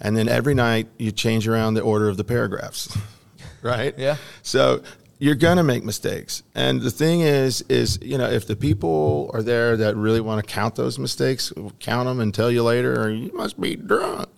and 0.00 0.16
then 0.16 0.28
every 0.28 0.54
night 0.54 0.86
you 0.98 1.10
change 1.10 1.48
around 1.48 1.74
the 1.74 1.82
order 1.82 2.08
of 2.08 2.16
the 2.16 2.24
paragraphs, 2.24 2.96
right? 3.62 3.98
Yeah. 3.98 4.16
So 4.42 4.82
you're 5.22 5.36
gonna 5.36 5.62
make 5.62 5.84
mistakes, 5.84 6.42
and 6.52 6.82
the 6.82 6.90
thing 6.90 7.20
is, 7.20 7.62
is 7.68 7.96
you 8.02 8.18
know, 8.18 8.28
if 8.28 8.44
the 8.44 8.56
people 8.56 9.30
are 9.32 9.40
there 9.40 9.76
that 9.76 9.94
really 9.94 10.20
want 10.20 10.44
to 10.44 10.52
count 10.52 10.74
those 10.74 10.98
mistakes, 10.98 11.52
count 11.78 12.08
them 12.08 12.18
and 12.18 12.34
tell 12.34 12.50
you 12.50 12.64
later, 12.64 13.00
or 13.00 13.08
you 13.08 13.30
must 13.32 13.60
be 13.60 13.76
drunk. 13.76 14.28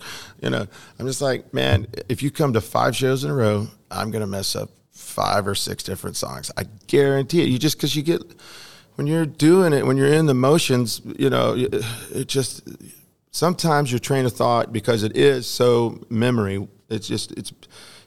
You 0.42 0.51
know, 0.51 0.66
I'm 0.99 1.07
just 1.07 1.23
like, 1.23 1.55
man, 1.55 1.87
if 2.11 2.23
you 2.23 2.31
come 2.31 2.53
to 2.53 2.61
five 2.61 2.94
shows 2.94 3.25
in 3.25 3.31
a 3.31 3.35
row, 3.35 3.68
I'm 3.90 4.11
gonna 4.11 4.27
mess 4.27 4.55
up 4.55 4.68
five 4.90 5.47
or 5.47 5.55
six 5.55 5.83
different 5.83 6.16
songs. 6.16 6.51
I 6.55 6.64
guarantee 6.87 7.40
it. 7.40 7.49
You 7.49 7.59
just 7.59 7.79
because 7.79 7.97
you 7.97 8.03
get 8.03 8.20
when 8.97 9.07
you're 9.07 9.25
doing 9.25 9.73
it, 9.73 9.87
when 9.87 9.97
you're 9.97 10.12
in 10.12 10.27
the 10.27 10.35
motions, 10.35 11.01
you 11.18 11.31
know, 11.31 11.55
it 11.57 12.29
just 12.29 12.68
sometimes 13.31 13.90
your 13.90 14.01
train 14.01 14.27
of 14.27 14.35
thought 14.35 14.70
because 14.70 15.03
it 15.03 15.16
is 15.16 15.47
so 15.47 16.05
memory 16.11 16.68
it's 16.88 17.09
just 17.09 17.33
it's 17.33 17.53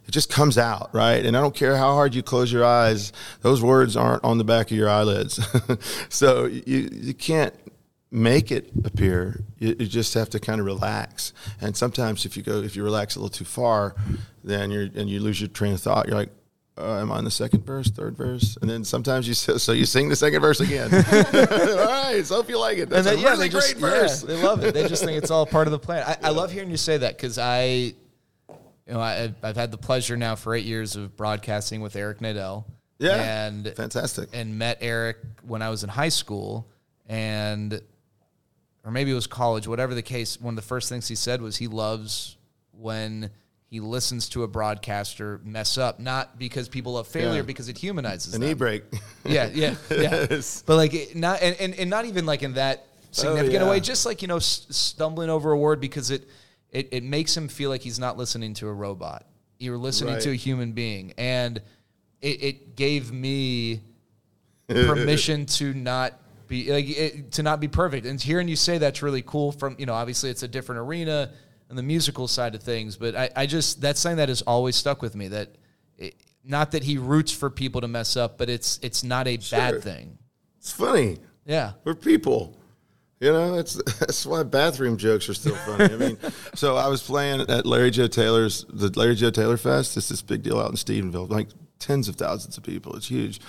it 0.08 0.12
just 0.12 0.32
comes 0.32 0.58
out 0.58 0.90
right 0.94 1.26
and 1.26 1.36
i 1.36 1.42
don't 1.42 1.56
care 1.56 1.76
how 1.76 1.94
hard 1.94 2.16
you 2.16 2.24
close 2.24 2.52
your 2.52 2.66
eyes 2.66 3.12
those 3.42 3.62
words 3.62 3.96
aren't 3.96 4.24
on 4.24 4.38
the 4.38 4.44
back 4.44 4.72
of 4.72 4.78
your 4.78 4.90
eyelids 4.90 5.40
so 6.10 6.46
you 6.46 6.90
you 6.92 7.14
can't 7.14 7.54
make 8.10 8.52
it 8.52 8.72
appear 8.86 9.42
you, 9.60 9.76
you 9.80 9.86
just 9.86 10.14
have 10.14 10.30
to 10.30 10.40
kind 10.40 10.60
of 10.60 10.66
relax 10.66 11.34
and 11.60 11.76
sometimes 11.76 12.26
if 12.26 12.38
you 12.38 12.44
go 12.44 12.62
if 12.62 12.76
you 12.76 12.84
relax 12.84 13.16
a 13.16 13.20
little 13.20 13.30
too 13.30 13.46
far 13.46 13.96
then 14.44 14.72
you're 14.72 14.88
and 14.96 15.10
you 15.10 15.20
lose 15.20 15.42
your 15.42 15.50
train 15.50 15.74
of 15.74 15.82
thought 15.82 16.08
you're 16.08 16.16
like 16.18 16.32
uh, 16.78 17.00
am 17.00 17.12
I 17.12 17.20
in 17.20 17.26
the 17.26 17.32
second 17.32 17.66
verse, 17.66 17.90
third 17.90 18.16
verse? 18.16 18.58
And 18.62 18.70
then 18.70 18.84
sometimes 18.84 19.28
you 19.28 19.34
so, 19.34 19.58
so 19.58 19.72
you 19.72 19.86
sing 19.86 20.10
the 20.10 20.16
second 20.16 20.42
verse 20.42 20.60
again. 20.60 20.94
All 20.94 21.02
right, 21.02 22.22
so 22.24 22.40
if 22.40 22.50
you 22.50 22.60
like 22.60 22.78
it, 22.78 22.90
that's 22.90 23.08
and 23.08 23.18
then, 23.18 23.18
a 23.18 23.22
yeah, 23.22 23.30
really 23.32 23.48
they 23.48 23.50
just, 23.50 23.80
great 23.80 23.82
verse. 23.82 24.24
yeah, 24.24 24.28
they 24.28 24.44
love 24.44 24.64
it. 24.64 24.74
They 24.74 24.88
just 24.88 25.04
think 25.04 25.18
it's 25.18 25.32
all 25.32 25.46
part 25.46 25.68
of 25.68 25.72
the 25.72 25.80
plan. 25.80 26.04
I, 26.06 26.28
I 26.28 26.30
love 26.30 26.52
hearing 26.52 26.70
you 26.70 26.78
say 26.78 26.98
that 26.98 27.18
because 27.18 27.40
I, 27.40 27.94
you 28.88 28.94
know, 28.94 29.00
I, 29.02 29.34
I've 29.44 29.58
had 29.58 29.72
the 29.72 29.78
pleasure 29.78 30.16
now 30.16 30.36
for 30.36 30.56
eight 30.56 30.66
years 30.66 30.96
of 30.96 31.16
broadcasting 31.18 31.82
with 31.82 31.96
Eric 31.96 32.20
Nadel. 32.20 32.66
Yeah, 33.00 33.46
and 33.48 33.74
fantastic. 33.76 34.30
and 34.34 34.58
met 34.58 34.80
Eric 34.82 35.18
when 35.44 35.62
I 35.62 35.70
was 35.70 35.84
in 35.84 35.90
high 35.90 36.10
school, 36.10 36.68
and 37.06 37.80
or 38.84 38.92
maybe 38.92 39.12
it 39.12 39.16
was 39.16 39.28
college, 39.28 39.68
whatever 39.68 39.94
the 39.94 40.02
case. 40.02 40.40
One 40.42 40.54
of 40.54 40.56
the 40.56 40.68
first 40.68 40.90
things 40.90 41.08
he 41.08 41.16
said 41.16 41.42
was 41.42 41.58
he 41.58 41.68
loves 41.68 42.38
when 42.72 43.30
he 43.70 43.82
listens 43.82 44.30
to 44.30 44.44
a 44.44 44.48
broadcaster 44.48 45.42
mess 45.44 45.78
up, 45.78 46.00
not 46.00 46.40
because 46.40 46.70
people 46.70 46.94
love 46.94 47.08
failure, 47.08 47.36
Yeah. 47.36 47.42
because 47.42 47.68
it 47.70 47.78
humanizes 47.78 48.34
An 48.34 48.42
them. 48.42 48.52
e 48.52 48.54
break. 48.54 48.84
Yeah, 49.26 49.50
yeah, 49.54 49.76
yeah. 49.92 50.26
But 50.66 50.76
like 50.78 51.12
not 51.14 51.42
and, 51.42 51.56
and, 51.60 51.76
and 51.76 51.90
not 51.90 52.06
even 52.06 52.26
like 52.26 52.42
in 52.44 52.54
that 52.54 52.88
oh, 52.88 53.08
significant 53.12 53.64
yeah. 53.66 53.70
way, 53.70 53.80
just 53.82 54.06
like 54.06 54.22
you 54.22 54.28
know 54.30 54.40
stumbling 54.40 55.30
over 55.30 55.52
a 55.52 55.58
word 55.58 55.82
because 55.82 56.10
it, 56.12 56.28
it 56.72 56.90
it 56.92 57.04
makes 57.04 57.36
him 57.36 57.48
feel 57.48 57.70
like 57.70 57.82
he's 57.82 58.00
not 58.00 58.18
listening 58.18 58.54
to 58.56 58.68
a 58.68 58.74
robot. 58.74 59.26
You're 59.60 59.78
listening 59.78 60.16
Right. 60.16 60.24
to 60.24 60.32
a 60.32 60.36
human 60.36 60.74
being, 60.74 61.14
and 61.18 61.58
it, 62.22 62.44
it 62.44 62.76
gave 62.76 63.12
me 63.12 63.82
permission 64.68 65.46
to 65.46 65.74
not 65.74 66.14
be 66.48 66.72
like 66.72 66.90
it, 66.90 67.32
to 67.34 67.44
not 67.44 67.60
be 67.60 67.68
perfect. 67.68 68.06
And 68.06 68.22
hearing 68.22 68.48
you 68.48 68.56
say 68.56 68.78
that's 68.78 69.02
really 69.02 69.22
cool. 69.22 69.52
From 69.52 69.76
you 69.80 69.86
know, 69.86 69.94
obviously 69.94 70.30
it's 70.30 70.44
a 70.44 70.48
different 70.48 70.80
arena 70.80 71.32
and 71.70 71.78
the 71.78 71.84
musical 71.84 72.28
side 72.28 72.56
of 72.56 72.64
things, 72.64 72.96
but 72.96 73.16
I, 73.16 73.30
I 73.36 73.46
just 73.46 73.82
that's 73.82 74.00
something 74.00 74.18
that 74.18 74.30
has 74.30 74.42
always 74.44 74.76
stuck 74.76 75.02
with 75.02 75.16
me. 75.16 75.28
That 75.30 75.56
it, 75.98 76.16
not 76.44 76.72
that 76.72 76.84
he 76.84 76.98
roots 76.98 77.32
for 77.32 77.50
people 77.50 77.82
to 77.82 77.88
mess 77.88 78.16
up, 78.16 78.38
but 78.38 78.50
it's 78.50 78.80
it's 78.82 79.04
not 79.04 79.28
a 79.28 79.40
Sure. 79.40 79.60
bad 79.60 79.84
thing. 79.84 80.18
It's 80.60 80.72
funny. 80.72 81.18
Yeah. 81.46 81.74
We're 81.84 81.96
people. 81.96 82.58
You 83.20 83.32
know, 83.32 83.56
that's 83.56 83.74
that's 84.00 84.26
why 84.26 84.44
bathroom 84.44 84.98
jokes 84.98 85.28
are 85.30 85.34
still 85.34 85.56
funny. 85.56 85.86
I 85.86 85.98
mean, 85.98 86.18
so 86.54 86.76
I 86.76 86.88
was 86.88 87.02
playing 87.02 87.42
at 87.42 87.66
Larry 87.66 87.92
Joe 87.92 88.08
Taylor's 88.08 88.66
the 88.70 88.90
Larry 88.98 89.16
Joe 89.16 89.32
Taylor 89.32 89.58
Fest. 89.58 89.98
It's 89.98 90.10
this 90.10 90.22
big 90.22 90.44
deal 90.44 90.60
out 90.60 90.70
in 90.70 90.76
Stephenville, 90.76 91.30
like 91.30 91.50
tens 91.80 92.08
of 92.08 92.16
thousands 92.16 92.58
of 92.58 92.64
people. 92.64 92.96
It's 92.96 93.08
huge. 93.08 93.40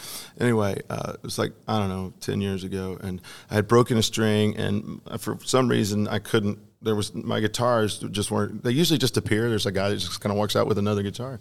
Anyway, 0.41 0.81
uh, 0.89 1.13
it 1.15 1.23
was 1.23 1.39
like 1.39 1.53
I 1.67 1.79
don't 1.79 1.89
know, 1.89 2.15
ten 2.21 2.41
years 2.41 2.65
ago, 2.65 2.99
and 3.03 3.21
I 3.51 3.55
had 3.55 3.69
broken 3.69 3.99
a 3.99 4.03
string, 4.03 4.57
and 4.57 5.01
for 5.19 5.39
some 5.45 5.69
reason 5.69 6.09
I 6.09 6.19
couldn't. 6.19 6.59
There 6.81 6.95
was 6.95 7.13
my 7.13 7.41
guitars 7.41 7.99
just 7.99 8.31
weren't. 8.31 8.63
They 8.63 8.71
usually 8.71 8.99
just 8.99 9.17
appear. 9.17 9.49
There's 9.49 9.67
a 9.67 9.73
guy 9.73 9.89
that 9.89 9.97
just 9.97 10.21
kind 10.21 10.31
of 10.31 10.39
walks 10.39 10.55
out 10.55 10.69
with 10.69 10.79
another 10.79 11.03
guitar, 11.03 11.41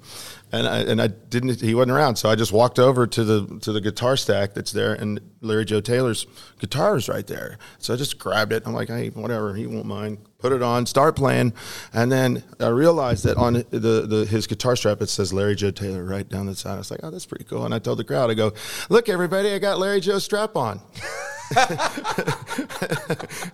and 0.52 0.67
I 0.67 0.80
and 0.80 1.00
I 1.00 1.08
didn't. 1.08 1.62
He 1.62 1.76
wasn't 1.76 1.91
around, 1.91 2.15
so 2.15 2.28
I 2.30 2.36
just 2.36 2.52
walked 2.52 2.80
over 2.80 3.06
to 3.06 3.23
the 3.23 3.60
to 3.60 3.71
the 3.71 3.80
guitar 3.80 4.17
stack 4.17 4.56
that's 4.56 4.71
there, 4.71 4.93
and 4.93 5.19
Larry 5.41 5.65
Joe 5.65 5.80
Taylor's 5.80 6.26
guitar 6.60 6.97
is 6.97 7.08
right 7.08 7.26
there. 7.28 7.60
So 7.78 7.93
I 7.93 7.97
just 7.97 8.17
grabbed 8.17 8.52
it. 8.52 8.63
I'm 8.65 8.73
like, 8.73 8.88
hey, 8.88 9.10
whatever, 9.10 9.54
he 9.54 9.67
won't 9.67 9.86
mind. 9.86 10.17
Put 10.39 10.54
it 10.54 10.63
on, 10.63 10.86
start 10.88 11.15
playing, 11.15 11.54
and 11.93 12.12
then 12.12 12.43
I 12.60 12.67
realized 12.69 13.23
that 13.26 13.38
on 13.38 13.54
the, 13.54 14.06
the 14.08 14.26
his 14.28 14.47
guitar 14.47 14.76
strap 14.76 15.02
it 15.02 15.10
says 15.10 15.34
Larry 15.34 15.56
Joe 15.56 15.71
Taylor 15.71 16.04
right 16.04 16.28
down 16.28 16.47
the 16.47 16.56
side. 16.56 16.76
I 16.76 16.78
was 16.78 16.89
like, 16.89 17.02
oh, 17.04 17.12
that's 17.12 17.26
pretty 17.28 17.45
cool. 17.45 17.65
And 17.65 17.73
I 17.76 17.80
told 17.80 18.00
the 18.00 18.04
crowd, 18.04 18.32
I 18.32 18.34
go, 18.34 18.54
look, 18.89 19.08
everybody, 19.08 19.52
I 19.52 19.60
got 19.60 19.78
Larry 19.78 20.00
Joe's 20.00 20.23
strap 20.23 20.56
on. 20.56 20.80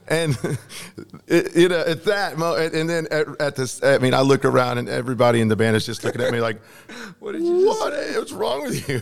and 0.08 0.36
it, 1.28 1.56
you 1.56 1.70
know 1.70 1.80
at 1.80 2.04
that 2.06 2.38
moment, 2.38 2.74
and 2.74 2.90
then 2.90 3.08
at, 3.12 3.28
at, 3.40 3.56
this, 3.56 3.84
I 3.84 4.00
mean, 4.00 4.16
I 4.16 4.22
look 4.22 4.46
around 4.46 4.80
and 4.80 4.90
everybody 4.90 5.42
in 5.42 5.48
the 5.48 5.56
band 5.56 5.76
is 5.76 5.86
just 5.86 6.04
looking 6.04 6.22
at 6.22 6.32
me 6.32 6.42
like, 6.42 6.60
"What 7.20 7.34
did 7.34 7.44
you? 7.44 7.68
What? 7.68 7.94
What's 8.16 8.32
wrong 8.32 8.64
with 8.64 8.90
you?" 8.90 9.02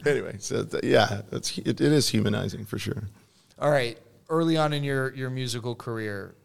anyway, 0.10 0.36
so 0.38 0.64
th- 0.64 0.84
yeah, 0.84 1.22
it, 1.32 1.58
it 1.66 1.80
is 1.80 2.08
humanizing 2.08 2.64
for 2.64 2.78
sure. 2.78 3.02
All 3.58 3.70
right, 3.70 3.98
early 4.28 4.56
on 4.56 4.72
in 4.72 4.84
your 4.84 5.12
your 5.14 5.30
musical 5.30 5.74
career, 5.74 6.36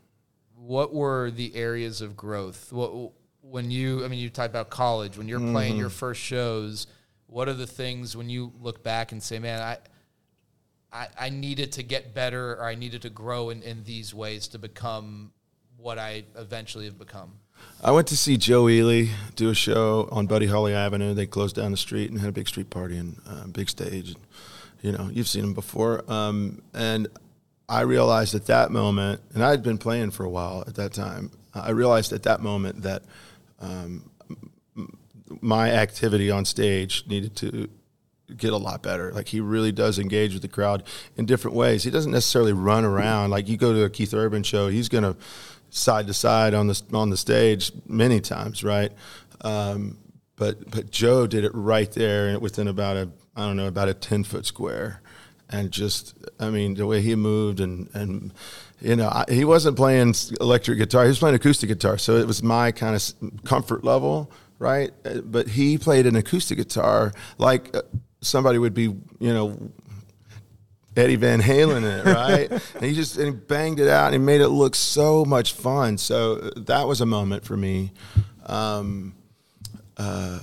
what 0.55 0.93
were 0.95 1.29
the 1.29 1.55
areas 1.55 2.01
of 2.01 2.17
growth? 2.17 2.73
What 2.73 3.11
when 3.41 3.69
you, 3.69 4.03
I 4.03 4.07
mean, 4.07 4.19
you 4.19 4.29
talked 4.29 4.49
about 4.49 4.71
college 4.71 5.17
when 5.17 5.27
you're 5.27 5.39
mm-hmm. 5.39 5.53
playing 5.53 5.77
your 5.77 5.89
first 5.89 6.21
shows. 6.21 6.87
What 7.27 7.47
are 7.49 7.53
the 7.53 7.67
things 7.67 8.15
when 8.17 8.29
you 8.29 8.51
look 8.61 8.83
back 8.83 9.11
and 9.11 9.21
say, 9.21 9.37
"Man, 9.37 9.61
I." 9.61 9.77
I, 10.91 11.07
I 11.19 11.29
needed 11.29 11.73
to 11.73 11.83
get 11.83 12.13
better 12.13 12.53
or 12.53 12.65
I 12.65 12.75
needed 12.75 13.01
to 13.03 13.09
grow 13.09 13.49
in, 13.49 13.61
in 13.63 13.83
these 13.83 14.13
ways 14.13 14.47
to 14.49 14.59
become 14.59 15.31
what 15.77 15.99
I 15.99 16.23
eventually 16.35 16.85
have 16.85 16.97
become? 16.97 17.33
I 17.83 17.91
went 17.91 18.07
to 18.07 18.17
see 18.17 18.37
Joe 18.37 18.67
Ely 18.67 19.07
do 19.35 19.49
a 19.49 19.55
show 19.55 20.09
on 20.11 20.27
Buddy 20.27 20.47
Holly 20.47 20.73
Avenue. 20.73 21.13
They 21.13 21.25
closed 21.25 21.55
down 21.55 21.71
the 21.71 21.77
street 21.77 22.09
and 22.09 22.19
had 22.19 22.29
a 22.29 22.33
big 22.33 22.47
street 22.47 22.69
party 22.69 22.97
and 22.97 23.19
uh, 23.27 23.47
big 23.47 23.69
stage. 23.69 24.09
And, 24.09 24.17
you 24.81 24.91
know, 24.91 25.09
you've 25.11 25.27
seen 25.27 25.43
him 25.43 25.53
before. 25.53 26.03
Um, 26.11 26.61
and 26.73 27.07
I 27.69 27.81
realized 27.81 28.35
at 28.35 28.47
that 28.47 28.71
moment, 28.71 29.21
and 29.33 29.43
I 29.43 29.51
had 29.51 29.63
been 29.63 29.77
playing 29.77 30.11
for 30.11 30.23
a 30.23 30.29
while 30.29 30.63
at 30.67 30.75
that 30.75 30.93
time. 30.93 31.31
I 31.53 31.71
realized 31.71 32.13
at 32.13 32.23
that 32.23 32.41
moment 32.41 32.83
that 32.83 33.03
um, 33.59 34.09
my 35.41 35.71
activity 35.71 36.31
on 36.31 36.45
stage 36.45 37.05
needed 37.07 37.35
to 37.37 37.69
get 38.35 38.53
a 38.53 38.57
lot 38.57 38.83
better. 38.83 39.11
Like 39.11 39.27
he 39.27 39.39
really 39.39 39.71
does 39.71 39.99
engage 39.99 40.33
with 40.33 40.41
the 40.41 40.47
crowd 40.47 40.83
in 41.15 41.25
different 41.25 41.55
ways. 41.55 41.83
He 41.83 41.91
doesn't 41.91 42.11
necessarily 42.11 42.53
run 42.53 42.83
around. 42.83 43.29
Like 43.29 43.47
you 43.47 43.57
go 43.57 43.73
to 43.73 43.83
a 43.83 43.89
Keith 43.89 44.13
Urban 44.13 44.43
show, 44.43 44.67
he's 44.67 44.89
going 44.89 45.03
to 45.03 45.15
side 45.69 46.07
to 46.07 46.13
side 46.13 46.53
on 46.53 46.67
the 46.67 46.81
on 46.93 47.09
the 47.09 47.17
stage 47.17 47.71
many 47.85 48.19
times, 48.19 48.63
right? 48.63 48.91
Um, 49.41 49.97
but 50.35 50.69
but 50.69 50.91
Joe 50.91 51.27
did 51.27 51.43
it 51.43 51.51
right 51.53 51.91
there 51.91 52.39
within 52.39 52.67
about 52.67 52.97
a 52.97 53.09
I 53.35 53.45
don't 53.45 53.57
know 53.57 53.67
about 53.67 53.89
a 53.89 53.93
ten 53.93 54.23
foot 54.23 54.45
square, 54.45 55.01
and 55.49 55.71
just 55.71 56.15
I 56.39 56.49
mean 56.49 56.75
the 56.75 56.85
way 56.85 57.01
he 57.01 57.15
moved 57.15 57.59
and 57.59 57.89
and 57.93 58.33
you 58.81 58.95
know 58.95 59.07
I, 59.09 59.25
he 59.29 59.45
wasn't 59.45 59.77
playing 59.77 60.15
electric 60.39 60.77
guitar, 60.77 61.03
he 61.03 61.09
was 61.09 61.19
playing 61.19 61.35
acoustic 61.35 61.69
guitar, 61.69 61.97
so 61.97 62.15
it 62.17 62.27
was 62.27 62.43
my 62.43 62.71
kind 62.71 62.95
of 62.95 63.43
comfort 63.43 63.83
level 63.83 64.31
right? 64.59 64.91
But 65.23 65.49
he 65.49 65.77
played 65.77 66.05
an 66.05 66.15
acoustic 66.15 66.57
guitar 66.57 67.13
like 67.37 67.75
uh, 67.75 67.81
somebody 68.21 68.57
would 68.57 68.73
be, 68.73 68.83
you 68.83 69.33
know, 69.33 69.71
Eddie 70.95 71.15
Van 71.15 71.41
Halen 71.41 71.77
in 71.77 71.83
it, 71.83 72.05
right? 72.13 72.51
and 72.75 72.83
he 72.83 72.93
just 72.93 73.17
and 73.17 73.25
he 73.27 73.31
banged 73.31 73.79
it 73.79 73.87
out 73.87 74.05
and 74.05 74.13
he 74.15 74.19
made 74.19 74.41
it 74.41 74.49
look 74.49 74.75
so 74.75 75.23
much 75.23 75.53
fun. 75.53 75.97
So 75.97 76.37
uh, 76.37 76.49
that 76.57 76.87
was 76.87 77.01
a 77.01 77.05
moment 77.05 77.45
for 77.45 77.55
me. 77.55 77.91
Um, 78.47 79.13
uh, 79.97 80.39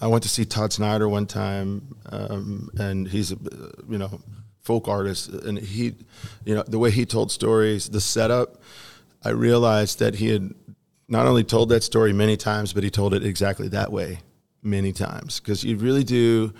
I 0.00 0.06
went 0.06 0.22
to 0.24 0.28
see 0.28 0.44
Todd 0.44 0.72
Snider 0.72 1.08
one 1.08 1.26
time, 1.26 1.96
um, 2.10 2.70
and 2.78 3.06
he's 3.06 3.32
a 3.32 3.36
you 3.88 3.98
know 3.98 4.20
folk 4.62 4.88
artist, 4.88 5.28
and 5.28 5.58
he, 5.58 5.94
you 6.44 6.54
know, 6.54 6.64
the 6.66 6.78
way 6.78 6.90
he 6.90 7.04
told 7.04 7.30
stories, 7.30 7.88
the 7.90 8.00
setup. 8.00 8.60
I 9.22 9.30
realized 9.30 10.00
that 10.00 10.16
he 10.16 10.28
had 10.28 10.54
not 11.08 11.26
only 11.26 11.44
told 11.44 11.68
that 11.70 11.82
story 11.82 12.12
many 12.12 12.36
times, 12.36 12.72
but 12.72 12.82
he 12.82 12.90
told 12.90 13.14
it 13.14 13.24
exactly 13.24 13.68
that 13.68 13.92
way 13.92 14.20
many 14.62 14.92
times 14.92 15.40
because 15.40 15.62
you 15.62 15.76
really 15.76 16.04
do 16.04 16.52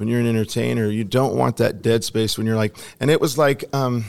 when 0.00 0.08
you're 0.08 0.18
an 0.18 0.26
entertainer, 0.26 0.88
you 0.88 1.04
don't 1.04 1.36
want 1.36 1.58
that 1.58 1.82
dead 1.82 2.02
space 2.04 2.38
when 2.38 2.46
you're 2.46 2.56
like, 2.56 2.74
and 3.00 3.10
it 3.10 3.20
was 3.20 3.36
like, 3.36 3.64
um, 3.74 4.06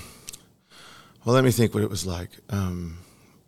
well, 1.26 1.36
let 1.36 1.44
me 1.44 1.52
think 1.52 1.74
what 1.74 1.84
it 1.84 1.90
was 1.90 2.06
like. 2.06 2.30
Um, 2.50 3.00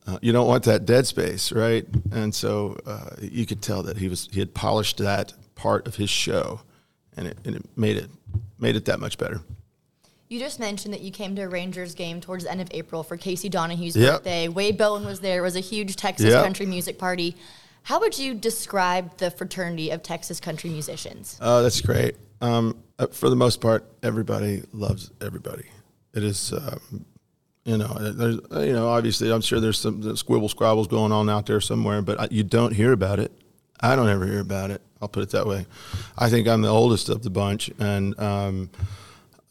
uh, 0.05 0.17
you 0.21 0.33
don't 0.33 0.45
want 0.45 0.65
that 0.65 0.85
dead 0.85 1.07
space, 1.07 1.53
right? 1.53 1.87
And 2.11 2.35
so 2.35 2.77
uh, 2.85 3.11
you 3.21 3.45
could 3.45 3.61
tell 3.61 3.81
that 3.83 3.95
he 3.95 4.09
was 4.09 4.27
he 4.29 4.41
had 4.41 4.53
polished 4.53 4.97
that 4.97 5.31
part 5.55 5.87
of 5.87 5.95
his 5.95 6.09
show, 6.09 6.59
and 7.15 7.27
it, 7.27 7.37
and 7.45 7.55
it 7.55 7.77
made 7.77 7.95
it 7.95 8.09
made 8.59 8.75
it 8.75 8.83
that 8.85 8.99
much 8.99 9.17
better. 9.17 9.39
You 10.27 10.37
just 10.37 10.59
mentioned 10.59 10.93
that 10.93 11.01
you 11.01 11.11
came 11.11 11.37
to 11.37 11.43
a 11.43 11.47
Rangers 11.47 11.95
game 11.95 12.19
towards 12.19 12.43
the 12.43 12.51
end 12.51 12.59
of 12.59 12.67
April 12.71 13.03
for 13.03 13.15
Casey 13.15 13.47
Donahew's 13.47 13.95
yep. 13.95 14.15
birthday. 14.15 14.49
Wade 14.49 14.77
Bowen 14.77 15.05
was 15.05 15.21
there. 15.21 15.39
It 15.39 15.43
was 15.43 15.55
a 15.55 15.61
huge 15.61 15.95
Texas 15.95 16.31
yep. 16.31 16.43
country 16.43 16.65
music 16.65 16.97
party. 16.97 17.37
How 17.83 17.99
would 17.99 18.17
you 18.17 18.33
describe 18.33 19.17
the 19.17 19.29
fraternity 19.29 19.89
of 19.91 20.01
Texas 20.03 20.39
country 20.39 20.69
musicians? 20.69 21.37
Oh, 21.41 21.61
that's 21.61 21.81
great. 21.81 22.15
Um, 22.41 22.81
uh, 22.97 23.07
for 23.07 23.29
the 23.29 23.35
most 23.35 23.59
part, 23.59 23.85
everybody 24.01 24.63
loves 24.71 25.11
everybody. 25.21 25.65
It 26.13 26.23
is, 26.23 26.53
um, 26.53 27.05
you 27.65 27.77
know, 27.77 27.85
uh, 27.85 28.11
there's, 28.11 28.39
uh, 28.51 28.61
you 28.61 28.73
know, 28.73 28.87
obviously, 28.87 29.31
I'm 29.31 29.41
sure 29.41 29.59
there's 29.59 29.79
some 29.79 30.15
squibble 30.15 30.49
squabbles 30.49 30.87
going 30.87 31.11
on 31.11 31.29
out 31.29 31.45
there 31.45 31.59
somewhere, 31.59 32.01
but 32.01 32.31
you 32.31 32.43
don't 32.43 32.73
hear 32.73 32.93
about 32.93 33.19
it. 33.19 33.31
I 33.81 33.97
don't 33.97 34.09
ever 34.09 34.25
hear 34.25 34.39
about 34.39 34.71
it. 34.71 34.81
I'll 35.01 35.09
put 35.09 35.23
it 35.23 35.31
that 35.31 35.45
way. 35.45 35.65
I 36.17 36.29
think 36.29 36.47
I'm 36.47 36.61
the 36.61 36.69
oldest 36.69 37.09
of 37.09 37.23
the 37.23 37.29
bunch, 37.29 37.69
and 37.79 38.17
um, 38.17 38.69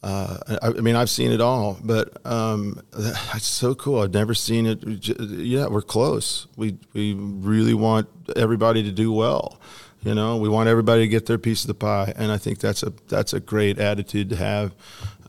uh, 0.03 0.57
I, 0.61 0.67
I, 0.67 0.71
mean, 0.81 0.97
I've 0.97 1.09
seen 1.09 1.31
it 1.31 1.39
all, 1.39 1.79
but 1.81 2.25
um, 2.25 2.81
it's 2.97 3.45
so 3.45 3.73
cool. 3.73 4.01
I've 4.01 4.13
never 4.13 4.33
seen 4.33 4.65
it. 4.65 4.83
Yeah, 5.19 5.67
we're 5.67 5.81
close. 5.81 6.47
We 6.57 6.77
we 6.93 7.13
really 7.13 7.73
want 7.73 8.09
everybody 8.35 8.83
to 8.83 8.91
do 8.91 9.11
well. 9.13 9.59
You 10.03 10.13
know, 10.13 10.35
we 10.37 10.49
want 10.49 10.67
everybody 10.67 11.03
to 11.03 11.07
get 11.07 11.25
their 11.25 11.37
piece 11.37 11.61
of 11.63 11.67
the 11.67 11.75
pie, 11.75 12.13
and 12.17 12.31
I 12.31 12.37
think 12.37 12.59
that's 12.59 12.83
a 12.83 12.91
that's 13.07 13.31
a 13.31 13.39
great 13.39 13.79
attitude 13.79 14.29
to 14.31 14.35
have. 14.35 14.73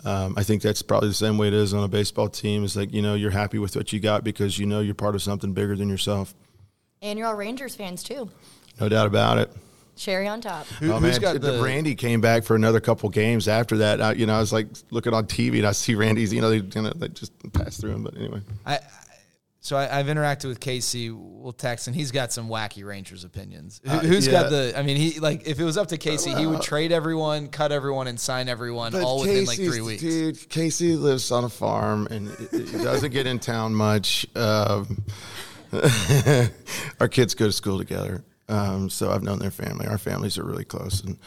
Um, 0.04 0.34
I 0.36 0.42
think 0.42 0.60
that's 0.60 0.82
probably 0.82 1.08
the 1.08 1.14
same 1.14 1.38
way 1.38 1.48
it 1.48 1.54
is 1.54 1.72
on 1.72 1.84
a 1.84 1.88
baseball 1.88 2.28
team. 2.28 2.64
Is 2.64 2.76
like 2.76 2.92
you 2.92 3.00
know 3.00 3.14
you're 3.14 3.30
happy 3.30 3.58
with 3.58 3.76
what 3.76 3.92
you 3.92 4.00
got 4.00 4.24
because 4.24 4.58
you 4.58 4.66
know 4.66 4.80
you're 4.80 4.94
part 4.96 5.14
of 5.14 5.22
something 5.22 5.52
bigger 5.52 5.76
than 5.76 5.88
yourself. 5.88 6.34
And 7.00 7.16
you're 7.16 7.28
all 7.28 7.36
Rangers 7.36 7.76
fans 7.76 8.02
too. 8.02 8.28
No 8.80 8.88
doubt 8.88 9.06
about 9.06 9.38
it. 9.38 9.52
Cherry 9.96 10.26
on 10.26 10.40
top. 10.40 10.66
Who, 10.66 10.92
oh 10.92 11.00
man, 11.00 11.20
got 11.20 11.40
the, 11.40 11.62
Randy 11.62 11.94
came 11.94 12.20
back 12.20 12.44
for 12.44 12.56
another 12.56 12.80
couple 12.80 13.08
games 13.10 13.46
after 13.46 13.78
that. 13.78 14.00
I, 14.00 14.12
you 14.12 14.26
know, 14.26 14.34
I 14.34 14.40
was 14.40 14.52
like 14.52 14.66
looking 14.90 15.14
on 15.14 15.26
TV 15.26 15.58
and 15.58 15.66
I 15.66 15.72
see 15.72 15.94
Randy's. 15.94 16.32
You 16.32 16.40
know, 16.40 16.50
they, 16.50 16.56
you 16.56 16.82
know, 16.82 16.92
they 16.94 17.08
just 17.08 17.32
pass 17.52 17.80
through 17.80 17.92
him. 17.92 18.02
But 18.02 18.16
anyway, 18.16 18.40
I, 18.66 18.80
so 19.64 19.78
I, 19.78 19.86
have 19.86 20.06
interacted 20.06 20.46
with 20.46 20.60
Casey. 20.60 21.10
We'll 21.10 21.52
text, 21.52 21.86
and 21.86 21.96
he's 21.96 22.10
got 22.10 22.32
some 22.32 22.48
wacky 22.48 22.84
Rangers 22.84 23.24
opinions. 23.24 23.80
Who, 23.84 23.90
has 23.90 24.28
uh, 24.28 24.30
yeah. 24.30 24.42
got 24.42 24.50
the? 24.50 24.74
I 24.76 24.82
mean, 24.82 24.96
he 24.96 25.20
like 25.20 25.46
if 25.46 25.58
it 25.58 25.64
was 25.64 25.78
up 25.78 25.88
to 25.88 25.96
Casey, 25.96 26.34
he 26.34 26.46
would 26.46 26.60
trade 26.60 26.92
everyone, 26.92 27.48
cut 27.48 27.72
everyone, 27.72 28.06
and 28.06 28.20
sign 28.20 28.48
everyone 28.48 28.94
all 28.94 29.20
within 29.20 29.46
like 29.46 29.56
three 29.56 29.80
weeks. 29.80 30.02
Dude, 30.02 30.48
Casey 30.50 30.96
lives 30.96 31.30
on 31.30 31.44
a 31.44 31.48
farm 31.48 32.08
and 32.10 32.28
he 32.50 32.82
doesn't 32.82 33.12
get 33.12 33.26
in 33.26 33.38
town 33.38 33.74
much. 33.74 34.26
Um, 34.36 35.04
our 37.00 37.08
kids 37.08 37.34
go 37.34 37.46
to 37.46 37.52
school 37.52 37.78
together. 37.78 38.22
Um, 38.48 38.90
so 38.90 39.10
I've 39.10 39.22
known 39.22 39.38
their 39.38 39.50
family. 39.50 39.86
Our 39.86 39.96
families 39.96 40.36
are 40.36 40.44
really 40.44 40.64
close, 40.64 41.02
and 41.02 41.18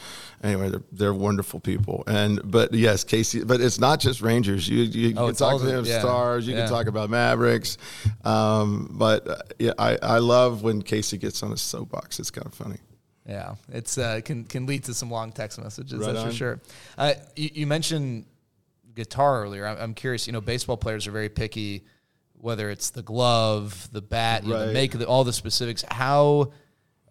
anyway, 0.42 0.70
they're, 0.70 0.82
they're 0.92 1.14
wonderful 1.14 1.58
people. 1.58 2.04
And 2.06 2.40
but 2.44 2.72
yes, 2.72 3.02
Casey. 3.02 3.42
But 3.42 3.60
it's 3.60 3.80
not 3.80 3.98
just 3.98 4.20
Rangers. 4.20 4.68
You 4.68 4.84
you 4.84 5.14
oh, 5.16 5.26
can 5.26 5.34
talk 5.34 5.60
to 5.60 5.82
yeah. 5.84 5.98
Stars. 5.98 6.46
You 6.46 6.54
yeah. 6.54 6.60
can 6.60 6.70
talk 6.70 6.86
about 6.86 7.10
Mavericks. 7.10 7.76
Um, 8.24 8.90
but 8.92 9.28
uh, 9.28 9.36
yeah, 9.58 9.72
I 9.78 9.98
I 10.00 10.18
love 10.18 10.62
when 10.62 10.80
Casey 10.80 11.18
gets 11.18 11.42
on 11.42 11.52
a 11.52 11.56
soapbox. 11.56 12.20
It's 12.20 12.30
kind 12.30 12.46
of 12.46 12.54
funny. 12.54 12.78
Yeah, 13.26 13.56
it's 13.72 13.98
uh, 13.98 14.20
can 14.24 14.44
can 14.44 14.66
lead 14.66 14.84
to 14.84 14.94
some 14.94 15.10
long 15.10 15.32
text 15.32 15.60
messages. 15.60 15.98
Right 15.98 16.06
that's 16.06 16.18
on. 16.20 16.28
for 16.28 16.34
sure. 16.34 16.60
Uh, 16.96 17.14
you, 17.34 17.50
you, 17.52 17.66
mentioned 17.66 18.26
guitar 18.94 19.42
earlier. 19.42 19.66
I'm, 19.66 19.76
I'm 19.78 19.94
curious. 19.94 20.26
You 20.26 20.32
know, 20.32 20.40
baseball 20.40 20.76
players 20.78 21.06
are 21.06 21.10
very 21.10 21.28
picky, 21.28 21.84
whether 22.34 22.70
it's 22.70 22.90
the 22.90 23.02
glove, 23.02 23.88
the 23.92 24.00
bat, 24.00 24.42
right. 24.42 24.48
know, 24.48 24.66
the 24.68 24.72
make, 24.72 24.92
the, 24.92 25.06
all 25.06 25.24
the 25.24 25.32
specifics. 25.32 25.84
How 25.90 26.52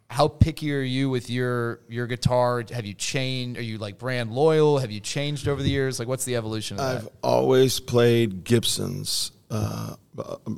how 0.10 0.28
picky 0.28 0.74
are 0.74 0.82
you 0.82 1.10
with 1.10 1.30
your 1.30 1.82
your 1.90 2.08
guitar? 2.08 2.64
Have 2.72 2.86
you 2.86 2.94
changed? 2.94 3.60
Are 3.60 3.64
you 3.64 3.78
like 3.78 3.98
brand 3.98 4.32
loyal? 4.32 4.80
Have 4.80 4.92
you 4.92 5.00
changed 5.00 5.48
over 5.48 5.62
the 5.62 5.70
years? 5.70 6.00
Like, 6.00 6.08
what's 6.08 6.26
the 6.26 6.36
evolution 6.36 6.80
of 6.80 6.84
I've 6.84 7.04
that? 7.04 7.14
always 7.24 7.80
played 7.80 8.44
Gibsons 8.44 9.32
uh, 9.52 9.96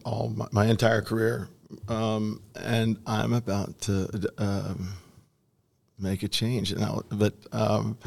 all 0.06 0.34
my, 0.36 0.47
my, 0.52 0.66
entire 0.68 1.02
career, 1.02 1.50
um, 1.88 2.41
and 2.56 2.97
I'm 3.06 3.34
about 3.34 3.82
to 3.82 4.32
um, 4.38 4.93
make 5.97 6.24
a 6.24 6.28
change 6.28 6.76
now. 6.76 7.02
But 7.10 7.34
um, 7.52 7.97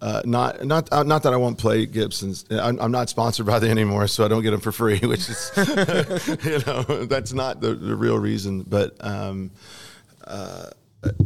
uh, 0.00 0.22
not 0.24 0.64
not 0.64 0.92
uh, 0.92 1.02
not 1.02 1.22
that 1.24 1.32
I 1.32 1.36
won't 1.36 1.58
play 1.58 1.86
Gibsons. 1.86 2.44
I'm, 2.50 2.78
I'm, 2.80 2.92
not 2.92 3.08
sponsored 3.08 3.46
by 3.46 3.58
them 3.58 3.70
anymore, 3.70 4.06
so 4.06 4.24
I 4.24 4.28
don't 4.28 4.42
get 4.42 4.52
them 4.52 4.60
for 4.60 4.72
free. 4.72 4.98
Which 5.02 5.28
is, 5.28 5.50
you 6.44 6.60
know, 6.66 7.04
that's 7.04 7.32
not 7.32 7.60
the, 7.60 7.74
the 7.74 7.96
real 7.96 8.18
reason. 8.18 8.62
But 8.62 8.96
um, 9.04 9.50
uh, 10.26 10.70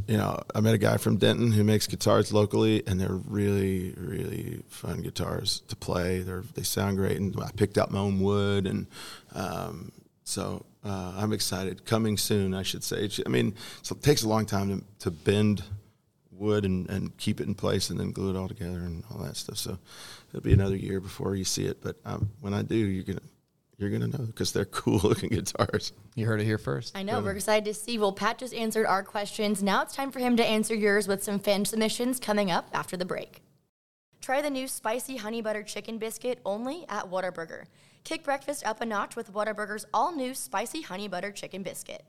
you 0.06 0.16
know, 0.18 0.38
I 0.54 0.60
met 0.60 0.74
a 0.74 0.78
guy 0.78 0.98
from 0.98 1.16
Denton 1.16 1.52
who 1.52 1.64
makes 1.64 1.86
guitars 1.86 2.32
locally, 2.32 2.82
and 2.86 3.00
they're 3.00 3.08
really, 3.14 3.94
really 3.96 4.62
fun 4.68 5.00
guitars 5.00 5.62
to 5.68 5.76
play. 5.76 6.20
They 6.20 6.40
they 6.54 6.62
sound 6.62 6.98
great, 6.98 7.18
and 7.18 7.34
I 7.40 7.50
picked 7.56 7.78
out 7.78 7.90
my 7.90 7.98
own 7.98 8.20
wood, 8.20 8.66
and 8.66 8.86
um, 9.34 9.92
so 10.24 10.66
uh, 10.84 11.14
I'm 11.16 11.32
excited. 11.32 11.84
Coming 11.86 12.16
soon, 12.18 12.54
I 12.54 12.62
should 12.62 12.84
say. 12.84 13.08
I 13.24 13.28
mean, 13.28 13.54
it 13.82 14.02
takes 14.02 14.22
a 14.22 14.28
long 14.28 14.44
time 14.46 14.68
to, 14.80 14.84
to 15.04 15.10
bend 15.10 15.62
wood 16.30 16.64
and, 16.64 16.90
and 16.90 17.16
keep 17.16 17.40
it 17.40 17.46
in 17.46 17.54
place 17.54 17.88
and 17.88 17.98
then 17.98 18.10
glue 18.10 18.30
it 18.30 18.36
all 18.36 18.48
together 18.48 18.78
and 18.78 19.04
all 19.10 19.18
that 19.18 19.36
stuff. 19.36 19.56
So 19.56 19.78
it'll 20.30 20.42
be 20.42 20.52
another 20.52 20.76
year 20.76 21.00
before 21.00 21.36
you 21.36 21.44
see 21.44 21.66
it. 21.66 21.82
But 21.82 21.96
um, 22.04 22.30
when 22.40 22.52
I 22.52 22.62
do, 22.62 22.76
you're 22.76 23.04
gonna 23.04 23.20
you're 23.82 23.90
gonna 23.90 24.06
know 24.06 24.24
because 24.24 24.52
they're 24.52 24.64
cool 24.64 24.98
looking 25.04 25.30
guitars. 25.30 25.92
You 26.14 26.26
heard 26.26 26.40
it 26.40 26.44
here 26.44 26.58
first. 26.58 26.96
I 26.96 27.02
know. 27.02 27.20
We're 27.20 27.32
excited 27.32 27.64
to 27.66 27.74
see. 27.74 27.98
Well, 27.98 28.12
Pat 28.12 28.38
just 28.38 28.54
answered 28.54 28.86
our 28.86 29.02
questions. 29.02 29.62
Now 29.62 29.82
it's 29.82 29.94
time 29.94 30.10
for 30.10 30.20
him 30.20 30.36
to 30.36 30.44
answer 30.44 30.74
yours 30.74 31.08
with 31.08 31.22
some 31.22 31.38
fan 31.38 31.64
submissions 31.64 32.20
coming 32.20 32.50
up 32.50 32.68
after 32.72 32.96
the 32.96 33.04
break. 33.04 33.42
Try 34.20 34.40
the 34.40 34.50
new 34.50 34.68
spicy 34.68 35.16
honey 35.16 35.42
butter 35.42 35.64
chicken 35.64 35.98
biscuit 35.98 36.40
only 36.46 36.86
at 36.88 37.10
Whataburger. 37.10 37.64
Kick 38.04 38.22
breakfast 38.22 38.64
up 38.64 38.80
a 38.80 38.86
notch 38.86 39.16
with 39.16 39.32
Whataburger's 39.32 39.84
all 39.92 40.14
new 40.14 40.32
spicy 40.32 40.82
honey 40.82 41.08
butter 41.08 41.32
chicken 41.32 41.62
biscuit. 41.62 42.04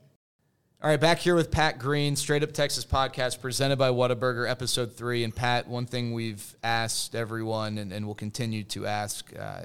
All 0.82 0.90
right, 0.90 1.00
back 1.00 1.18
here 1.18 1.34
with 1.34 1.50
Pat 1.50 1.78
Green, 1.78 2.14
Straight 2.14 2.42
Up 2.42 2.52
Texas 2.52 2.84
podcast 2.84 3.40
presented 3.40 3.78
by 3.78 3.88
Whataburger, 3.88 4.48
episode 4.48 4.92
three. 4.94 5.24
And 5.24 5.34
Pat, 5.34 5.66
one 5.66 5.86
thing 5.86 6.12
we've 6.12 6.54
asked 6.62 7.14
everyone 7.14 7.78
and, 7.78 7.90
and 7.90 8.06
will 8.06 8.14
continue 8.14 8.64
to 8.64 8.86
ask 8.86 9.32
uh, 9.38 9.62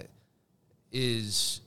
is 0.91 1.61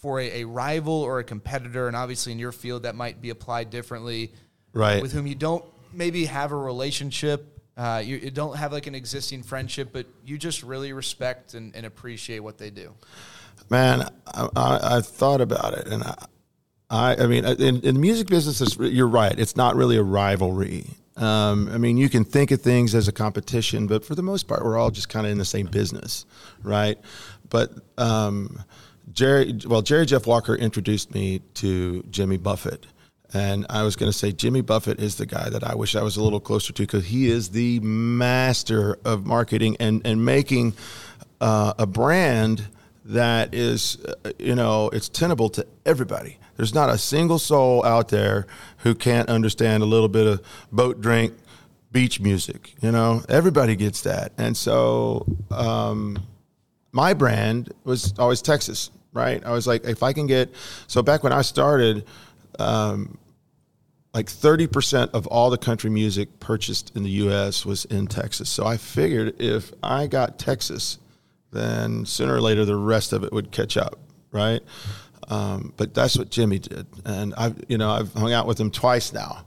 for 0.00 0.20
a, 0.20 0.42
a, 0.42 0.44
rival 0.44 0.94
or 0.94 1.18
a 1.18 1.24
competitor, 1.24 1.86
and 1.86 1.96
obviously 1.96 2.32
in 2.32 2.38
your 2.38 2.52
field 2.52 2.84
that 2.84 2.94
might 2.94 3.20
be 3.20 3.30
applied 3.30 3.70
differently, 3.70 4.32
right? 4.72 5.02
With 5.02 5.12
whom 5.12 5.26
you 5.26 5.34
don't 5.34 5.64
maybe 5.92 6.24
have 6.26 6.52
a 6.52 6.56
relationship, 6.56 7.60
uh, 7.76 8.02
you, 8.04 8.16
you, 8.16 8.30
don't 8.30 8.56
have 8.56 8.72
like 8.72 8.86
an 8.86 8.94
existing 8.94 9.42
friendship, 9.42 9.90
but 9.92 10.06
you 10.24 10.38
just 10.38 10.62
really 10.62 10.92
respect 10.92 11.54
and, 11.54 11.74
and 11.74 11.86
appreciate 11.86 12.40
what 12.40 12.58
they 12.58 12.70
do. 12.70 12.94
Man, 13.68 14.08
I, 14.26 14.48
I, 14.56 14.96
I 14.96 15.00
thought 15.00 15.40
about 15.40 15.74
it, 15.74 15.86
and 15.86 16.02
I, 16.02 16.26
I, 16.90 17.16
I 17.16 17.26
mean, 17.26 17.44
in, 17.44 17.80
in 17.80 17.94
the 17.94 18.00
music 18.00 18.26
business, 18.26 18.76
you're 18.78 19.08
right. 19.08 19.38
It's 19.38 19.56
not 19.56 19.76
really 19.76 19.96
a 19.96 20.02
rivalry. 20.02 20.86
Um, 21.16 21.68
I 21.72 21.78
mean, 21.78 21.98
you 21.98 22.08
can 22.08 22.24
think 22.24 22.50
of 22.50 22.62
things 22.62 22.94
as 22.94 23.06
a 23.06 23.12
competition, 23.12 23.86
but 23.86 24.04
for 24.04 24.14
the 24.14 24.22
most 24.22 24.48
part, 24.48 24.64
we're 24.64 24.78
all 24.78 24.90
just 24.90 25.08
kind 25.08 25.26
of 25.26 25.32
in 25.32 25.38
the 25.38 25.44
same 25.44 25.66
business, 25.66 26.24
right? 26.62 26.98
But 27.48 27.70
um, 27.98 28.64
Jerry, 29.12 29.58
well, 29.66 29.82
Jerry 29.82 30.06
Jeff 30.06 30.26
Walker 30.26 30.54
introduced 30.54 31.14
me 31.14 31.40
to 31.54 32.02
Jimmy 32.10 32.36
Buffett. 32.36 32.86
And 33.32 33.64
I 33.70 33.84
was 33.84 33.94
going 33.94 34.10
to 34.10 34.16
say 34.16 34.32
Jimmy 34.32 34.60
Buffett 34.60 35.00
is 35.00 35.16
the 35.16 35.26
guy 35.26 35.48
that 35.50 35.62
I 35.62 35.74
wish 35.74 35.94
I 35.94 36.02
was 36.02 36.16
a 36.16 36.22
little 36.22 36.40
closer 36.40 36.72
to 36.72 36.82
because 36.82 37.06
he 37.06 37.30
is 37.30 37.50
the 37.50 37.78
master 37.80 38.98
of 39.04 39.24
marketing 39.24 39.76
and, 39.78 40.02
and 40.04 40.24
making 40.24 40.74
uh, 41.40 41.74
a 41.78 41.86
brand 41.86 42.66
that 43.04 43.54
is, 43.54 43.98
uh, 44.24 44.32
you 44.38 44.54
know, 44.54 44.88
it's 44.92 45.08
tenable 45.08 45.48
to 45.50 45.66
everybody. 45.86 46.38
There's 46.56 46.74
not 46.74 46.90
a 46.90 46.98
single 46.98 47.38
soul 47.38 47.84
out 47.84 48.08
there 48.08 48.46
who 48.78 48.94
can't 48.94 49.28
understand 49.28 49.82
a 49.82 49.86
little 49.86 50.08
bit 50.08 50.26
of 50.26 50.42
boat 50.70 51.00
drink, 51.00 51.34
beach 51.92 52.20
music. 52.20 52.74
You 52.82 52.92
know, 52.92 53.22
everybody 53.28 53.76
gets 53.76 54.02
that. 54.02 54.32
And 54.38 54.56
so 54.56 55.24
um, 55.50 56.22
my 56.92 57.14
brand 57.14 57.72
was 57.84 58.12
always 58.18 58.42
Texas, 58.42 58.90
right? 59.12 59.44
I 59.44 59.52
was 59.52 59.66
like, 59.66 59.84
if 59.84 60.02
I 60.02 60.12
can 60.12 60.26
get, 60.26 60.50
so 60.86 61.02
back 61.02 61.22
when 61.22 61.32
I 61.32 61.42
started, 61.42 62.06
um, 62.58 63.18
like 64.12 64.26
30% 64.26 65.10
of 65.12 65.26
all 65.28 65.50
the 65.50 65.58
country 65.58 65.90
music 65.90 66.40
purchased 66.40 66.96
in 66.96 67.02
the 67.02 67.10
US 67.10 67.64
was 67.64 67.84
in 67.86 68.06
Texas. 68.06 68.48
So 68.48 68.66
I 68.66 68.76
figured 68.76 69.40
if 69.40 69.72
I 69.82 70.06
got 70.06 70.38
Texas, 70.38 70.98
then 71.52 72.04
sooner 72.06 72.34
or 72.34 72.40
later 72.40 72.64
the 72.64 72.76
rest 72.76 73.12
of 73.12 73.24
it 73.24 73.32
would 73.32 73.50
catch 73.50 73.76
up, 73.76 73.98
right? 74.32 74.60
Um, 75.28 75.72
but 75.76 75.94
that's 75.94 76.18
what 76.18 76.30
Jimmy 76.30 76.58
did, 76.58 76.86
and 77.04 77.34
I've 77.36 77.62
you 77.68 77.78
know 77.78 77.90
I've 77.90 78.12
hung 78.14 78.32
out 78.32 78.48
with 78.48 78.58
him 78.58 78.72
twice 78.72 79.12
now, 79.12 79.44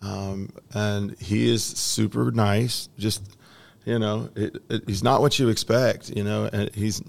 um, 0.00 0.50
and 0.72 1.18
he 1.18 1.52
is 1.52 1.64
super 1.64 2.30
nice. 2.30 2.88
Just 2.98 3.36
you 3.84 3.98
know, 3.98 4.30
it, 4.34 4.56
it, 4.70 4.82
he's 4.86 5.02
not 5.02 5.20
what 5.20 5.38
you 5.38 5.48
expect. 5.48 6.10
You 6.10 6.24
know, 6.24 6.48
and 6.52 6.74
he's 6.74 7.02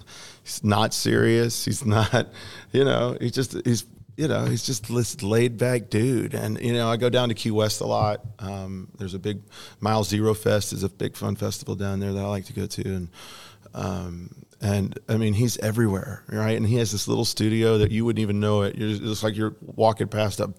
he's 0.43 0.63
not 0.63 0.93
serious. 0.93 1.65
He's 1.65 1.85
not, 1.85 2.27
you 2.71 2.83
know, 2.83 3.17
he's 3.19 3.31
just 3.31 3.55
he's 3.65 3.85
you 4.17 4.27
know 4.27 4.45
he's 4.45 4.65
just 4.65 4.87
this 4.87 5.21
laid 5.23 5.57
back 5.57 5.89
dude. 5.89 6.33
And 6.33 6.59
you 6.61 6.73
know, 6.73 6.89
I 6.89 6.97
go 6.97 7.09
down 7.09 7.29
to 7.29 7.35
Key 7.35 7.51
West 7.51 7.81
a 7.81 7.85
lot. 7.85 8.21
Um, 8.39 8.89
there's 8.97 9.13
a 9.13 9.19
big 9.19 9.41
Mile 9.79 10.03
Zero 10.03 10.33
Fest 10.33 10.73
is 10.73 10.83
a 10.83 10.89
big 10.89 11.15
fun 11.15 11.35
festival 11.35 11.75
down 11.75 11.99
there 11.99 12.13
that 12.13 12.23
I 12.23 12.27
like 12.27 12.45
to 12.45 12.53
go 12.53 12.65
to, 12.65 12.81
and 12.83 13.09
um, 13.73 14.29
and 14.61 14.97
I 15.09 15.17
mean, 15.17 15.33
he's 15.33 15.57
everywhere, 15.57 16.23
right? 16.29 16.55
And 16.57 16.65
he 16.65 16.77
has 16.77 16.91
this 16.91 17.07
little 17.07 17.25
studio 17.25 17.77
that 17.79 17.91
you 17.91 18.05
wouldn't 18.05 18.21
even 18.21 18.39
know 18.39 18.63
it. 18.63 18.75
You're 18.75 18.89
just, 18.89 19.03
it's 19.03 19.23
like 19.23 19.35
you're 19.35 19.55
walking 19.61 20.07
past 20.07 20.39
a 20.39 20.53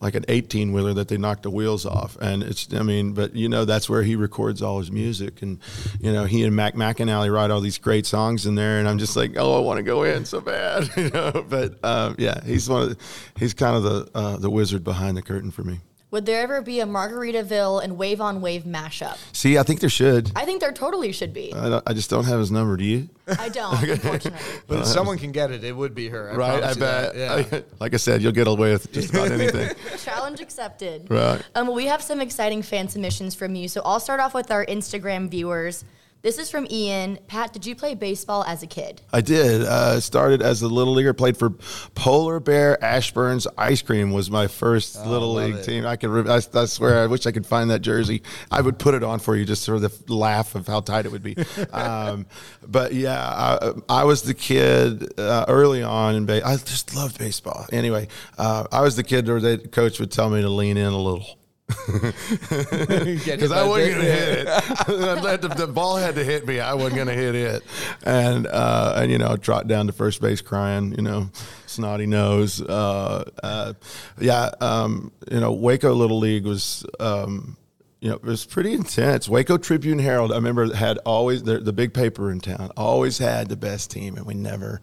like 0.00 0.14
an 0.14 0.24
18 0.28 0.72
wheeler 0.72 0.94
that 0.94 1.08
they 1.08 1.16
knocked 1.16 1.44
the 1.44 1.50
wheels 1.50 1.86
off, 1.86 2.16
and 2.20 2.42
it's 2.42 2.72
I 2.74 2.82
mean, 2.82 3.12
but 3.12 3.34
you 3.34 3.48
know 3.48 3.64
that's 3.64 3.88
where 3.88 4.02
he 4.02 4.16
records 4.16 4.62
all 4.62 4.78
his 4.78 4.90
music, 4.90 5.42
and 5.42 5.58
you 6.00 6.12
know 6.12 6.24
he 6.24 6.42
and 6.44 6.54
Mac 6.54 6.74
McAnally 6.74 7.32
write 7.32 7.50
all 7.50 7.60
these 7.60 7.78
great 7.78 8.06
songs 8.06 8.46
in 8.46 8.54
there, 8.54 8.78
and 8.78 8.88
I'm 8.88 8.98
just 8.98 9.16
like, 9.16 9.36
oh, 9.36 9.56
I 9.56 9.60
want 9.60 9.78
to 9.78 9.82
go 9.82 10.02
in 10.02 10.24
so 10.24 10.40
bad, 10.40 10.90
you 10.96 11.10
know. 11.10 11.44
But 11.48 11.84
um, 11.84 12.16
yeah, 12.18 12.42
he's 12.44 12.68
one 12.68 12.82
of 12.82 12.88
the, 12.90 13.04
he's 13.38 13.54
kind 13.54 13.76
of 13.76 13.82
the 13.82 14.10
uh, 14.14 14.36
the 14.36 14.50
wizard 14.50 14.84
behind 14.84 15.16
the 15.16 15.22
curtain 15.22 15.50
for 15.50 15.62
me. 15.62 15.80
Would 16.14 16.26
there 16.26 16.42
ever 16.42 16.62
be 16.62 16.78
a 16.78 16.86
Margaritaville 16.86 17.82
and 17.82 17.98
Wave 17.98 18.20
on 18.20 18.40
Wave 18.40 18.62
mashup? 18.62 19.18
See, 19.32 19.58
I 19.58 19.64
think 19.64 19.80
there 19.80 19.90
should. 19.90 20.30
I 20.36 20.44
think 20.44 20.60
there 20.60 20.70
totally 20.70 21.10
should 21.10 21.34
be. 21.34 21.52
I, 21.52 21.82
I 21.84 21.92
just 21.92 22.08
don't 22.08 22.22
have 22.22 22.38
his 22.38 22.52
number. 22.52 22.76
Do 22.76 22.84
you? 22.84 23.08
I 23.26 23.48
don't, 23.48 23.82
unfortunately. 23.82 24.38
but 24.68 24.78
if 24.78 24.86
someone 24.86 25.18
can 25.18 25.32
get 25.32 25.50
it, 25.50 25.64
it 25.64 25.74
would 25.74 25.92
be 25.92 26.08
her. 26.10 26.30
I 26.30 26.36
right, 26.36 26.62
I 26.62 26.74
bet. 26.74 27.16
Yeah. 27.16 27.62
like 27.80 27.94
I 27.94 27.96
said, 27.96 28.22
you'll 28.22 28.30
get 28.30 28.46
away 28.46 28.70
with 28.70 28.92
just 28.92 29.10
about 29.10 29.32
anything. 29.32 29.74
Challenge 29.98 30.40
accepted. 30.40 31.10
Right. 31.10 31.42
Um, 31.56 31.74
we 31.74 31.86
have 31.86 32.00
some 32.00 32.20
exciting 32.20 32.62
fan 32.62 32.86
submissions 32.86 33.34
from 33.34 33.56
you. 33.56 33.66
So 33.66 33.82
I'll 33.84 33.98
start 33.98 34.20
off 34.20 34.34
with 34.34 34.52
our 34.52 34.64
Instagram 34.66 35.28
viewers. 35.28 35.84
This 36.24 36.38
is 36.38 36.50
from 36.50 36.66
Ian. 36.70 37.18
Pat, 37.26 37.52
did 37.52 37.66
you 37.66 37.76
play 37.76 37.94
baseball 37.94 38.44
as 38.44 38.62
a 38.62 38.66
kid? 38.66 39.02
I 39.12 39.20
did. 39.20 39.60
Uh, 39.60 40.00
started 40.00 40.40
as 40.40 40.62
a 40.62 40.68
little 40.68 40.94
leaguer. 40.94 41.12
Played 41.12 41.36
for 41.36 41.50
Polar 41.94 42.40
Bear 42.40 42.82
Ashburn's 42.82 43.46
Ice 43.58 43.82
Cream 43.82 44.10
was 44.10 44.30
my 44.30 44.46
first 44.46 44.96
oh, 44.98 45.06
little 45.06 45.34
league 45.34 45.56
it. 45.56 45.64
team. 45.64 45.84
I 45.84 45.96
can. 45.96 46.26
I, 46.26 46.36
I, 46.36 46.64
swear. 46.64 47.02
I 47.02 47.08
wish 47.08 47.26
I 47.26 47.30
could 47.30 47.44
find 47.44 47.68
that 47.68 47.80
jersey. 47.80 48.22
I 48.50 48.62
would 48.62 48.78
put 48.78 48.94
it 48.94 49.02
on 49.02 49.18
for 49.18 49.36
you 49.36 49.44
just 49.44 49.66
for 49.66 49.78
the 49.78 49.92
laugh 50.08 50.54
of 50.54 50.66
how 50.66 50.80
tight 50.80 51.04
it 51.04 51.12
would 51.12 51.22
be. 51.22 51.36
um, 51.74 52.24
but 52.66 52.94
yeah, 52.94 53.20
I, 53.20 53.72
I, 53.90 54.04
was 54.04 54.22
the 54.22 54.32
kid 54.32 55.20
uh, 55.20 55.44
early 55.46 55.82
on 55.82 56.14
in 56.14 56.24
baseball. 56.24 56.52
I 56.52 56.56
just 56.56 56.96
loved 56.96 57.18
baseball. 57.18 57.66
Anyway, 57.70 58.08
uh, 58.38 58.64
I 58.72 58.80
was 58.80 58.96
the 58.96 59.04
kid 59.04 59.28
where 59.28 59.40
the 59.40 59.58
coach 59.58 60.00
would 60.00 60.10
tell 60.10 60.30
me 60.30 60.40
to 60.40 60.48
lean 60.48 60.78
in 60.78 60.90
a 60.90 60.96
little 60.98 61.38
because 61.66 63.50
I 63.50 63.66
wasn't 63.66 63.94
going 63.94 64.04
to 64.04 64.12
hit 64.12 64.38
it. 64.38 64.46
the, 65.40 65.54
the, 65.56 65.66
ball 65.66 65.96
had 65.96 66.14
to 66.16 66.24
hit 66.24 66.46
me. 66.46 66.60
I 66.60 66.74
wasn't 66.74 66.96
going 66.96 67.08
to 67.08 67.14
hit 67.14 67.34
it, 67.34 67.62
and 68.04 68.46
uh, 68.46 68.94
and 68.98 69.10
you 69.10 69.16
know, 69.16 69.36
trot 69.36 69.66
down 69.66 69.86
to 69.86 69.92
first 69.92 70.20
base 70.20 70.42
crying. 70.42 70.94
You 70.94 71.02
know, 71.02 71.30
snotty 71.66 72.06
nose. 72.06 72.60
Uh, 72.60 73.24
uh, 73.42 73.72
yeah, 74.20 74.50
um, 74.60 75.10
you 75.30 75.40
know, 75.40 75.52
Waco 75.52 75.92
Little 75.94 76.18
League 76.18 76.44
was. 76.44 76.84
Um, 77.00 77.56
you 78.00 78.10
know, 78.10 78.16
it 78.16 78.22
was 78.22 78.44
pretty 78.44 78.74
intense. 78.74 79.30
Waco 79.30 79.56
Tribune 79.56 79.98
Herald, 79.98 80.30
I 80.30 80.34
remember 80.34 80.74
had 80.74 80.98
always 81.06 81.42
the, 81.42 81.58
the 81.58 81.72
big 81.72 81.94
paper 81.94 82.30
in 82.30 82.38
town, 82.38 82.70
always 82.76 83.16
had 83.16 83.48
the 83.48 83.56
best 83.56 83.90
team, 83.90 84.18
and 84.18 84.26
we 84.26 84.34
never, 84.34 84.82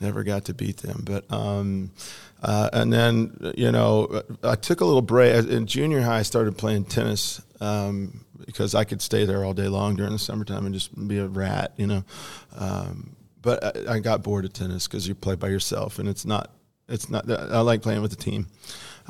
never 0.00 0.24
got 0.24 0.46
to 0.46 0.54
beat 0.54 0.78
them. 0.78 1.02
But 1.04 1.30
um, 1.30 1.90
uh, 2.44 2.68
and 2.74 2.92
then, 2.92 3.52
you 3.56 3.72
know, 3.72 4.22
I 4.42 4.54
took 4.54 4.82
a 4.82 4.84
little 4.84 5.02
break. 5.02 5.46
In 5.48 5.66
junior 5.66 6.02
high, 6.02 6.18
I 6.18 6.22
started 6.22 6.58
playing 6.58 6.84
tennis 6.84 7.40
um, 7.60 8.26
because 8.46 8.74
I 8.74 8.84
could 8.84 9.00
stay 9.00 9.24
there 9.24 9.44
all 9.44 9.54
day 9.54 9.68
long 9.68 9.96
during 9.96 10.12
the 10.12 10.18
summertime 10.18 10.66
and 10.66 10.74
just 10.74 11.08
be 11.08 11.18
a 11.18 11.26
rat, 11.26 11.72
you 11.78 11.86
know. 11.86 12.04
Um, 12.54 13.16
but 13.40 13.88
I, 13.88 13.94
I, 13.94 13.98
got 13.98 14.22
bored 14.22 14.44
of 14.44 14.52
tennis 14.52 14.86
because 14.86 15.08
you 15.08 15.14
play 15.14 15.36
by 15.36 15.48
yourself, 15.48 15.98
and 15.98 16.06
it's 16.06 16.26
not. 16.26 16.50
It's 16.86 17.08
not. 17.08 17.30
I 17.30 17.60
like 17.60 17.80
playing 17.80 18.02
with 18.02 18.10
the 18.10 18.22
team. 18.22 18.46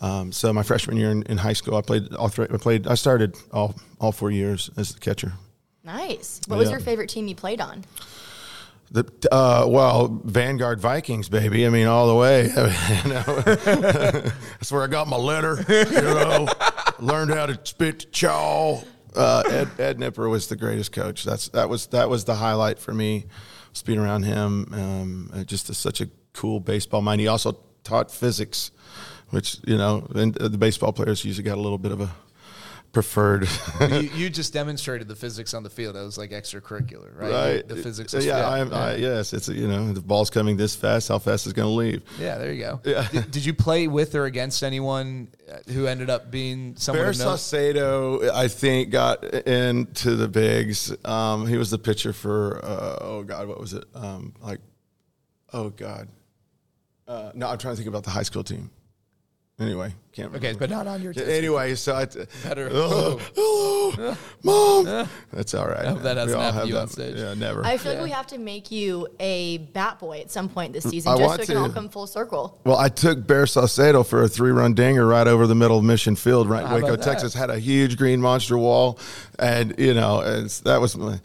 Um, 0.00 0.30
so 0.30 0.52
my 0.52 0.62
freshman 0.62 0.96
year 0.96 1.10
in, 1.10 1.24
in, 1.24 1.38
high 1.38 1.52
school, 1.54 1.76
I 1.76 1.82
played 1.82 2.14
all 2.14 2.28
three. 2.28 2.46
I 2.52 2.56
played. 2.56 2.86
I 2.86 2.94
started 2.94 3.36
all 3.52 3.74
all 4.00 4.12
four 4.12 4.30
years 4.30 4.70
as 4.76 4.94
the 4.94 5.00
catcher. 5.00 5.32
Nice. 5.82 6.40
What 6.46 6.56
yeah. 6.56 6.60
was 6.60 6.70
your 6.70 6.80
favorite 6.80 7.10
team 7.10 7.26
you 7.26 7.34
played 7.34 7.60
on? 7.60 7.84
The, 8.90 9.04
uh, 9.32 9.66
well, 9.68 10.20
Vanguard 10.24 10.80
Vikings, 10.80 11.28
baby. 11.28 11.66
I 11.66 11.68
mean, 11.68 11.86
all 11.86 12.06
the 12.06 12.14
way. 12.14 12.44
you 13.04 13.10
know? 13.10 13.22
That's 14.54 14.70
where 14.70 14.82
I 14.82 14.86
got 14.86 15.08
my 15.08 15.16
letter. 15.16 15.64
You 15.68 16.02
know, 16.02 16.48
learned 17.00 17.32
how 17.32 17.46
to 17.46 17.58
spit 17.64 18.12
chaw. 18.12 18.80
Uh, 19.16 19.42
Ed, 19.48 19.68
Ed 19.78 19.98
Nipper 19.98 20.28
was 20.28 20.48
the 20.48 20.56
greatest 20.56 20.92
coach. 20.92 21.24
That's 21.24 21.48
that 21.50 21.68
was 21.68 21.86
that 21.88 22.08
was 22.08 22.24
the 22.24 22.34
highlight 22.34 22.78
for 22.78 22.92
me. 22.92 23.26
Was 23.70 23.82
being 23.82 23.98
around 23.98 24.24
him. 24.24 24.68
Um, 24.72 25.30
uh, 25.32 25.44
just 25.44 25.70
a, 25.70 25.74
such 25.74 26.00
a 26.00 26.08
cool 26.32 26.60
baseball 26.60 27.00
mind. 27.00 27.20
He 27.20 27.28
also 27.28 27.58
taught 27.84 28.10
physics, 28.10 28.70
which 29.30 29.58
you 29.66 29.76
know, 29.76 30.06
and 30.14 30.34
the 30.34 30.58
baseball 30.58 30.92
players 30.92 31.24
usually 31.24 31.44
got 31.44 31.58
a 31.58 31.60
little 31.60 31.78
bit 31.78 31.92
of 31.92 32.00
a 32.00 32.10
preferred. 32.94 33.48
you, 33.90 33.98
you 34.14 34.30
just 34.30 34.52
demonstrated 34.52 35.08
the 35.08 35.16
physics 35.16 35.52
on 35.52 35.62
the 35.62 35.68
field. 35.68 35.96
That 35.96 36.04
was 36.04 36.16
like 36.16 36.30
extracurricular, 36.30 37.14
right? 37.14 37.32
right. 37.32 37.68
The 37.68 37.76
physics. 37.76 38.14
Yeah. 38.14 38.48
I'm, 38.48 38.72
I, 38.72 38.94
yes. 38.94 39.32
It's 39.32 39.48
you 39.48 39.68
know 39.68 39.92
the 39.92 40.00
ball's 40.00 40.30
coming 40.30 40.56
this 40.56 40.74
fast. 40.74 41.08
How 41.08 41.18
fast 41.18 41.46
is 41.46 41.52
it 41.52 41.56
going 41.56 41.68
to 41.68 41.74
leave? 41.74 42.02
Yeah, 42.18 42.38
there 42.38 42.52
you 42.52 42.60
go. 42.60 42.80
Yeah. 42.94 43.08
Did, 43.10 43.30
did 43.32 43.44
you 43.44 43.54
play 43.54 43.88
with 43.88 44.14
or 44.14 44.26
against 44.26 44.62
anyone 44.62 45.28
uh, 45.50 45.72
who 45.72 45.86
ended 45.86 46.10
up 46.10 46.30
being 46.30 46.76
someone 46.76 47.06
Bear? 47.06 47.12
Saucedo, 47.12 48.30
I 48.30 48.46
think, 48.46 48.90
got 48.90 49.24
into 49.24 50.14
the 50.14 50.28
bigs. 50.28 50.94
Um, 51.04 51.48
he 51.48 51.56
was 51.56 51.70
the 51.70 51.78
pitcher 51.78 52.12
for 52.12 52.64
uh, 52.64 52.98
oh 53.00 53.22
god, 53.24 53.48
what 53.48 53.58
was 53.58 53.72
it? 53.72 53.84
Um, 53.94 54.34
like 54.40 54.60
oh 55.52 55.70
god, 55.70 56.08
uh, 57.08 57.32
no, 57.34 57.48
I'm 57.48 57.58
trying 57.58 57.72
to 57.72 57.76
think 57.76 57.88
about 57.88 58.04
the 58.04 58.10
high 58.10 58.22
school 58.22 58.44
team. 58.44 58.70
Anyway, 59.60 59.94
can't 60.10 60.32
remember. 60.32 60.48
Okay, 60.48 60.58
but 60.58 60.68
not 60.68 60.88
on 60.88 61.00
your 61.00 61.12
Yeah, 61.12 61.22
team. 61.26 61.30
Anyway, 61.30 61.76
so 61.76 61.94
I 61.94 62.06
Better. 62.42 62.68
Oh, 62.72 63.20
hello, 63.94 64.16
mom. 64.42 65.08
That's 65.32 65.54
all 65.54 65.68
right. 65.68 65.84
I 65.86 65.90
hope 65.90 66.02
that 66.02 66.16
We 66.16 66.20
hasn't 66.22 66.36
all 66.42 66.42
happened 66.52 66.54
have 66.54 66.62
to 66.64 66.68
you 66.70 66.76
on 66.78 66.86
that. 66.86 66.92
stage. 66.92 67.16
Yeah, 67.16 67.34
never. 67.34 67.64
I 67.64 67.76
feel 67.76 67.94
like 67.94 68.02
we 68.02 68.10
have 68.10 68.26
to 68.28 68.38
make 68.38 68.72
you 68.72 69.06
a 69.20 69.58
bat 69.58 70.00
boy 70.00 70.18
at 70.22 70.32
some 70.32 70.48
point 70.48 70.72
this 70.72 70.84
mm, 70.84 70.90
season, 70.90 71.12
I 71.12 71.18
just 71.18 71.22
so 71.22 71.28
want 71.28 71.40
it 71.42 71.46
can 71.46 71.56
all 71.56 71.68
come 71.70 71.88
full 71.88 72.08
circle. 72.08 72.60
Well, 72.64 72.78
I 72.78 72.88
took 72.88 73.24
Bear 73.28 73.44
Saucedo 73.44 74.04
for 74.04 74.24
a 74.24 74.28
three-run 74.28 74.74
dinger 74.74 75.06
right 75.06 75.28
over 75.28 75.46
the 75.46 75.54
middle 75.54 75.78
of 75.78 75.84
Mission 75.84 76.16
Field, 76.16 76.48
right 76.48 76.62
in 76.62 76.66
How 76.68 76.74
Waco. 76.74 76.96
Texas. 76.96 77.32
Had 77.32 77.50
a 77.50 77.58
huge 77.60 77.96
green 77.96 78.20
monster 78.20 78.58
wall, 78.58 78.98
and 79.38 79.76
you 79.78 79.94
know, 79.94 80.20
it's, 80.20 80.60
that 80.60 80.80
was 80.80 80.96
my. 80.96 81.20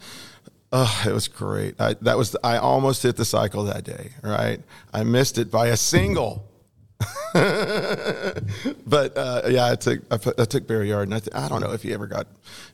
Oh, 0.72 1.02
it 1.04 1.12
was 1.12 1.26
great. 1.26 1.80
I, 1.80 1.94
that 2.02 2.16
was 2.16 2.36
I 2.44 2.58
almost 2.58 3.02
hit 3.02 3.16
the 3.16 3.24
cycle 3.24 3.64
that 3.64 3.82
day. 3.82 4.12
Right, 4.22 4.60
I 4.94 5.02
missed 5.02 5.36
it 5.36 5.50
by 5.50 5.66
a 5.66 5.76
single. 5.76 6.46
but 8.86 9.16
uh, 9.16 9.42
yeah, 9.48 9.70
I 9.70 9.76
took 9.76 10.00
I, 10.10 10.16
put- 10.16 10.38
I 10.38 10.44
took 10.44 10.66
Barry 10.66 10.88
Yard, 10.88 11.08
and 11.08 11.14
I, 11.14 11.20
th- 11.20 11.34
I 11.34 11.48
don't 11.48 11.60
know 11.60 11.72
if 11.72 11.82
he 11.82 11.92
ever 11.92 12.06
got 12.06 12.26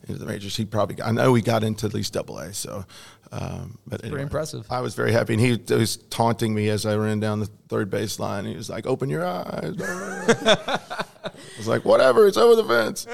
into 0.09 0.19
the 0.19 0.27
majors. 0.27 0.57
He 0.57 0.65
probably 0.65 0.97
got, 0.97 1.09
I 1.09 1.13
know 1.13 1.35
he 1.35 1.43
got 1.43 1.63
into 1.63 1.87
at 1.87 1.95
least 1.95 2.13
Double 2.13 2.39
A. 2.39 2.53
So, 2.53 2.85
um, 3.33 3.79
but 3.87 4.05
anyway, 4.05 4.23
impressive. 4.23 4.67
I 4.71 4.81
was 4.81 4.95
very 4.95 5.13
happy, 5.13 5.35
and 5.35 5.43
he 5.43 5.75
was 5.75 5.99
taunting 6.11 6.55
me 6.55 6.69
as 6.69 6.87
I 6.87 6.97
ran 6.97 7.21
down 7.21 7.41
the 7.41 7.51
third 7.69 7.91
base 7.91 8.19
line. 8.19 8.45
He 8.47 8.57
was 8.57 8.71
like, 8.71 8.87
"Open 8.87 9.11
your 9.11 9.25
eyes." 9.27 9.75
I 9.81 11.31
was 11.59 11.69
like, 11.69 11.85
"Whatever, 11.85 12.27
it's 12.27 12.37
over 12.37 12.57
the 12.61 12.65
fence." 12.65 13.07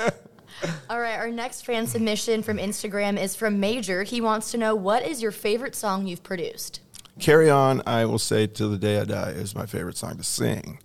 All 0.89 1.01
right, 1.01 1.19
our 1.19 1.31
next 1.31 1.67
fan 1.67 1.87
submission 1.89 2.43
from 2.43 2.59
Instagram 2.59 3.21
is 3.21 3.35
from 3.35 3.59
Major. 3.59 4.05
He 4.05 4.21
wants 4.21 4.53
to 4.53 4.59
know 4.59 4.77
what 4.77 5.05
is 5.05 5.21
your 5.21 5.33
favorite 5.33 5.75
song 5.75 6.07
you've 6.07 6.23
produced? 6.23 6.81
Carry 7.23 7.49
on, 7.51 7.83
I 7.87 8.05
will 8.05 8.19
say 8.19 8.49
till 8.49 8.69
the 8.69 8.77
day 8.79 8.99
I 8.99 9.05
die 9.05 9.31
is 9.31 9.55
my 9.55 9.65
favorite 9.65 9.97
song 9.97 10.17
to 10.17 10.25
sing. 10.25 10.81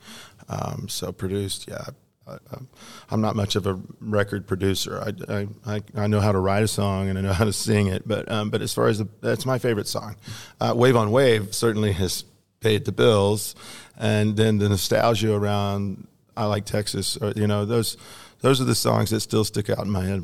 Um, 0.47 0.87
so 0.87 1.11
produced, 1.11 1.67
yeah. 1.67 1.83
I, 2.27 2.33
I'm- 2.51 2.67
I'm 3.09 3.21
not 3.21 3.35
much 3.35 3.55
of 3.55 3.65
a 3.65 3.79
record 3.99 4.45
producer. 4.47 5.01
I, 5.01 5.33
I, 5.33 5.47
I, 5.65 5.81
I 5.95 6.07
know 6.07 6.19
how 6.19 6.31
to 6.31 6.37
write 6.39 6.61
a 6.61 6.67
song 6.67 7.09
and 7.09 7.17
I 7.17 7.21
know 7.21 7.33
how 7.33 7.45
to 7.45 7.53
sing 7.53 7.87
it, 7.87 8.07
but 8.07 8.29
um, 8.31 8.49
but 8.51 8.61
as 8.61 8.71
far 8.73 8.87
as 8.87 8.99
the, 8.99 9.07
that's 9.21 9.45
my 9.45 9.57
favorite 9.57 9.87
song. 9.87 10.15
Uh, 10.61 10.73
Wave 10.75 10.95
on 10.95 11.09
Wave 11.09 11.55
certainly 11.55 11.93
has 11.93 12.23
paid 12.59 12.85
the 12.85 12.91
bills, 12.91 13.55
and 13.97 14.35
then 14.37 14.57
the 14.59 14.67
nostalgia 14.69 15.33
around 15.33 16.05
I 16.35 16.45
like 16.45 16.65
Texas. 16.65 17.17
Or, 17.17 17.31
you 17.31 17.47
know 17.47 17.63
those 17.65 17.95
those 18.41 18.59
are 18.61 18.65
the 18.65 18.75
songs 18.75 19.09
that 19.11 19.21
still 19.21 19.45
stick 19.45 19.69
out 19.69 19.79
in 19.85 19.89
my 19.89 20.03
head. 20.03 20.23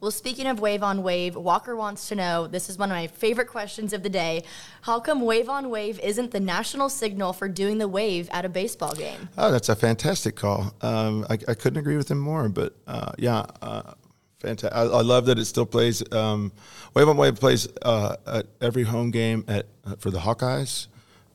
Well, 0.00 0.12
speaking 0.12 0.46
of 0.46 0.60
Wave 0.60 0.84
on 0.84 1.02
Wave, 1.02 1.34
Walker 1.34 1.74
wants 1.74 2.08
to 2.08 2.14
know 2.14 2.46
this 2.46 2.70
is 2.70 2.78
one 2.78 2.90
of 2.90 2.96
my 2.96 3.08
favorite 3.08 3.48
questions 3.48 3.92
of 3.92 4.04
the 4.04 4.08
day. 4.08 4.44
How 4.82 5.00
come 5.00 5.22
Wave 5.22 5.48
on 5.48 5.70
Wave 5.70 5.98
isn't 6.00 6.30
the 6.30 6.38
national 6.38 6.88
signal 6.88 7.32
for 7.32 7.48
doing 7.48 7.78
the 7.78 7.88
wave 7.88 8.28
at 8.30 8.44
a 8.44 8.48
baseball 8.48 8.94
game? 8.94 9.28
Oh, 9.36 9.50
that's 9.50 9.68
a 9.68 9.74
fantastic 9.74 10.36
call. 10.36 10.72
Um, 10.82 11.26
I, 11.28 11.34
I 11.48 11.54
couldn't 11.54 11.78
agree 11.78 11.96
with 11.96 12.08
him 12.08 12.20
more. 12.20 12.48
But 12.48 12.76
uh, 12.86 13.10
yeah, 13.18 13.44
uh, 13.60 13.94
fantastic. 14.38 14.72
I, 14.72 14.82
I 14.82 15.02
love 15.02 15.26
that 15.26 15.36
it 15.36 15.46
still 15.46 15.66
plays. 15.66 16.00
Um, 16.12 16.52
Wave 16.94 17.08
on 17.08 17.16
Wave 17.16 17.34
plays 17.34 17.66
uh, 17.82 18.16
at 18.24 18.46
every 18.60 18.84
home 18.84 19.10
game 19.10 19.44
at 19.48 19.66
uh, 19.84 19.96
for 19.96 20.12
the 20.12 20.20
Hawkeyes. 20.20 20.86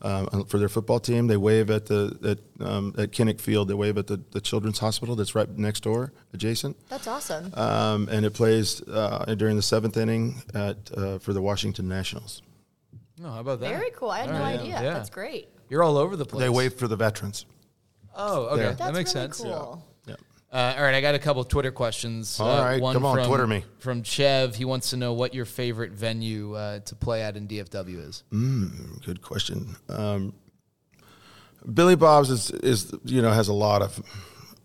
Um, 0.04 0.44
for 0.44 0.58
their 0.58 0.68
football 0.68 1.00
team, 1.00 1.28
they 1.28 1.38
wave 1.38 1.70
at 1.70 1.86
the 1.86 2.38
at, 2.60 2.66
um, 2.66 2.94
at 2.98 3.10
Kinnick 3.10 3.40
Field. 3.40 3.68
They 3.68 3.74
wave 3.74 3.96
at 3.96 4.06
the, 4.06 4.20
the 4.32 4.40
Children's 4.40 4.78
Hospital 4.78 5.16
that's 5.16 5.34
right 5.34 5.48
next 5.56 5.82
door, 5.82 6.12
adjacent. 6.34 6.76
That's 6.90 7.06
awesome. 7.06 7.50
Um, 7.54 8.10
and 8.12 8.26
it 8.26 8.34
plays 8.34 8.82
uh, 8.82 9.34
during 9.38 9.56
the 9.56 9.62
seventh 9.62 9.96
inning 9.96 10.42
at 10.52 10.76
uh, 10.94 11.18
for 11.20 11.32
the 11.32 11.40
Washington 11.40 11.88
Nationals. 11.88 12.42
No, 13.18 13.30
how 13.30 13.40
about 13.40 13.60
that? 13.60 13.70
Very 13.70 13.92
cool. 13.92 14.10
I 14.10 14.20
had 14.20 14.28
no 14.28 14.40
right, 14.40 14.60
idea. 14.60 14.74
yeah. 14.74 14.82
That's 14.82 15.08
great. 15.08 15.48
You're 15.70 15.82
all 15.82 15.96
over 15.96 16.16
the 16.16 16.26
place. 16.26 16.42
They 16.42 16.50
wave 16.50 16.74
for 16.74 16.86
the 16.86 16.96
veterans. 16.96 17.46
Oh, 18.14 18.48
okay. 18.48 18.62
There. 18.62 18.72
That 18.74 18.92
makes 18.92 19.14
really 19.14 19.26
sense. 19.26 19.38
cool. 19.38 19.82
Yeah. 19.82 19.93
Uh, 20.54 20.72
all 20.76 20.84
right, 20.84 20.94
I 20.94 21.00
got 21.00 21.16
a 21.16 21.18
couple 21.18 21.42
of 21.42 21.48
Twitter 21.48 21.72
questions. 21.72 22.38
All 22.38 22.48
uh, 22.48 22.64
right, 22.64 22.80
one 22.80 22.94
come 22.94 23.04
on, 23.04 23.16
from, 23.16 23.26
Twitter 23.26 23.46
me. 23.48 23.64
From 23.78 24.04
Chev, 24.04 24.54
he 24.54 24.64
wants 24.64 24.90
to 24.90 24.96
know 24.96 25.12
what 25.12 25.34
your 25.34 25.46
favorite 25.46 25.90
venue 25.90 26.54
uh, 26.54 26.78
to 26.78 26.94
play 26.94 27.22
at 27.22 27.36
in 27.36 27.48
DFW 27.48 28.08
is. 28.08 28.22
Good 29.04 29.20
question. 29.20 29.74
Um, 29.88 30.32
Billy 31.72 31.96
Bob's 31.96 32.30
is, 32.30 32.52
is 32.52 32.94
you 33.04 33.20
know 33.20 33.32
has 33.32 33.48
a 33.48 33.52
lot 33.52 33.82
of 33.82 34.00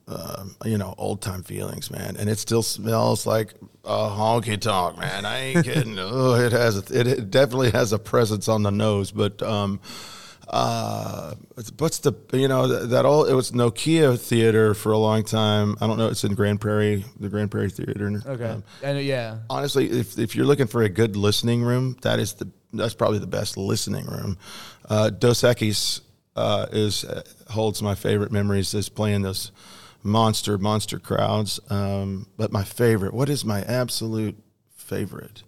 um, 0.07 0.55
you 0.63 0.77
know 0.77 0.93
old 0.99 1.23
time 1.23 1.41
feelings, 1.41 1.89
man, 1.89 2.17
and 2.17 2.29
it 2.29 2.37
still 2.37 2.61
smells 2.61 3.25
like 3.25 3.55
a 3.83 4.09
honky 4.09 4.61
tonk, 4.61 4.99
man. 4.99 5.25
I 5.25 5.39
ain't 5.39 5.65
kidding. 5.65 5.97
oh, 5.97 6.35
it 6.35 6.51
has 6.51 6.77
a, 6.77 6.99
it, 6.99 7.07
it 7.07 7.31
definitely 7.31 7.71
has 7.71 7.93
a 7.93 7.99
presence 7.99 8.47
on 8.47 8.61
the 8.61 8.71
nose, 8.71 9.09
but. 9.09 9.41
Um, 9.41 9.79
uh, 10.49 11.35
what's 11.77 11.99
the 11.99 12.13
you 12.33 12.47
know 12.47 12.67
that, 12.67 13.05
all 13.05 13.25
it 13.25 13.33
was 13.33 13.51
Nokia 13.51 14.19
Theater 14.19 14.73
for 14.73 14.91
a 14.91 14.97
long 14.97 15.23
time. 15.23 15.75
I 15.79 15.87
don't 15.87 15.97
know. 15.97 16.07
It's 16.07 16.23
in 16.23 16.33
Grand 16.33 16.59
Prairie, 16.59 17.05
the 17.19 17.29
Grand 17.29 17.51
Prairie 17.51 17.69
Theater. 17.69 18.21
Okay. 18.25 18.45
Um, 18.45 18.63
I 18.83 18.93
know, 18.93 18.99
yeah. 18.99 19.39
honestly, 19.49 19.89
if 19.89 20.17
if 20.17 20.35
you're 20.35 20.45
looking 20.45 20.67
for 20.67 20.81
a 20.81 20.89
good 20.89 21.15
listening 21.15 21.61
room, 21.61 21.97
that 22.01 22.19
is 22.19 22.33
the 22.33 22.49
that's 22.73 22.93
probably 22.93 23.19
the 23.19 23.27
best 23.27 23.57
listening 23.57 24.05
room. 24.05 24.37
Uh, 24.89 25.09
Dos 25.09 25.41
Equis 25.41 26.01
uh, 26.35 26.65
is 26.71 27.05
uh, 27.05 27.21
holds 27.49 27.81
my 27.81 27.95
favorite 27.95 28.31
memories 28.31 28.73
is 28.73 28.89
playing 28.89 29.21
those 29.21 29.51
monster 30.01 30.57
monster 30.57 30.97
crowds. 30.97 31.59
Um, 31.69 32.27
but 32.37 32.51
my 32.51 32.63
favorite, 32.63 33.13
what 33.13 33.29
is 33.29 33.45
my 33.45 33.61
absolute 33.61 34.37
favorite? 34.75 35.43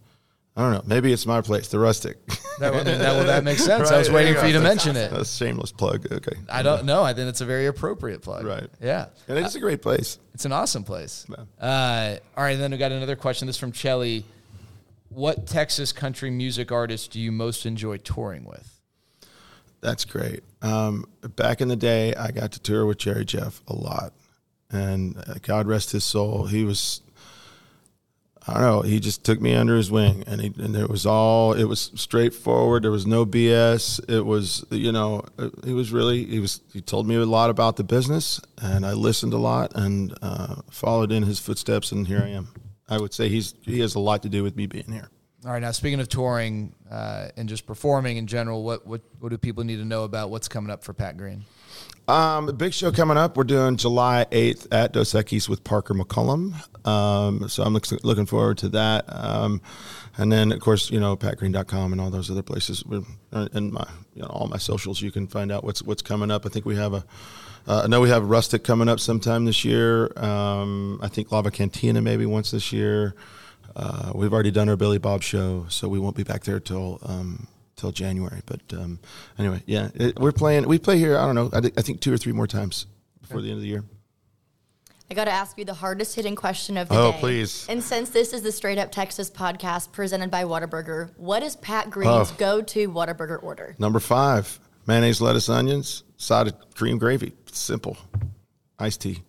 I 0.55 0.61
don't 0.63 0.71
know. 0.73 0.81
Maybe 0.85 1.13
it's 1.13 1.25
my 1.25 1.39
place, 1.41 1.69
the 1.69 1.79
Rustic. 1.79 2.17
That, 2.59 2.73
would- 2.73 2.85
that, 2.85 2.99
well, 2.99 3.25
that 3.25 3.43
makes 3.45 3.63
sense. 3.63 3.89
I 3.91 3.97
was 3.97 4.11
waiting 4.11 4.35
for 4.35 4.45
you 4.45 4.53
to 4.53 4.59
mention 4.59 4.97
it. 4.97 5.13
A 5.13 5.23
shameless 5.23 5.71
plug. 5.71 6.11
Okay. 6.11 6.35
I 6.49 6.61
don't 6.61 6.85
know. 6.85 7.03
I 7.03 7.13
think 7.13 7.29
it's 7.29 7.39
a 7.41 7.45
very 7.45 7.67
appropriate 7.67 8.21
plug. 8.21 8.43
Right. 8.45 8.67
Yeah. 8.81 9.07
And 9.29 9.37
it 9.37 9.45
is 9.45 9.55
a 9.55 9.59
great 9.61 9.81
place. 9.81 10.19
It's 10.33 10.43
an 10.45 10.51
awesome 10.51 10.83
place. 10.83 11.25
Yeah. 11.29 11.65
Uh, 11.65 12.17
all 12.37 12.43
right, 12.43 12.55
then 12.57 12.71
we 12.71 12.77
got 12.77 12.91
another 12.91 13.15
question. 13.15 13.45
This 13.47 13.55
is 13.55 13.59
from 13.59 13.71
Chelly. 13.71 14.25
What 15.09 15.47
Texas 15.47 15.91
country 15.91 16.29
music 16.29 16.71
artist 16.71 17.11
do 17.11 17.19
you 17.19 17.31
most 17.31 17.65
enjoy 17.65 17.97
touring 17.97 18.43
with? 18.45 18.79
That's 19.81 20.05
great. 20.05 20.43
Um, 20.61 21.05
back 21.35 21.61
in 21.61 21.67
the 21.67 21.75
day, 21.75 22.13
I 22.13 22.31
got 22.31 22.51
to 22.53 22.59
tour 22.59 22.85
with 22.85 22.97
Jerry 22.99 23.25
Jeff 23.25 23.61
a 23.67 23.73
lot, 23.75 24.13
and 24.69 25.17
uh, 25.17 25.35
God 25.41 25.65
rest 25.67 25.91
his 25.91 26.03
soul. 26.03 26.45
He 26.45 26.63
was, 26.63 27.01
I 28.47 28.53
don't 28.53 28.63
know, 28.63 28.81
he 28.81 28.99
just 28.99 29.23
took 29.23 29.39
me 29.39 29.53
under 29.53 29.75
his 29.75 29.91
wing, 29.91 30.23
and 30.25 30.41
he, 30.41 30.53
and 30.57 30.75
it 30.75 30.89
was 30.89 31.05
all, 31.05 31.53
it 31.53 31.65
was 31.65 31.91
straightforward. 31.95 32.83
There 32.83 32.91
was 32.91 33.05
no 33.05 33.23
BS. 33.23 34.09
It 34.09 34.25
was, 34.25 34.65
you 34.71 34.91
know, 34.91 35.23
uh, 35.37 35.49
he 35.63 35.73
was 35.73 35.91
really, 35.91 36.25
he 36.25 36.39
was, 36.39 36.61
he 36.73 36.81
told 36.81 37.07
me 37.07 37.15
a 37.15 37.25
lot 37.25 37.51
about 37.51 37.75
the 37.75 37.83
business, 37.83 38.41
and 38.59 38.83
I 38.83 38.93
listened 38.93 39.33
a 39.33 39.37
lot 39.37 39.73
and 39.75 40.17
uh, 40.23 40.55
followed 40.71 41.11
in 41.11 41.21
his 41.23 41.39
footsteps, 41.39 41.91
and 41.91 42.07
here 42.07 42.21
I 42.23 42.29
am. 42.29 42.47
I 42.91 42.97
would 42.97 43.13
say 43.13 43.29
he's 43.29 43.55
he 43.61 43.79
has 43.79 43.95
a 43.95 43.99
lot 43.99 44.23
to 44.23 44.29
do 44.29 44.43
with 44.43 44.57
me 44.57 44.67
being 44.67 44.91
here. 44.91 45.09
All 45.45 45.51
right, 45.53 45.61
now 45.61 45.71
speaking 45.71 46.01
of 46.01 46.09
touring 46.09 46.75
uh, 46.91 47.29
and 47.37 47.47
just 47.47 47.65
performing 47.65 48.17
in 48.17 48.27
general, 48.27 48.63
what, 48.63 48.85
what 48.85 49.01
what 49.19 49.29
do 49.29 49.37
people 49.37 49.63
need 49.63 49.77
to 49.77 49.85
know 49.85 50.03
about 50.03 50.29
what's 50.29 50.49
coming 50.49 50.69
up 50.69 50.83
for 50.83 50.93
Pat 50.93 51.15
Green? 51.15 51.45
Um, 52.11 52.47
big 52.57 52.73
show 52.73 52.91
coming 52.91 53.15
up. 53.15 53.37
We're 53.37 53.45
doing 53.45 53.77
July 53.77 54.25
8th 54.31 54.67
at 54.69 54.91
Dos 54.91 55.13
Equis 55.13 55.47
with 55.47 55.63
Parker 55.63 55.93
McCollum. 55.93 56.55
Um, 56.85 57.47
so 57.47 57.63
I'm 57.63 57.73
look, 57.73 57.89
looking 58.03 58.25
forward 58.25 58.57
to 58.57 58.69
that. 58.69 59.05
Um, 59.07 59.61
and 60.17 60.29
then, 60.29 60.51
of 60.51 60.59
course, 60.59 60.91
you 60.91 60.99
know, 60.99 61.15
patgreen.com 61.15 61.93
and 61.93 62.01
all 62.01 62.09
those 62.09 62.29
other 62.29 62.41
places. 62.41 62.83
Uh, 63.31 63.47
and 63.53 63.71
my, 63.71 63.87
you 64.13 64.23
know, 64.23 64.27
all 64.27 64.47
my 64.47 64.57
socials, 64.57 65.01
you 65.01 65.09
can 65.09 65.25
find 65.25 65.53
out 65.53 65.63
what's 65.63 65.83
what's 65.83 66.01
coming 66.01 66.31
up. 66.31 66.45
I 66.45 66.49
think 66.49 66.65
we 66.65 66.75
have 66.75 66.93
a, 66.93 67.05
uh, 67.65 67.83
I 67.85 67.87
know 67.87 68.01
we 68.01 68.09
have 68.09 68.25
Rustic 68.25 68.65
coming 68.65 68.89
up 68.89 68.99
sometime 68.99 69.45
this 69.45 69.63
year. 69.63 70.11
Um, 70.21 70.99
I 71.01 71.07
think 71.07 71.31
Lava 71.31 71.49
Cantina 71.49 72.01
maybe 72.01 72.25
once 72.25 72.51
this 72.51 72.73
year. 72.73 73.15
Uh, 73.73 74.11
we've 74.13 74.33
already 74.33 74.51
done 74.51 74.67
our 74.67 74.75
Billy 74.75 74.97
Bob 74.97 75.23
show, 75.23 75.65
so 75.69 75.87
we 75.87 75.97
won't 75.97 76.17
be 76.17 76.23
back 76.23 76.43
there 76.43 76.59
till 76.59 76.99
um, 77.03 77.47
till 77.81 77.91
January. 77.91 78.41
But 78.45 78.61
um, 78.73 78.99
anyway, 79.37 79.61
yeah, 79.65 79.89
it, 79.95 80.17
we're 80.19 80.31
playing. 80.31 80.67
We 80.67 80.79
play 80.79 80.97
here. 80.97 81.17
I 81.17 81.25
don't 81.25 81.35
know. 81.35 81.49
I, 81.51 81.59
thi- 81.61 81.73
I 81.77 81.81
think 81.81 81.99
two 81.99 82.13
or 82.13 82.17
three 82.17 82.31
more 82.31 82.47
times 82.47 82.85
before 83.21 83.41
the 83.41 83.49
end 83.49 83.57
of 83.57 83.61
the 83.63 83.67
year. 83.67 83.83
I 85.09 85.13
got 85.13 85.25
to 85.25 85.31
ask 85.31 85.57
you 85.57 85.65
the 85.65 85.73
hardest 85.73 86.15
hitting 86.15 86.35
question 86.37 86.77
of 86.77 86.87
the 86.87 86.95
Oh, 86.97 87.11
day. 87.11 87.17
please. 87.19 87.65
And 87.67 87.83
since 87.83 88.11
this 88.11 88.31
is 88.31 88.43
the 88.43 88.51
Straight 88.51 88.77
Up 88.77 88.93
Texas 88.93 89.29
podcast 89.29 89.91
presented 89.91 90.31
by 90.31 90.45
Whataburger, 90.45 91.09
what 91.17 91.43
is 91.43 91.57
Pat 91.57 91.89
Green's 91.89 92.31
Oh. 92.31 92.35
go 92.37 92.61
to 92.61 92.87
Whataburger 92.89 93.43
order? 93.43 93.75
Number 93.77 93.99
five: 93.99 94.57
mayonnaise, 94.87 95.19
lettuce, 95.19 95.49
onions, 95.49 96.03
side 96.15 96.47
of 96.47 96.53
cream 96.75 96.97
gravy. 96.97 97.33
Simple. 97.51 97.97
Iced 98.79 99.01
tea. 99.01 99.21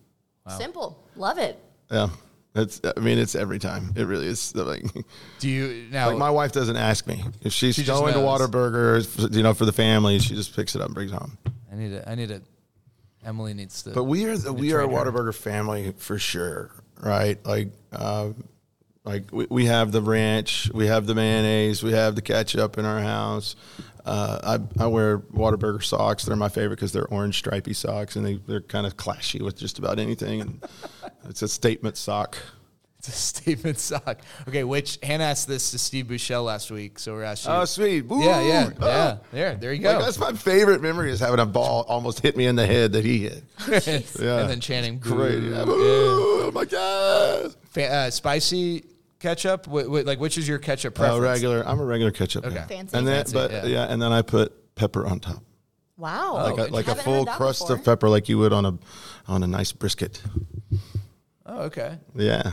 Simple. 0.57 1.03
Love 1.15 1.37
it. 1.37 1.59
Yeah. 1.91 2.09
That's 2.53 2.79
I 2.83 2.99
mean 2.99 3.17
it's 3.17 3.35
every 3.35 3.57
time. 3.59 3.93
It 3.95 4.05
really 4.05 4.27
is 4.27 4.55
like 4.55 4.85
Do 5.39 5.49
you 5.49 5.87
now? 5.91 6.09
like 6.09 6.17
my 6.17 6.29
wife 6.29 6.51
doesn't 6.51 6.77
ask 6.77 7.07
me 7.07 7.23
if 7.41 7.51
she's 7.51 7.75
She 7.75 7.83
going 7.83 8.13
to 8.13 8.19
Whataburger, 8.19 9.35
you 9.35 9.41
know, 9.41 9.53
for 9.53 9.65
the 9.65 9.71
family. 9.71 10.19
She 10.19 10.35
just 10.35 10.55
picks 10.55 10.75
it 10.75 10.81
up 10.81 10.87
and 10.87 10.95
brings 10.95 11.11
it 11.11 11.15
home. 11.15 11.37
I 11.71 11.75
need 11.75 11.91
it. 11.93 12.03
I 12.05 12.15
need 12.15 12.29
it. 12.29 12.43
Emily 13.25 13.53
needs 13.53 13.81
to. 13.83 13.91
But 13.91 14.03
we 14.03 14.25
are 14.25 14.37
the, 14.37 14.53
we 14.53 14.73
are 14.73 14.81
a 14.81 14.87
Whataburger 14.87 15.25
her. 15.25 15.33
Family 15.33 15.93
for 15.97 16.19
sure, 16.19 16.69
right? 16.99 17.43
Like, 17.45 17.69
uh, 17.91 18.29
like 19.03 19.31
we, 19.31 19.47
we 19.49 19.65
have 19.65 19.91
the 19.91 20.01
ranch, 20.01 20.69
we 20.73 20.87
have 20.87 21.07
the 21.07 21.15
mayonnaise, 21.15 21.81
we 21.83 21.93
have 21.93 22.15
the 22.15 22.21
ketchup 22.21 22.77
in 22.77 22.85
our 22.85 23.01
house. 23.01 23.55
Uh, 24.05 24.57
I 24.77 24.83
I 24.83 24.87
wear 24.87 25.19
Whataburger 25.19 25.83
socks. 25.83 26.23
They're 26.25 26.35
my 26.35 26.49
favorite 26.49 26.75
because 26.77 26.91
they're 26.91 27.07
orange 27.07 27.37
stripy 27.37 27.73
socks, 27.73 28.15
and 28.15 28.25
they 28.25 28.35
they're 28.35 28.61
kind 28.61 28.85
of 28.85 28.97
clashy 28.97 29.41
with 29.41 29.55
just 29.57 29.79
about 29.79 29.99
anything. 29.99 30.41
And 30.41 30.63
it's 31.29 31.41
a 31.41 31.47
statement 31.47 31.95
sock. 31.97 32.37
It's 32.99 33.07
a 33.07 33.11
statement 33.39 33.79
sock. 33.79 34.19
Okay, 34.47 34.63
which 34.65 34.99
Hannah 35.03 35.23
asked 35.25 35.47
this 35.47 35.71
to 35.71 35.77
Steve 35.79 36.07
Buechele 36.07 36.43
last 36.43 36.69
week, 36.71 36.99
so 36.99 37.13
we're 37.13 37.23
asking. 37.23 37.51
Oh, 37.53 37.63
sweet! 37.65 38.05
Yeah, 38.09 38.41
yeah, 38.41 38.67
Woo! 38.67 38.73
yeah. 38.81 39.17
There, 39.31 39.55
there 39.55 39.73
you 39.73 39.81
go. 39.81 39.93
Like, 39.93 40.05
that's 40.05 40.19
my 40.19 40.33
favorite 40.33 40.81
memory 40.81 41.09
is 41.11 41.19
having 41.21 41.39
a 41.39 41.45
ball 41.45 41.85
almost 41.87 42.19
hit 42.21 42.35
me 42.35 42.45
in 42.45 42.55
the 42.57 42.65
head 42.67 42.91
that 42.93 43.05
he 43.05 43.19
hit. 43.19 43.43
Yeah. 44.19 44.39
And 44.41 44.49
then 44.49 44.59
chanting, 44.59 44.99
Great. 44.99 45.43
Yeah. 45.43 45.59
Yeah. 45.59 45.65
Oh 45.67 46.51
my 46.53 46.65
god. 46.65 47.55
Fa- 47.71 47.87
uh, 47.93 48.09
spicy 48.09 48.83
ketchup. 49.23 49.65
Wh- 49.65 49.85
wh- 49.87 50.05
like, 50.05 50.19
which 50.19 50.37
is 50.37 50.47
your 50.47 50.59
ketchup 50.59 50.93
Oh, 50.97 51.01
preference? 51.01 51.23
regular. 51.23 51.67
I'm 51.67 51.79
a 51.79 51.85
regular 51.85 52.11
ketchup. 52.11 52.45
Okay. 52.45 52.55
guy. 52.55 52.65
Fancy. 52.67 52.97
And 52.97 53.07
then, 53.07 53.15
Fancy, 53.25 53.33
but 53.33 53.51
yeah. 53.51 53.65
yeah. 53.65 53.83
and 53.91 54.01
then 54.01 54.11
I 54.11 54.21
put 54.21 54.75
pepper 54.75 55.07
on 55.07 55.19
top, 55.19 55.41
Wow. 55.97 56.33
like 56.35 56.57
a, 56.59 56.67
oh. 56.67 56.73
like 56.73 56.87
a 56.87 56.95
full 56.95 57.25
crust 57.25 57.61
before. 57.61 57.77
of 57.77 57.85
pepper, 57.85 58.09
like 58.09 58.29
you 58.29 58.37
would 58.37 58.53
on 58.53 58.65
a 58.65 58.77
on 59.27 59.41
a 59.43 59.47
nice 59.47 59.71
brisket. 59.71 60.21
Oh, 61.45 61.63
okay. 61.63 61.97
Yeah, 62.15 62.51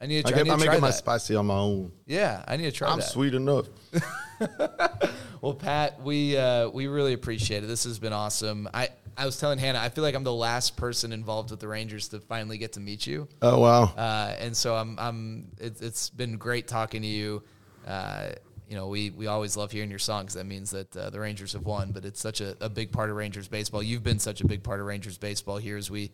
I 0.00 0.06
need 0.06 0.26
to 0.26 0.28
I, 0.28 0.30
try, 0.30 0.40
I 0.40 0.42
get, 0.42 0.44
need 0.44 0.50
I 0.50 0.54
to 0.54 0.60
make 0.60 0.68
try 0.70 0.78
my 0.78 0.90
spicy 0.90 1.34
on 1.36 1.46
my 1.46 1.54
own. 1.54 1.92
Yeah, 2.06 2.44
I 2.46 2.56
need 2.56 2.64
to 2.64 2.72
try 2.72 2.88
I'm 2.90 2.98
that. 3.00 3.08
sweet 3.08 3.34
enough. 3.34 3.66
Well, 5.46 5.54
Pat, 5.54 6.02
we 6.02 6.36
uh, 6.36 6.70
we 6.70 6.88
really 6.88 7.12
appreciate 7.12 7.62
it. 7.62 7.68
This 7.68 7.84
has 7.84 8.00
been 8.00 8.12
awesome. 8.12 8.68
I, 8.74 8.88
I 9.16 9.24
was 9.26 9.38
telling 9.38 9.60
Hannah, 9.60 9.78
I 9.78 9.90
feel 9.90 10.02
like 10.02 10.16
I'm 10.16 10.24
the 10.24 10.32
last 10.32 10.76
person 10.76 11.12
involved 11.12 11.52
with 11.52 11.60
the 11.60 11.68
Rangers 11.68 12.08
to 12.08 12.18
finally 12.18 12.58
get 12.58 12.72
to 12.72 12.80
meet 12.80 13.06
you. 13.06 13.28
Oh 13.40 13.60
wow. 13.60 13.84
Uh, 13.96 14.34
and 14.40 14.56
so 14.56 14.74
I'm, 14.74 14.98
I'm 14.98 15.46
it, 15.60 15.80
it's 15.80 16.10
been 16.10 16.36
great 16.36 16.66
talking 16.66 17.00
to 17.02 17.06
you. 17.06 17.44
Uh, 17.86 18.30
you 18.68 18.74
know, 18.74 18.88
we, 18.88 19.10
we 19.10 19.28
always 19.28 19.56
love 19.56 19.70
hearing 19.70 19.88
your 19.88 20.00
songs. 20.00 20.34
That 20.34 20.46
means 20.46 20.72
that 20.72 20.96
uh, 20.96 21.10
the 21.10 21.20
Rangers 21.20 21.52
have 21.52 21.64
won, 21.64 21.92
but 21.92 22.04
it's 22.04 22.18
such 22.18 22.40
a, 22.40 22.56
a 22.60 22.68
big 22.68 22.90
part 22.90 23.10
of 23.10 23.14
Rangers 23.14 23.46
baseball. 23.46 23.84
You've 23.84 24.02
been 24.02 24.18
such 24.18 24.40
a 24.40 24.46
big 24.48 24.64
part 24.64 24.80
of 24.80 24.86
Rangers 24.86 25.16
baseball 25.16 25.58
here 25.58 25.76
as 25.76 25.92
we 25.92 26.10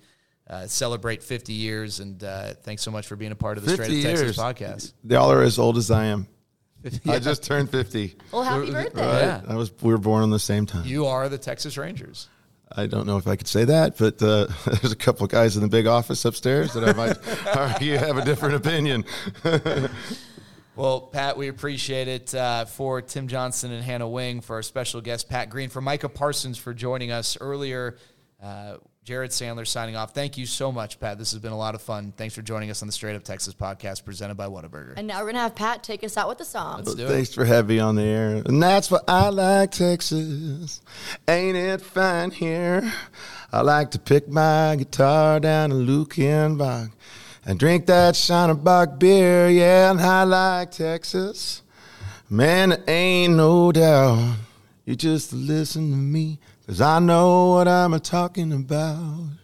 uh, 0.51 0.67
celebrate 0.67 1.23
50 1.23 1.55
years. 1.55 2.01
And 2.01 2.23
uh, 2.23 2.53
thanks 2.53 2.83
so 2.83 2.91
much 2.91 3.07
for 3.07 3.17
being 3.17 3.33
a 3.33 3.37
part 3.37 3.57
of 3.57 3.65
the 3.65 3.71
Straight 3.71 3.89
50 3.93 4.07
Up 4.07 4.15
Texas 4.15 4.37
podcast. 4.37 4.93
Y'all 5.05 5.33
are 5.33 5.41
as 5.41 5.59
old 5.59 5.79
as 5.79 5.91
I 5.91 6.05
am. 6.05 6.29
Yeah. 7.05 7.13
I 7.15 7.19
just 7.21 7.45
turned 7.45 7.71
50. 7.71 8.17
Well, 8.33 8.43
happy 8.43 8.71
birthday. 8.71 9.01
Right? 9.01 9.21
Yeah. 9.23 9.41
I 9.47 9.55
was. 9.55 9.73
We 9.83 9.93
were 9.93 9.99
born 9.99 10.23
on 10.23 10.31
the 10.31 10.39
same 10.39 10.67
time. 10.67 10.85
You 10.85 11.07
are 11.07 11.29
the 11.29 11.39
Texas 11.39 11.77
Rangers. 11.79 12.29
I 12.75 12.87
don't 12.87 13.07
know 13.07 13.19
if 13.19 13.29
I 13.29 13.37
could 13.37 13.47
say 13.47 13.65
that, 13.67 13.99
but 13.99 14.23
uh, 14.23 14.47
there's 14.67 14.93
a 14.93 14.97
couple 14.97 15.25
of 15.25 15.31
guys 15.31 15.57
in 15.57 15.63
the 15.63 15.69
big 15.69 15.87
office 15.87 16.25
upstairs 16.25 16.73
that 16.73 16.89
I 16.89 16.93
might 16.95 17.57
argue 17.57 17.97
have 17.97 18.17
a 18.17 18.25
different 18.25 18.57
opinion. 18.57 19.05
Well, 20.75 21.03
Pat, 21.03 21.37
we 21.37 21.49
appreciate 21.49 22.09
it 22.09 22.35
uh, 22.35 22.65
for 22.65 23.03
Tim 23.03 23.29
Johnson 23.29 23.73
and 23.73 23.85
Hannah 23.85 24.09
Wing, 24.09 24.41
for 24.41 24.57
our 24.57 24.63
special 24.63 25.03
guest, 25.03 25.29
Pat 25.29 25.51
Green, 25.51 25.69
for 25.69 25.83
Micah 25.83 26.09
Parsons 26.09 26.57
for 26.57 26.73
joining 26.73 27.11
us 27.11 27.37
earlier. 27.41 27.99
Uh, 28.43 28.79
Jared 29.05 29.33
Sandler 29.33 29.67
signing 29.67 29.97
off. 29.97 30.15
Thank 30.15 30.39
you 30.39 30.47
so 30.47 30.71
much, 30.71 31.01
Pat. 31.01 31.19
This 31.19 31.33
has 31.33 31.41
been 31.41 31.51
a 31.51 31.59
lot 31.59 31.75
of 31.75 31.83
fun. 31.83 32.13
Thanks 32.17 32.37
for 32.37 32.43
joining 32.43 32.71
us 32.71 32.83
on 32.83 32.87
the 32.87 32.93
Straight 32.93 33.17
Up 33.17 33.25
Texas 33.25 33.53
podcast 33.53 34.05
presented 34.05 34.37
by 34.37 34.47
Whataburger. 34.47 34.95
And 34.97 35.09
now 35.09 35.17
we're 35.19 35.25
going 35.25 35.35
to 35.35 35.41
have 35.41 35.57
Pat 35.57 35.83
take 35.83 36.05
us 36.05 36.17
out 36.17 36.29
with 36.29 36.41
a 36.41 36.45
song. 36.45 36.85
Let's 36.85 36.95
do 36.95 37.07
it. 37.07 37.09
Thanks 37.09 37.35
for 37.35 37.45
having 37.45 37.77
me 37.77 37.81
on 37.81 37.97
the 37.97 38.03
air. 38.03 38.43
And 38.47 38.63
that's 38.63 38.93
what 38.93 39.03
I 39.09 39.31
like, 39.31 39.73
Texas. 39.73 40.83
Ain't 41.27 41.57
it 41.57 41.81
fine 41.81 42.31
here? 42.31 42.93
I 43.53 43.63
like 43.63 43.91
to 43.91 43.99
pick 43.99 44.29
my 44.29 44.77
guitar 44.79 45.41
down 45.41 45.71
to 45.71 45.77
Luckenbach 45.77 46.47
and 46.47 46.59
Bach 46.59 46.91
and 47.45 47.59
drink 47.59 47.87
that 47.87 48.15
Shiner 48.15 48.55
Bock 48.55 49.01
beer. 49.01 49.49
Yeah, 49.49 49.91
and 49.91 50.01
I 50.01 50.23
like 50.23 50.71
Texas. 50.71 51.63
Man, 52.31 52.69
there 52.69 52.85
ain't 52.87 53.35
no 53.35 53.73
doubt. 53.73 54.37
You 54.85 54.95
just 54.95 55.33
listen 55.33 55.91
to 55.91 55.97
me, 55.97 56.39
cause 56.73 56.81
I 56.81 57.01
know 57.01 57.51
what 57.51 57.69
I'm 57.69 58.01
talking 58.01 58.51
about. 58.51 59.42